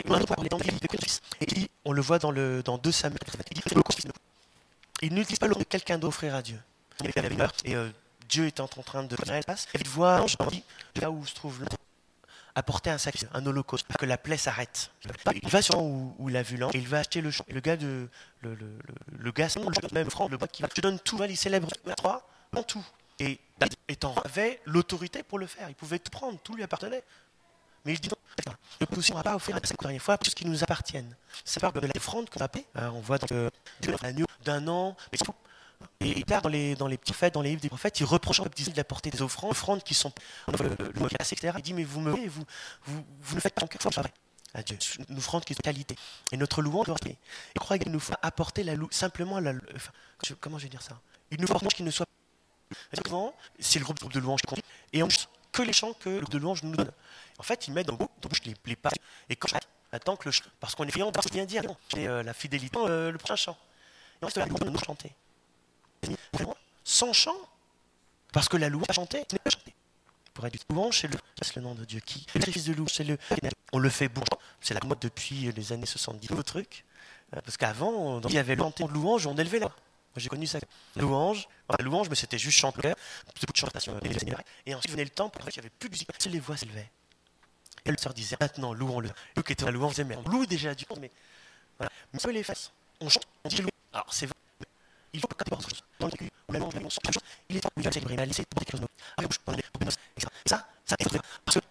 et 0.06 1.70
on 1.86 1.92
le 1.92 2.02
voit 2.02 2.20
dans, 2.20 2.32
le, 2.32 2.64
dans 2.64 2.78
2 2.78 2.92
Samuel. 2.92 3.20
Il 5.02 5.14
n'utilise 5.14 5.40
pas 5.40 5.48
le 5.48 5.54
nom 5.54 5.60
de 5.60 5.66
quelqu'un 5.66 5.98
d'offrir 5.98 6.36
à 6.36 6.42
Dieu. 6.42 6.60
Et 7.66 7.76
euh, 7.76 7.90
Dieu 8.30 8.48
est 8.48 8.60
en 8.60 8.68
train 8.68 9.04
de 9.04 9.16
passe. 9.46 9.68
Et 9.74 9.80
il 9.80 9.88
voit 9.88 10.26
là 10.96 11.12
où 11.12 11.26
se 11.26 11.34
trouve 11.36 11.60
l'ange 11.60 11.78
apporter 12.56 12.90
un 12.90 12.98
sacrifice, 12.98 13.28
un 13.34 13.46
holocauste, 13.46 13.88
que 13.98 14.06
la 14.06 14.18
plaie 14.18 14.38
s'arrête. 14.38 14.92
Il 15.42 15.50
va 15.50 15.62
sur 15.62 15.82
où, 15.82 16.16
où 16.20 16.30
il 16.30 16.38
a 16.38 16.44
vu 16.44 16.58
et 16.74 16.78
il 16.78 16.88
va 16.88 17.00
acheter 17.00 17.22
le 17.22 17.32
champ. 17.32 17.44
Le 17.48 17.60
gars 17.60 17.78
de 17.78 18.08
le, 18.42 18.56
le, 18.56 18.78
le, 19.18 19.32
gars, 19.32 19.48
même 19.92 20.10
franc, 20.10 20.28
le 20.28 20.38
bois 20.38 20.48
qui 20.48 20.62
va, 20.62 20.70
je 20.76 20.82
donne 20.82 21.00
tout, 21.00 21.20
il 21.24 21.38
célèbre 21.38 21.70
trois, 21.98 22.28
non 22.54 22.64
tout. 22.64 22.86
Et 23.20 23.40
étant 23.88 24.16
avait 24.24 24.60
l'autorité 24.66 25.24
pour 25.24 25.40
le 25.40 25.48
faire. 25.48 25.70
Il 25.70 25.76
pouvait 25.76 26.00
tout 26.00 26.12
prendre, 26.12 26.40
tout 26.40 26.56
lui 26.56 26.64
appartenait. 26.64 27.04
Mais 27.86 27.94
il 27.94 28.00
dit 28.00 28.10
non, 28.10 28.54
ne 28.82 28.86
pouvons 28.86 29.22
pas 29.22 29.36
offrir 29.36 29.56
à 29.56 29.60
cette 29.64 29.80
dernière 29.80 30.02
fois 30.02 30.18
tout 30.18 30.30
ce 30.30 30.36
qui 30.36 30.46
nous 30.46 30.64
appartienne. 30.64 31.16
Ça 31.46 31.60
parle 31.60 31.80
de 31.82 31.88
l'offrande 31.88 32.30
qu'on 32.30 32.40
a 32.40 32.48
payée. 32.48 32.66
Hein, 32.76 32.92
on 32.94 33.02
voit 33.02 33.20
que 33.20 33.50
l'agneau 34.02 34.26
d'un 34.44 34.68
an, 34.68 34.96
mais 35.12 35.18
c'est 35.18 35.26
Et 36.00 36.20
il 36.20 36.26
dans 36.26 36.50
les, 36.50 36.76
dans 36.76 36.88
les 36.88 37.00
dans 37.34 37.42
les 37.42 37.50
livres 37.50 37.62
des 37.62 37.70
prophètes, 37.70 38.00
il 38.00 38.06
reproche 38.06 38.40
aux 38.40 38.48
disciples 38.48 38.76
d'apporter 38.76 39.10
des 39.10 39.22
offrandes, 39.22 39.52
offrandes 39.52 39.84
qui 39.84 39.94
sont 39.94 40.12
le, 40.48 40.70
le, 40.70 40.76
le. 40.94 41.58
Il 41.58 41.62
dit, 41.62 41.74
mais 41.74 41.84
vous 41.84 42.00
me 42.00 42.12
vous, 42.12 42.46
vous, 42.86 43.06
vous 43.22 43.36
ne 43.36 43.42
faites 43.42 43.54
pas 43.54 43.64
en 43.64 43.68
cœur 43.68 43.92
vrai 43.92 44.12
à 44.54 44.64
Dieu. 44.64 44.78
Une 45.10 45.18
offrande 45.18 45.44
qui 45.46 45.54
est 45.54 45.56
de 45.56 45.62
qualité. 45.62 45.96
Et 46.32 46.38
notre 46.38 46.62
louange 46.62 46.88
doit 46.88 46.98
Et 47.06 47.18
crois 47.60 47.78
qu'il 47.78 47.92
nous 47.92 48.00
faut 48.00 48.14
apporter 48.22 48.64
la 48.64 48.76
simplement 48.92 49.40
la. 49.40 49.54
Enfin, 49.76 49.92
comment 50.40 50.58
je 50.58 50.64
vais 50.64 50.70
dire 50.70 50.82
ça? 50.82 51.00
Il 51.32 51.40
faut 51.46 51.56
apporter 51.56 51.76
qu'il 51.76 51.86
ne 51.86 51.92
soit. 51.92 52.08
C'est 53.60 53.80
le 53.80 53.86
groupe 53.86 54.12
de 54.12 54.20
louange 54.20 54.42
qui 54.42 54.48
compte. 54.48 54.62
Et 54.94 55.04
plus, 55.04 55.28
que 55.52 55.62
les 55.62 55.74
chants 55.74 55.94
que 55.94 56.10
le 56.10 56.20
groupe 56.22 56.32
de 56.32 56.38
louange 56.40 56.64
nous 56.64 56.76
donne. 56.76 56.92
En 57.40 57.44
fait, 57.44 57.68
il 57.68 57.74
met 57.74 57.84
dans 57.84 57.98
le 57.98 58.28
bouche 58.28 58.44
les, 58.46 58.54
les. 58.66 58.78
Et 59.30 59.36
quand 59.36 59.48
j'attends 59.92 60.16
que 60.16 60.26
le 60.26 60.32
chant, 60.32 60.46
parce 60.60 60.76
qu'on 60.76 60.86
est 60.86 60.92
friand, 60.92 61.12
parce 61.12 61.30
bien 61.30 61.46
dire, 61.46 61.64
j'ai 61.94 62.08
euh, 62.08 62.24
la 62.24 62.34
fidélité, 62.34 62.78
euh, 62.78 63.12
le 63.12 63.18
prochain 63.18 63.36
chant. 63.36 63.58
Et 64.22 64.24
on 64.24 64.28
reste 64.28 64.38
là, 64.38 64.46
nous 64.46 64.78
chanter. 64.80 65.12
Sans 66.84 67.14
chant, 67.14 67.38
parce 68.32 68.50
que 68.50 68.58
la 68.58 68.70
louange 68.70 68.86
a 68.90 68.94
chanté, 68.94 69.24
ce 69.30 69.36
n'est 69.36 69.40
pas 69.40 69.50
chanté. 69.50 69.74
Pour 70.34 70.46
être 70.48 70.54
du 70.54 70.60
louange, 70.74 71.00
c'est 71.00 71.08
le, 71.08 71.18
le 71.56 71.62
nom 71.62 71.76
de 71.76 71.86
Dieu 71.86 72.00
qui. 72.00 72.26
Le 72.34 72.42
sacrifice 72.42 72.66
de 72.66 72.74
louange, 72.74 72.92
c'est 72.94 73.04
le. 73.04 73.18
On 73.72 73.80
le 73.80 73.90
fait 73.90 74.10
beaucoup. 74.10 74.38
C'est 74.62 74.74
la 74.74 74.82
mode 74.86 75.00
depuis 75.00 75.52
les 75.52 75.72
années 75.72 75.86
70. 75.86 76.30
Le 76.30 76.44
truc. 76.44 76.84
Euh, 77.36 77.42
parce 77.42 77.58
qu'avant, 77.58 78.22
il 78.22 78.34
y 78.34 78.38
avait 78.38 78.56
le 78.56 78.64
de 78.64 78.94
louange, 78.94 79.28
on 79.28 79.36
élevait 79.38 79.60
là. 79.60 79.68
Moi, 79.68 80.18
j'ai 80.18 80.30
connu 80.30 80.46
ça. 80.46 80.60
Louange, 80.96 81.48
enfin, 81.68 81.84
louange, 81.84 82.10
mais 82.10 82.16
c'était 82.16 82.38
juste 82.38 82.60
chanter, 82.60 82.94
beaucoup 83.40 83.52
de 83.52 83.58
chantation. 83.58 84.00
Et 84.66 84.76
ensuite 84.76 84.92
venait 84.92 85.04
le 85.04 85.10
temps 85.10 85.30
pour 85.30 85.44
qu'il 85.46 85.60
n'y 85.62 85.66
avait 85.66 85.76
plus 85.80 85.90
de 85.90 85.94
musique. 85.94 86.10
Les 86.26 86.40
voix 86.40 86.56
s'élevaient. 86.56 86.90
Et 87.86 87.92
le 87.92 87.98
sœur 87.98 88.14
disait, 88.14 88.38
maintenant, 88.40 88.74
louons-le. 88.74 89.10
Étaient 89.36 89.56
dans 89.56 89.66
la 89.66 89.72
louange 89.72 90.00
mais 90.02 90.16
on 90.16 90.30
loue 90.30 90.46
déjà 90.46 90.72
mais 91.00 91.12
voilà. 91.78 91.92
Mais 92.14 92.34
les 92.34 92.44
fesses. 92.44 92.72
On 93.02 93.10
chante, 93.10 93.28
on 93.44 93.50
dit 93.50 93.62
louer. 93.62 93.72
Alors, 93.92 94.08
c'est 94.12 94.26
vrai. 94.26 94.36
Il 95.12 95.20
faut 95.20 95.28
que 95.28 95.44
tu 95.44 95.50
dans 96.00 96.08
le 96.08 96.12
cul, 96.12 96.30
ou 96.50 96.54
la 96.54 96.60
il 97.50 97.58
est 97.58 97.60
temps, 97.60 97.70
laissé. 97.78 98.44
Ah, 99.18 99.24
etc. 99.24 99.88
Et 100.18 100.50
ça, 100.50 100.68
ça 100.86 100.96
est. 101.00 101.06
Parce 101.46 101.60
que. 101.60 101.66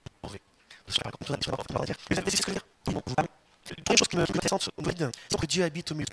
Parce 0.87 0.99
que, 0.99 1.51
va 1.73 1.85
dire. 1.85 1.97
Mais 2.11 2.17
c'est 2.27 2.37
ce 2.37 2.43
que 2.43 2.53
je 2.53 2.55
veux 2.55 2.61
dire. 2.61 2.65
Vous. 2.87 3.03
La 3.17 3.25
première 3.85 3.99
chose 3.99 4.09
qui 4.09 4.17
me 4.17 4.27
c'est 4.27 5.41
que 5.41 5.47
Dieu 5.47 5.65
habite 5.65 5.91
au 5.93 5.95
milieu. 5.95 6.07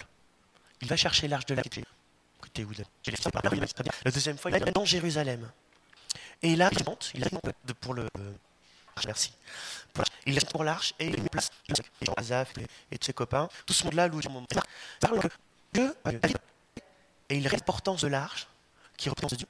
Il 0.82 0.88
va 0.88 0.96
chercher 0.96 1.28
l'arche 1.28 1.46
de 1.46 1.56
la 1.56 1.62
Écoutez, 1.62 2.64
vous 2.64 2.74
j'ai 2.74 3.12
les 3.12 3.18
par 3.18 3.42
très 3.42 3.56
bien. 3.58 3.94
La 4.06 4.12
deuxième 4.12 4.38
fois, 4.38 4.52
il 4.52 4.58
est 4.58 4.72
dans 4.72 4.86
Jérusalem. 4.86 5.52
Et 6.42 6.56
là, 6.56 6.70
il 6.72 6.86
monte, 6.86 7.12
il. 7.14 7.28
Merci. 9.06 9.34
Il 10.26 10.34
reste 10.36 10.52
pour 10.52 10.64
l'arche 10.64 10.94
et 11.00 11.08
il 11.08 11.22
met 11.22 11.30
place. 11.30 11.52
Azaf 12.18 12.54
et, 12.92 12.98
de 12.98 13.04
ses 13.04 13.14
copains, 13.14 13.50
tout 13.66 13.74
ce 13.74 13.84
monde-là 13.86 14.08
loue 14.08 14.22
mon 14.30 14.46
parle 15.00 15.22
que 15.22 15.28
Dieu 15.74 15.96
et 17.30 17.38
il 17.38 17.48
reste 17.48 17.62
l'importance 17.62 18.02
de 18.02 18.08
l'arche 18.08 18.48
qui 18.98 19.10
représente 19.10 19.36
Dieu. 19.36 19.48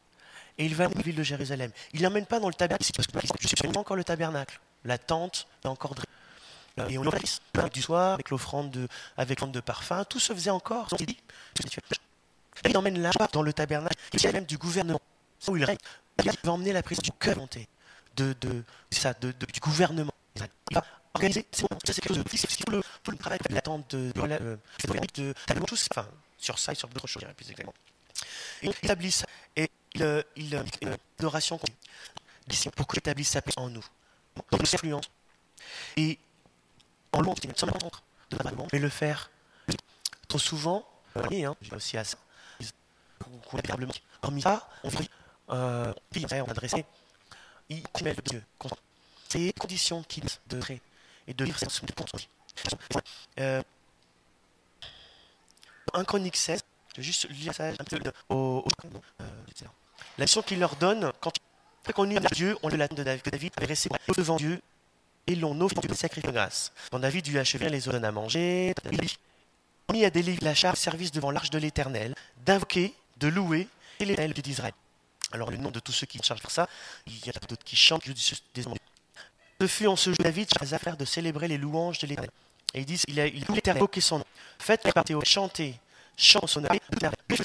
Et 0.57 0.65
il 0.65 0.75
va 0.75 0.87
dans 0.87 0.95
la 0.95 1.01
ville 1.01 1.15
de 1.15 1.23
Jérusalem. 1.23 1.71
Il 1.93 2.01
n'emmène 2.01 2.25
pas 2.25 2.39
dans 2.39 2.49
le 2.49 2.53
tabernacle, 2.53 2.91
parce 2.93 3.07
que 3.07 3.47
je 3.47 3.77
encore 3.77 3.95
le 3.95 4.03
tabernacle. 4.03 4.59
La 4.83 4.97
tente 4.97 5.47
est 5.63 5.67
encore 5.67 5.95
et 6.87 6.97
on 6.97 7.03
l'offre 7.03 7.69
du 7.73 7.81
soir 7.81 8.13
avec 8.13 8.29
l'offrande 8.29 8.71
de, 8.71 8.87
avec 9.17 9.43
de 9.43 9.59
parfum. 9.59 10.03
Tout 10.05 10.19
se 10.19 10.33
faisait 10.33 10.49
encore. 10.49 10.87
Il 12.65 12.77
emmène 12.77 13.01
là 13.01 13.11
dans 13.31 13.41
le 13.41 13.53
tabernacle, 13.53 13.95
y 14.13 14.27
a 14.27 14.31
même 14.31 14.45
du 14.45 14.57
gouvernement. 14.57 15.01
où 15.47 15.57
il. 15.57 15.65
Il 16.21 16.31
va 16.43 16.51
emmener 16.51 16.73
la 16.73 16.83
présence 16.83 17.03
du 17.03 17.11
cœur 17.13 17.37
de, 18.15 18.35
ça, 18.91 19.13
de, 19.13 19.31
du 19.31 19.59
gouvernement. 19.59 20.13
Il 20.35 20.75
va 20.75 20.83
organiser, 21.13 21.45
c'est 21.51 21.67
quelque 22.01 22.13
chose 22.13 22.23
tout 22.23 22.71
le, 23.11 23.17
travail, 23.17 23.39
l'attente 23.49 23.95
de, 23.95 24.11
de, 24.11 24.21
euh, 24.21 24.57
de, 25.15 25.33
enfin, 25.91 26.07
sur 26.37 26.59
ça 26.59 26.71
et 26.71 26.75
sur 26.75 26.87
d'autres 26.89 27.07
choses, 27.07 27.23
plus 27.35 27.49
exactement. 27.49 27.73
Et 28.61 28.67
il 28.67 28.69
établit 28.71 29.11
ça, 29.11 29.25
et 29.55 29.69
il, 29.95 30.03
euh, 30.03 30.21
il, 30.35 30.55
euh, 30.55 30.63
une 30.81 30.95
adoration 31.19 31.59
pour 32.75 32.87
sa 33.23 33.41
en 33.57 33.69
nous, 33.69 33.85
dans 34.51 34.57
nos. 34.57 35.01
Et 35.97 36.17
en 37.11 37.21
la 37.65 37.73
rencontre 37.73 38.03
de 38.31 38.37
mais 38.71 38.79
le 38.79 38.89
faire 38.89 39.29
trop 40.27 40.39
souvent, 40.39 40.87
euh, 41.17 41.45
hein, 41.45 41.55
ça, 41.79 42.03
ça, 42.03 42.17
on 44.83 44.89
vit, 44.89 45.09
euh, 45.49 45.93
on 46.45 46.51
adressé, 46.51 46.85
il 47.69 47.83
met 48.03 48.13
le 48.13 48.21
Dieu, 48.23 48.43
c'est 49.27 49.39
les 49.39 49.53
conditions 49.53 50.03
qu'il 50.03 50.23
de 50.47 50.59
créer 50.59 50.81
et 51.27 51.33
de 51.33 51.45
vivre 51.45 51.59
cette. 51.59 51.71
Euh, 53.39 53.61
1 55.93 56.03
Chronique 56.03 56.35
16, 56.35 56.61
je 56.93 56.97
vais 56.97 57.03
juste 57.03 57.29
lire 57.29 57.53
ça 57.53 57.67
un 57.69 57.83
peu 57.83 57.99
au, 58.29 58.63
au 58.65 58.69
euh, 59.21 59.25
la 60.17 60.25
mission 60.25 60.41
qu'il 60.41 60.59
leur 60.59 60.75
donne 60.75 61.11
quand 61.21 62.03
unit 62.03 62.17
à 62.17 62.29
Dieu, 62.29 62.57
on 62.61 62.69
le 62.69 62.77
la 62.77 62.87
de 62.87 63.03
David, 63.03 63.21
que 63.21 63.29
David 63.29 63.53
avait 63.57 63.67
resté 63.67 63.89
devant 64.15 64.35
Dieu 64.35 64.61
et 65.27 65.35
l'on 65.35 65.59
offre 65.61 65.79
des 65.81 65.93
sacrifices 65.95 66.29
de 66.29 66.35
grâce. 66.35 66.71
Quand 66.91 66.99
David 66.99 67.27
lui 67.27 67.39
achevait 67.39 67.69
les 67.69 67.87
ordonne 67.87 68.05
à 68.05 68.11
manger, 68.11 68.73
il 68.91 68.99
mis 69.91 70.05
à 70.05 70.09
délivrer 70.09 70.45
la 70.45 70.53
charge 70.53 70.77
service 70.77 71.11
devant 71.11 71.31
l'arche 71.31 71.49
de 71.49 71.57
l'Éternel, 71.57 72.13
d'invoquer, 72.45 72.93
de 73.17 73.27
louer 73.27 73.67
et 73.99 74.05
l'Éternel 74.05 74.33
d'Israël. 74.33 74.73
Alors 75.31 75.51
le 75.51 75.57
nom 75.57 75.71
de 75.71 75.79
tous 75.79 75.91
ceux 75.91 76.07
qui 76.07 76.19
chargent 76.23 76.41
faire 76.41 76.51
ça, 76.51 76.67
il 77.05 77.25
y 77.25 77.29
a 77.29 77.33
d'autres 77.47 77.63
qui 77.63 77.75
chantent, 77.75 78.03
qui 78.03 78.13
disent 78.13 78.67
Ce 79.61 79.67
fut 79.67 79.87
en 79.87 79.95
ce 79.95 80.09
jour 80.09 80.17
David 80.19 80.47
les 80.61 80.73
affaires 80.73 80.97
de 80.97 81.05
célébrer 81.05 81.47
les 81.47 81.57
louanges 81.57 81.99
de 81.99 82.07
l'Éternel. 82.07 82.31
Et 82.73 82.81
ils 82.81 82.85
disent, 82.85 83.03
il 83.07 83.19
a, 83.19 83.27
il 83.27 83.43
a 83.43 83.75
évoqué 83.75 83.99
son 84.01 84.19
nom. 84.19 84.25
Faites 84.59 84.83
la 84.85 84.93
partie 84.93 85.13
chanter, 85.23 85.75
chant 86.17 86.45
son 86.45 86.61
nom, 86.61 86.67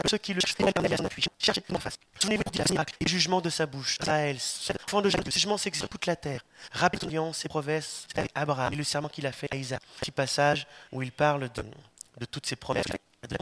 ceux 0.06 0.18
qui 0.18 0.34
le 0.34 0.40
cherchez 0.40 1.62
en 1.72 1.78
face. 1.78 1.96
Souvenez-vous 2.20 2.42
du 2.50 2.72
miracle 2.72 2.94
et 3.00 3.08
jugement 3.08 3.40
de 3.40 3.50
sa 3.50 3.66
bouche. 3.66 3.96
Israël, 4.00 4.36
enfant 4.86 5.00
de 5.00 5.08
Jacob, 5.08 5.30
jugement 5.30 5.56
s'exerce 5.56 5.88
toute 5.88 6.06
la 6.06 6.16
terre. 6.16 6.44
Rapide 6.72 7.04
alliance 7.04 7.44
et 7.44 7.48
promesses 7.48 8.06
avec 8.16 8.30
Abraham 8.34 8.72
et 8.72 8.76
le 8.76 8.84
serment 8.84 9.08
qu'il 9.08 9.26
a 9.26 9.32
fait 9.32 9.48
à 9.50 9.56
Isaac. 9.56 9.82
Petit 10.00 10.10
passage 10.10 10.66
où 10.92 11.02
il 11.02 11.12
parle 11.12 11.50
de, 11.52 11.62
de 12.18 12.24
toutes 12.26 12.46
ses 12.46 12.56
promesses 12.56 12.86
de 13.26 13.36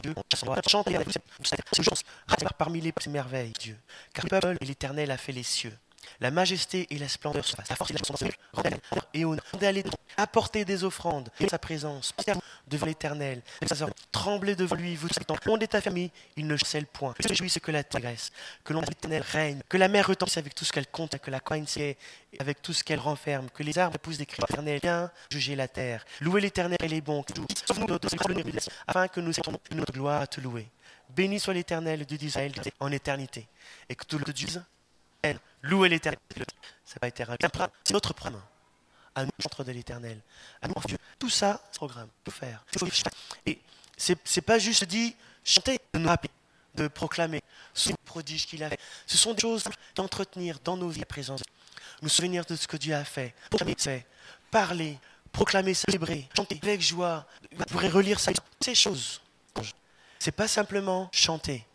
avec 2.27 2.53
parmi 2.57 2.81
les 2.81 2.93
merveilles, 3.09 3.53
Dieu. 3.59 3.77
Car 4.13 4.25
le 4.25 4.29
peuple 4.29 4.57
et 4.61 4.65
l'Éternel 4.65 5.11
a 5.11 5.17
fait 5.17 5.31
les 5.31 5.43
cieux. 5.43 5.77
La 6.19 6.31
majesté 6.31 6.87
et 6.89 6.97
la 6.97 7.07
splendeur 7.07 7.45
sont 7.45 7.57
la 7.69 7.75
force 7.75 7.91
et 7.91 7.93
la 7.93 7.99
puissance 7.99 8.23
et 9.13 9.25
honneur. 9.25 9.43
Des 10.65 10.83
offrandes 10.83 11.29
et 11.39 11.47
sa 11.47 11.57
présence 11.57 12.13
devant 12.67 12.85
l'Éternel. 12.85 13.41
Tremblez 14.11 14.55
devant 14.55 14.75
lui, 14.75 14.95
vous 14.95 15.07
le 15.07 15.49
monde 15.49 15.63
est 15.63 15.75
affermi, 15.75 16.11
il 16.37 16.47
ne 16.47 16.57
scelle 16.57 16.85
point. 16.85 17.13
ce 17.19 17.59
que 17.59 17.71
la 17.71 17.83
terre 17.83 18.01
que 18.63 18.73
l'Éternel 18.73 19.23
règne, 19.23 19.61
que 19.67 19.77
la 19.77 19.87
mer 19.87 20.07
retentisse 20.07 20.37
avec 20.37 20.55
tout 20.55 20.65
ce 20.65 20.71
qu'elle 20.71 20.87
compte, 20.87 21.17
que 21.19 21.31
la 21.31 21.39
coigne 21.39 21.65
avec 22.39 22.61
tout 22.61 22.73
ce 22.73 22.83
qu'elle 22.83 22.99
renferme, 22.99 23.49
que 23.49 23.63
les 23.63 23.77
arbres 23.77 23.97
poussent 23.99 24.17
des 24.17 24.25
cris. 24.25 24.41
L'Éternel 24.41 24.79
vient 24.81 25.11
juger 25.29 25.55
la 25.55 25.67
terre. 25.67 26.05
Louez 26.21 26.41
l'Éternel 26.41 26.77
et 26.81 26.87
les 26.87 27.01
bons, 27.01 27.23
afin 28.87 29.07
que 29.07 29.19
nous 29.19 29.33
ayons 29.33 29.59
notre 29.71 29.93
gloire 29.93 30.21
à 30.21 30.27
te 30.27 30.41
louer. 30.41 30.69
Béni 31.09 31.39
soit 31.39 31.53
l'Éternel 31.53 32.05
Dieu 32.05 32.17
d'Israël 32.17 32.51
en 32.79 32.91
éternité. 32.91 33.47
Et 33.89 33.95
que 33.95 34.05
tout 34.05 34.17
le 34.17 34.33
Dieu 34.33 34.47
louez 35.61 35.89
l'Éternel. 35.89 36.19
Ça 36.85 36.95
va 37.01 37.07
être 37.07 37.23
C'est 37.83 37.93
notre 37.93 38.13
programme. 38.13 38.41
À 39.15 39.25
nous, 39.25 39.31
centre 39.39 39.63
de 39.63 39.71
l'Éternel. 39.71 40.19
À 40.61 40.67
nous, 40.67 40.73
Dieu. 40.85 40.97
Tout 41.19 41.29
ça, 41.29 41.61
ce 41.71 41.77
programme, 41.77 42.09
tout 42.23 42.31
faire. 42.31 42.63
Et 43.45 43.59
c'est, 43.95 44.17
c'est 44.23 44.41
pas 44.41 44.59
juste 44.59 44.85
dit 44.85 45.15
chanter, 45.43 45.79
de 45.93 46.05
rappeler, 46.05 46.31
de 46.75 46.87
proclamer 46.87 47.41
ce 47.73 47.91
prodige 48.05 48.47
qu'il 48.47 48.63
a 48.63 48.69
fait. 48.69 48.79
Ce 49.05 49.17
sont 49.17 49.33
des 49.33 49.41
choses 49.41 49.63
d'entretenir 49.95 50.59
dans 50.63 50.77
nos 50.77 50.89
vies 50.89 51.01
la 51.01 51.05
présence. 51.05 51.41
Nous 52.01 52.09
souvenir 52.09 52.45
de 52.45 52.55
ce 52.55 52.67
que 52.67 52.77
Dieu 52.77 52.95
a 52.95 53.05
fait. 53.05 53.33
Proclamer, 53.49 54.05
parler, 54.49 54.99
proclamer, 55.31 55.73
célébrer, 55.73 56.27
chanter 56.35 56.59
avec 56.61 56.81
joie. 56.81 57.25
Vous 57.55 57.65
pourrez 57.65 57.89
relire 57.89 58.19
ça. 58.19 58.31
Ces 58.61 58.75
choses. 58.75 59.21
C'est 60.19 60.31
pas 60.31 60.47
simplement 60.47 61.09
chanter 61.11 61.65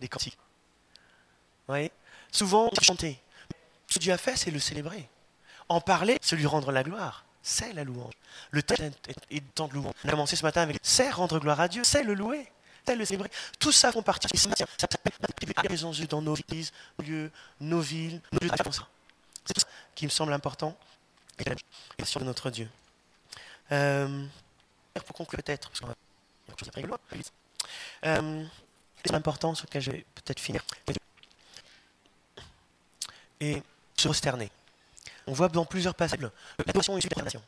des 0.00 0.08
cantiques. 0.08 0.38
Vous 1.66 1.74
voyez? 1.74 1.92
Souvent, 2.32 2.70
chanter. 2.80 3.20
Ce 3.86 3.94
que 3.94 3.98
Dieu 4.00 4.12
a 4.12 4.18
fait, 4.18 4.36
c'est 4.36 4.50
le 4.50 4.58
célébrer. 4.58 5.08
En 5.68 5.80
parler, 5.80 6.18
c'est 6.22 6.34
lui 6.34 6.46
rendre 6.46 6.72
la 6.72 6.82
gloire. 6.82 7.24
C'est 7.42 7.72
la 7.72 7.84
louange. 7.84 8.14
Le 8.50 8.62
temps 8.62 8.74
est 9.30 9.54
temps 9.54 9.68
de 9.68 9.74
louange. 9.74 9.94
On 10.04 10.08
a 10.08 10.12
commencé 10.12 10.36
ce 10.36 10.42
matin 10.42 10.62
avec 10.62 10.78
c'est 10.82 11.10
rendre 11.10 11.38
gloire 11.38 11.60
à 11.60 11.68
Dieu, 11.68 11.82
c'est 11.84 12.04
le 12.04 12.14
louer, 12.14 12.46
c'est 12.86 12.96
le 12.96 13.04
célébrer. 13.04 13.30
Tout 13.58 13.72
ça 13.72 13.92
font 13.92 14.02
partie. 14.02 14.28
Ça 14.36 14.50
s'appelle 14.78 15.12
les 15.68 15.84
enjeux 15.84 16.06
dans 16.06 16.22
nos 16.22 16.36
églises, 16.36 16.72
nos 16.98 17.04
lieux, 17.04 17.30
nos 17.60 17.80
villes, 17.80 18.20
nos 18.32 18.38
lieux 18.40 18.48
de 18.48 18.72
C'est 19.44 19.54
tout 19.54 19.60
ça 19.60 19.66
qui 19.94 20.04
me 20.04 20.10
semble 20.10 20.32
important 20.32 20.76
et 21.98 22.04
sur 22.04 22.22
notre 22.24 22.50
Dieu. 22.50 22.68
Euh, 23.72 24.24
pour 24.94 25.16
conclure 25.16 25.42
peut-être, 25.42 25.68
parce 25.68 25.80
qu'on 25.80 25.88
va 25.88 25.94
euh, 28.04 28.44
c'est 29.04 29.14
important 29.14 29.54
sur 29.54 29.66
lequel 29.66 29.82
je 29.82 29.90
vais 29.90 30.06
peut-être 30.14 30.40
finir 30.40 30.62
et 33.42 33.62
se 33.96 34.08
resterner. 34.08 34.50
On 35.26 35.32
voit 35.32 35.48
dans 35.48 35.64
plusieurs 35.64 35.94
passages 35.94 36.20
l'adoration 36.64 36.96
et 36.96 37.00
supernation. 37.00 37.42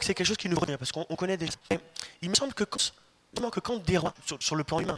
C'est 0.00 0.14
quelque 0.14 0.26
chose 0.26 0.36
qui 0.36 0.48
nous 0.48 0.58
revient 0.58 0.76
parce 0.78 0.92
qu'on 0.92 1.04
connaît 1.16 1.36
déjà. 1.36 1.52
Il 2.22 2.30
me 2.30 2.34
semble 2.34 2.54
que 2.54 2.64
quand, 2.64 2.78
que 3.34 3.78
des 3.78 3.98
rois, 3.98 4.14
sur, 4.38 4.54
le 4.54 4.62
plan 4.64 4.80
humain, 4.80 4.96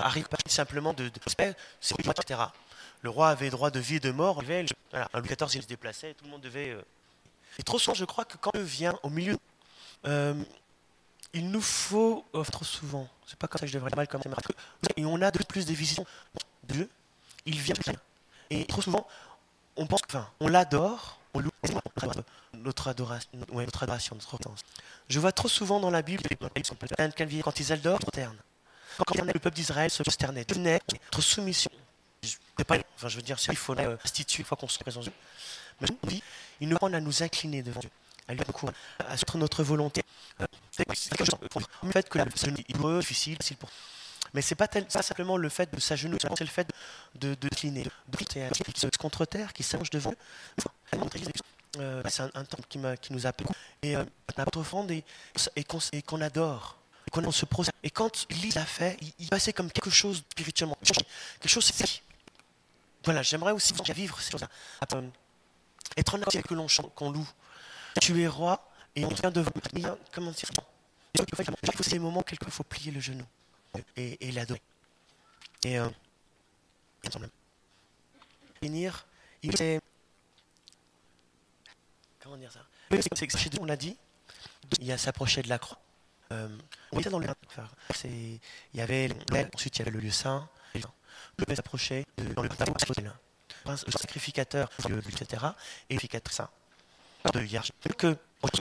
arrive 0.00 0.28
pas 0.28 0.36
simplement 0.46 0.92
de, 0.92 1.08
de 1.08 1.20
c'est 1.80 1.94
etc. 2.00 2.40
Le 3.02 3.10
roi 3.10 3.28
avait 3.28 3.50
droit 3.50 3.70
de 3.70 3.80
vie 3.80 3.96
et 3.96 4.00
de 4.00 4.12
mort. 4.12 4.42
Voilà, 4.90 5.08
un 5.12 5.18
Louis 5.18 5.28
XIV, 5.28 5.56
il 5.56 5.62
se 5.62 5.66
déplaçait, 5.66 6.14
tout 6.14 6.24
le 6.24 6.30
monde 6.30 6.40
devait. 6.40 6.70
Euh, 6.70 6.80
et 7.58 7.62
trop 7.62 7.78
souvent, 7.78 7.94
je 7.94 8.04
crois 8.04 8.24
que 8.24 8.36
quand 8.36 8.52
Dieu 8.54 8.62
vient 8.62 8.98
au 9.02 9.10
milieu, 9.10 9.36
euh, 10.06 10.34
il 11.32 11.50
nous 11.50 11.60
faut. 11.60 12.24
Oh, 12.32 12.44
trop 12.44 12.64
souvent, 12.64 13.08
c'est 13.26 13.38
pas 13.38 13.48
comme 13.48 13.58
ça 13.58 13.66
que 13.66 13.72
je 13.72 13.78
devrais 13.78 13.90
mal 13.96 14.06
commencer, 14.06 14.30
et 14.96 15.04
on 15.04 15.20
a 15.20 15.30
de 15.30 15.42
plus 15.42 15.66
des 15.66 15.74
visions 15.74 16.06
de 16.64 16.74
Dieu. 16.74 16.90
Il 17.46 17.58
vient. 17.58 17.74
Et 18.50 18.64
trop 18.66 18.82
souvent, 18.82 19.06
on 19.76 19.86
pense, 19.86 20.00
enfin, 20.08 20.28
on 20.40 20.48
l'adore, 20.48 21.18
on 21.34 21.40
loue 21.40 21.50
notre 22.54 22.88
adoration, 22.88 23.30
notre 23.52 23.82
adoration, 23.82 24.16
notre. 24.16 24.38
Je 25.08 25.20
vois 25.20 25.32
trop 25.32 25.48
souvent 25.48 25.80
dans 25.80 25.90
la 25.90 26.02
Bible, 26.02 26.22
quand 27.42 27.60
ils 27.60 27.72
adorent, 27.72 27.98
terne. 28.12 28.36
Quand 29.06 29.24
le 29.24 29.32
peuple 29.32 29.50
d'Israël 29.50 29.90
se 29.90 30.02
prosternait, 30.02 30.44
devenait 30.44 30.80
notre 30.92 31.20
soumission. 31.20 31.70
Pas, 32.66 32.76
enfin, 32.94 33.08
je 33.08 33.16
veux 33.16 33.22
dire, 33.22 33.36
il 33.48 33.56
faut 33.56 33.74
l'instituer 33.74 34.42
une 34.42 34.46
fois 34.46 34.56
qu'on 34.56 34.68
se 34.68 34.78
présente. 34.78 35.10
Mais 35.80 36.20
il 36.60 36.68
nous 36.68 36.76
rend 36.76 36.92
à 36.92 37.00
nous 37.00 37.22
incliner 37.22 37.62
devant 37.62 37.80
Dieu, 37.80 37.90
à 38.28 38.34
lui 38.34 38.40
à 39.00 39.16
soumettre 39.16 39.36
notre 39.36 39.64
volonté. 39.64 40.02
C'est 40.70 40.88
le 40.88 40.94
fait 41.90 42.08
que 42.08 42.18
c'est 42.36 42.50
difficile, 42.52 43.36
facile 43.36 43.56
pour 43.56 43.68
mais 44.34 44.42
ce 44.42 44.52
n'est 44.54 44.56
pas, 44.56 45.02
simplement 45.02 45.36
le 45.36 45.48
fait 45.48 45.72
de 45.72 45.80
s'agenouiller, 45.80 46.20
c'est 46.36 46.44
le 46.44 46.50
fait 46.50 46.68
de, 47.14 47.34
de 47.34 47.48
cliner, 47.48 47.84
de 48.08 48.18
se 48.76 48.86
contre 48.98 49.24
terre, 49.24 49.52
qui 49.52 49.62
s'allonge 49.62 49.90
devant 49.90 50.14
euh, 51.78 52.02
c'est 52.08 52.22
un, 52.22 52.44
temps 52.44 52.58
qui, 52.68 52.78
qui, 53.00 53.12
nous 53.12 53.26
appelle 53.26 53.48
et 53.82 53.96
euh, 53.96 54.04
profonde 54.52 54.92
et, 54.92 55.04
et 55.56 56.02
qu'on 56.02 56.20
adore, 56.20 56.78
qu'on 57.10 57.32
se 57.32 57.46
procède. 57.46 57.74
Et 57.82 57.90
quand 57.90 58.26
il 58.30 58.54
l'a 58.54 58.64
fait, 58.64 58.96
il, 59.18 59.28
passait 59.28 59.52
comme 59.52 59.70
quelque 59.70 59.90
chose 59.90 60.18
spirituellement, 60.30 60.78
quelque 60.84 61.48
chose 61.48 61.64
c'est 61.64 62.02
Voilà, 63.04 63.22
j'aimerais 63.22 63.52
aussi 63.52 63.72
vivre 63.92 64.20
ces 64.20 64.30
choses-là. 64.30 64.48
Euh, 64.94 65.02
être 65.96 66.14
en 66.14 66.22
avec 66.22 66.46
que 66.46 66.54
l'on 66.54 66.66
qu'on 66.94 67.10
loue. 67.10 67.28
Tu 68.00 68.22
es 68.22 68.28
roi 68.28 68.70
et 68.94 69.04
on 69.04 69.08
vient 69.08 69.30
devant. 69.30 69.50
Comment 70.12 70.30
dire? 70.30 70.48
Il 71.14 71.72
faut 71.76 71.82
ces 71.82 71.98
moments 71.98 72.22
quelquefois 72.22 72.50
il 72.52 72.56
faut 72.56 72.64
plier 72.64 72.92
le 72.92 73.00
genou 73.00 73.24
et, 73.96 74.28
et 74.28 74.32
l'adorer. 74.32 74.62
Et 75.64 75.78
euh, 75.78 75.88
finir, 78.60 79.06
il 79.42 79.56
sait. 79.56 79.80
Comment 82.20 82.36
dire 82.36 82.52
ça? 82.52 82.60
C'est 82.90 83.24
on 83.60 83.64
l'a 83.64 83.76
dit, 83.76 83.96
il 84.80 84.86
y 84.86 84.92
a 84.92 84.98
s'approcher 84.98 85.42
de 85.42 85.48
la 85.48 85.58
croix. 85.58 85.78
Euh, 86.32 86.48
on 86.92 87.00
était 87.00 87.10
dans 87.10 87.18
le 87.18 87.26
il 88.04 88.40
y 88.74 88.80
avait 88.80 89.10
ensuite 89.54 89.76
il 89.76 89.80
y 89.80 89.82
avait 89.82 89.90
le 89.90 90.00
lieu 90.00 90.10
saint, 90.10 90.48
le 90.74 91.54
s'approchait 91.54 92.06
dans 92.34 92.42
le 92.42 92.48
le 93.66 93.92
sacrificateur, 93.92 94.70
etc. 94.78 95.44
et 95.90 95.94
le 95.94 96.32
saint 96.32 96.50
de 97.32 97.40
vierge. 97.40 97.72
Que 97.98 98.16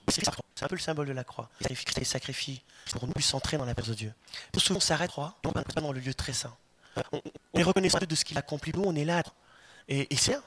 c'est 0.08 0.64
un 0.64 0.68
peu 0.68 0.76
le 0.76 0.82
symbole 0.82 1.08
de 1.08 1.14
la 1.14 1.24
croix. 1.24 1.50
Il 1.70 2.06
sacrifie 2.06 2.62
pour 2.92 3.06
nous 3.06 3.14
puissions 3.14 3.38
entrer 3.38 3.58
dans 3.58 3.66
la 3.66 3.74
présence 3.74 3.96
de 3.96 4.00
Dieu. 4.00 4.14
Pour 4.52 4.62
souvent, 4.62 4.78
on 4.78 4.82
s'arrête 4.82 5.12
croix 5.12 5.36
on 5.44 5.52
pas 5.52 5.82
dans 5.82 5.92
le 5.92 6.00
lieu 6.00 6.14
très 6.14 6.34
saint. 6.34 6.56
On, 7.12 7.22
est 7.60 7.64
reconnaissant 7.64 8.00
de 8.00 8.16
ce 8.16 8.24
qu'il 8.24 8.38
a 8.38 8.40
accompli. 8.40 8.72
Nous, 8.74 8.84
on 8.86 8.96
est 8.96 9.06
là. 9.06 9.24
Et, 9.88 10.14
et 10.14 10.16
c'est 10.16 10.38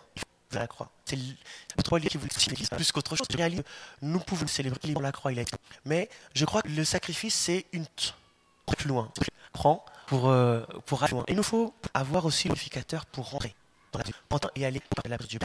la 0.53 0.67
croix. 0.67 0.91
C'est 1.05 1.17
le 1.17 1.83
trois 1.83 2.01
qui 2.01 2.17
vous 2.19 2.27
plus 2.71 2.93
qu'autre 2.93 3.17
chose. 3.17 3.27
Nous 4.03 4.21
pouvons 4.21 4.47
célébrer 4.47 4.79
la 5.01 5.13
croix. 5.13 5.33
Il 5.33 5.41
a. 5.41 5.45
Mais 5.85 6.09
je 6.35 6.45
crois 6.45 6.63
que 6.63 6.69
le 6.69 6.85
sacrifice, 6.85 7.35
c'est 7.35 7.67
une 7.73 7.87
plus 8.77 8.89
loin. 8.89 9.11
Prend 9.53 9.85
pour, 10.07 10.29
euh, 10.29 10.63
pour 10.87 11.03
aller 11.03 11.13
loin. 11.13 11.25
Il 11.29 11.37
nous 11.37 11.43
faut 11.43 11.75
avoir 11.95 12.25
aussi 12.27 12.49
l'unificateur 12.49 13.07
pour 13.07 13.31
rentrer 13.31 13.55
dans 13.93 13.99
la 13.99 14.05
et 14.55 14.67
aller 14.67 14.81
par 14.81 15.09
la 15.09 15.17
du 15.17 15.39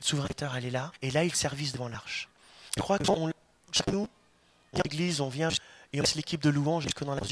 le 0.00 0.04
souverain 0.04 0.28
est 0.28 0.70
là, 0.70 0.92
et 1.02 1.10
là, 1.10 1.24
il 1.24 1.34
service 1.34 1.72
devant 1.72 1.88
l'arche. 1.88 2.28
Je 2.76 2.82
crois 2.82 2.98
que 2.98 3.10
on, 3.10 3.32
chaque 3.72 3.88
nous, 3.88 4.08
on 4.72 4.80
l'église, 4.84 5.20
on 5.20 5.28
vient 5.28 5.48
et 5.92 6.00
on 6.00 6.02
laisse 6.02 6.14
l'équipe 6.14 6.42
de 6.42 6.50
louange 6.50 6.84
jusque 6.84 7.04
dans 7.04 7.14
la 7.14 7.22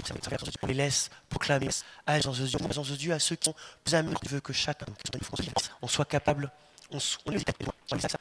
on 0.63 0.67
les 0.67 0.75
laisse 0.75 1.11
proclamer 1.29 1.69
à 2.07 2.19
de 2.19 2.47
Dieu, 2.47 2.59
de 2.59 2.97
Dieu 2.97 3.13
à 3.13 3.19
ceux 3.19 3.37
qui 3.37 3.51
sont 3.51 3.55
plus 3.83 3.95
amis, 3.95 4.15
veut 4.29 4.41
que 4.41 4.53
chacun, 4.53 4.87
on 5.83 5.89
soit 5.89 6.05
capable, 6.05 6.51
on, 6.91 6.99
ça, 6.99 7.19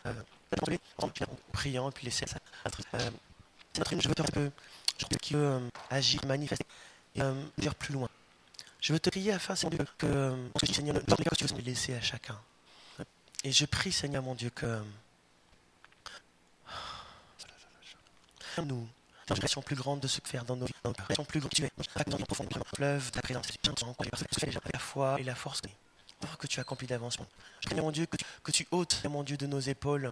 euh, 0.05 0.13
en 0.97 1.09
priant 1.51 1.89
et 1.89 1.91
puis 1.91 2.05
laisser 2.05 2.25
ça. 2.27 2.37
Je 3.75 4.07
veux 4.07 4.15
te 4.15 4.23
que 4.31 4.51
qui 5.21 5.33
veut 5.33 5.45
euh, 5.45 5.59
agir, 5.89 6.19
manifester 6.25 6.65
et 7.15 7.21
euh, 7.21 7.33
dire 7.57 7.75
plus 7.75 7.93
loin. 7.93 8.09
Je 8.79 8.93
veux 8.93 8.99
te 8.99 9.09
prier 9.09 9.31
afin, 9.31 9.55
Seigneur, 9.55 9.95
que, 9.97 10.35
Seigneur, 10.71 10.95
que 10.95 11.35
tu 11.35 11.45
veux 11.45 11.61
laisser 11.61 11.93
à 11.93 12.01
chacun. 12.01 12.37
Et 13.43 13.51
je 13.51 13.65
prie, 13.65 13.91
Seigneur 13.91 14.23
mon 14.23 14.35
Dieu, 14.35 14.49
que 14.49 14.81
nous. 18.61 18.87
Une 19.29 19.39
passion 19.39 19.61
plus 19.61 19.75
grande 19.75 20.01
de 20.01 20.07
ce 20.07 20.19
que 20.19 20.27
faire 20.27 20.43
dans 20.43 20.55
nos 20.55 20.65
vies, 20.65 20.73
dans 20.83 20.89
nos 20.89 20.95
passions 20.95 21.23
plus 21.23 21.39
grande 21.39 21.51
que 21.51 21.55
tu 21.55 21.63
es, 21.63 21.71
dans 22.07 22.17
nos 22.17 22.25
profondes 22.25 22.49
fleuve, 22.75 23.09
ta 23.11 23.21
présence, 23.21 23.47
la 24.73 24.79
foi 24.79 25.19
et 25.19 25.23
la 25.23 25.35
force 25.35 25.61
que 26.37 26.47
tu 26.47 26.59
accomplis 26.59 26.87
d'avance. 26.87 27.17
Je 27.61 27.69
prie, 27.69 27.79
mon 27.79 27.91
Dieu, 27.91 28.05
que 28.05 28.17
tu, 28.17 28.25
que 28.43 28.51
tu 28.51 28.67
ôtes, 28.71 29.03
mon 29.05 29.23
Dieu, 29.23 29.37
de 29.37 29.47
nos 29.47 29.59
épaules, 29.59 30.11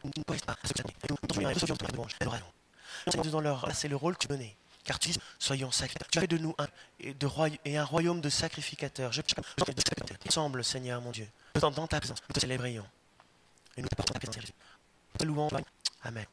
dans 3.31 3.41
leur, 3.41 3.69
c'est 3.73 3.87
le 3.87 3.95
rôle 3.95 4.15
que 4.15 4.21
tu 4.21 4.27
donnais. 4.27 4.55
Car 4.83 4.97
tu 4.97 5.09
dis, 5.09 5.19
soyons 5.37 5.71
sacrificateurs. 5.71 6.09
Tu 6.11 6.19
fais 6.19 6.27
de 6.27 6.37
nous 6.37 6.55
un, 6.57 6.67
et, 6.99 7.13
de 7.13 7.27
roi, 7.27 7.49
et 7.65 7.77
un 7.77 7.85
royaume 7.85 8.19
de 8.19 8.29
sacrificateurs. 8.29 9.11
Je 9.11 9.21
prie, 9.21 9.35
ensemble, 10.27 10.63
Seigneur, 10.63 11.01
mon 11.01 11.11
Dieu, 11.11 11.27
dans 11.59 11.71
ta 11.71 11.99
présence, 11.99 12.19
nous 12.27 12.33
te 12.33 12.39
célébrions. 12.39 12.85
Et 13.77 13.81
nous 13.81 13.87
t'apportons 13.87 14.13
ta 14.13 14.19
présence, 14.19 14.41
Jésus. 14.41 14.53
Te 15.17 15.25
louons. 15.25 15.49
Amen. 16.03 16.25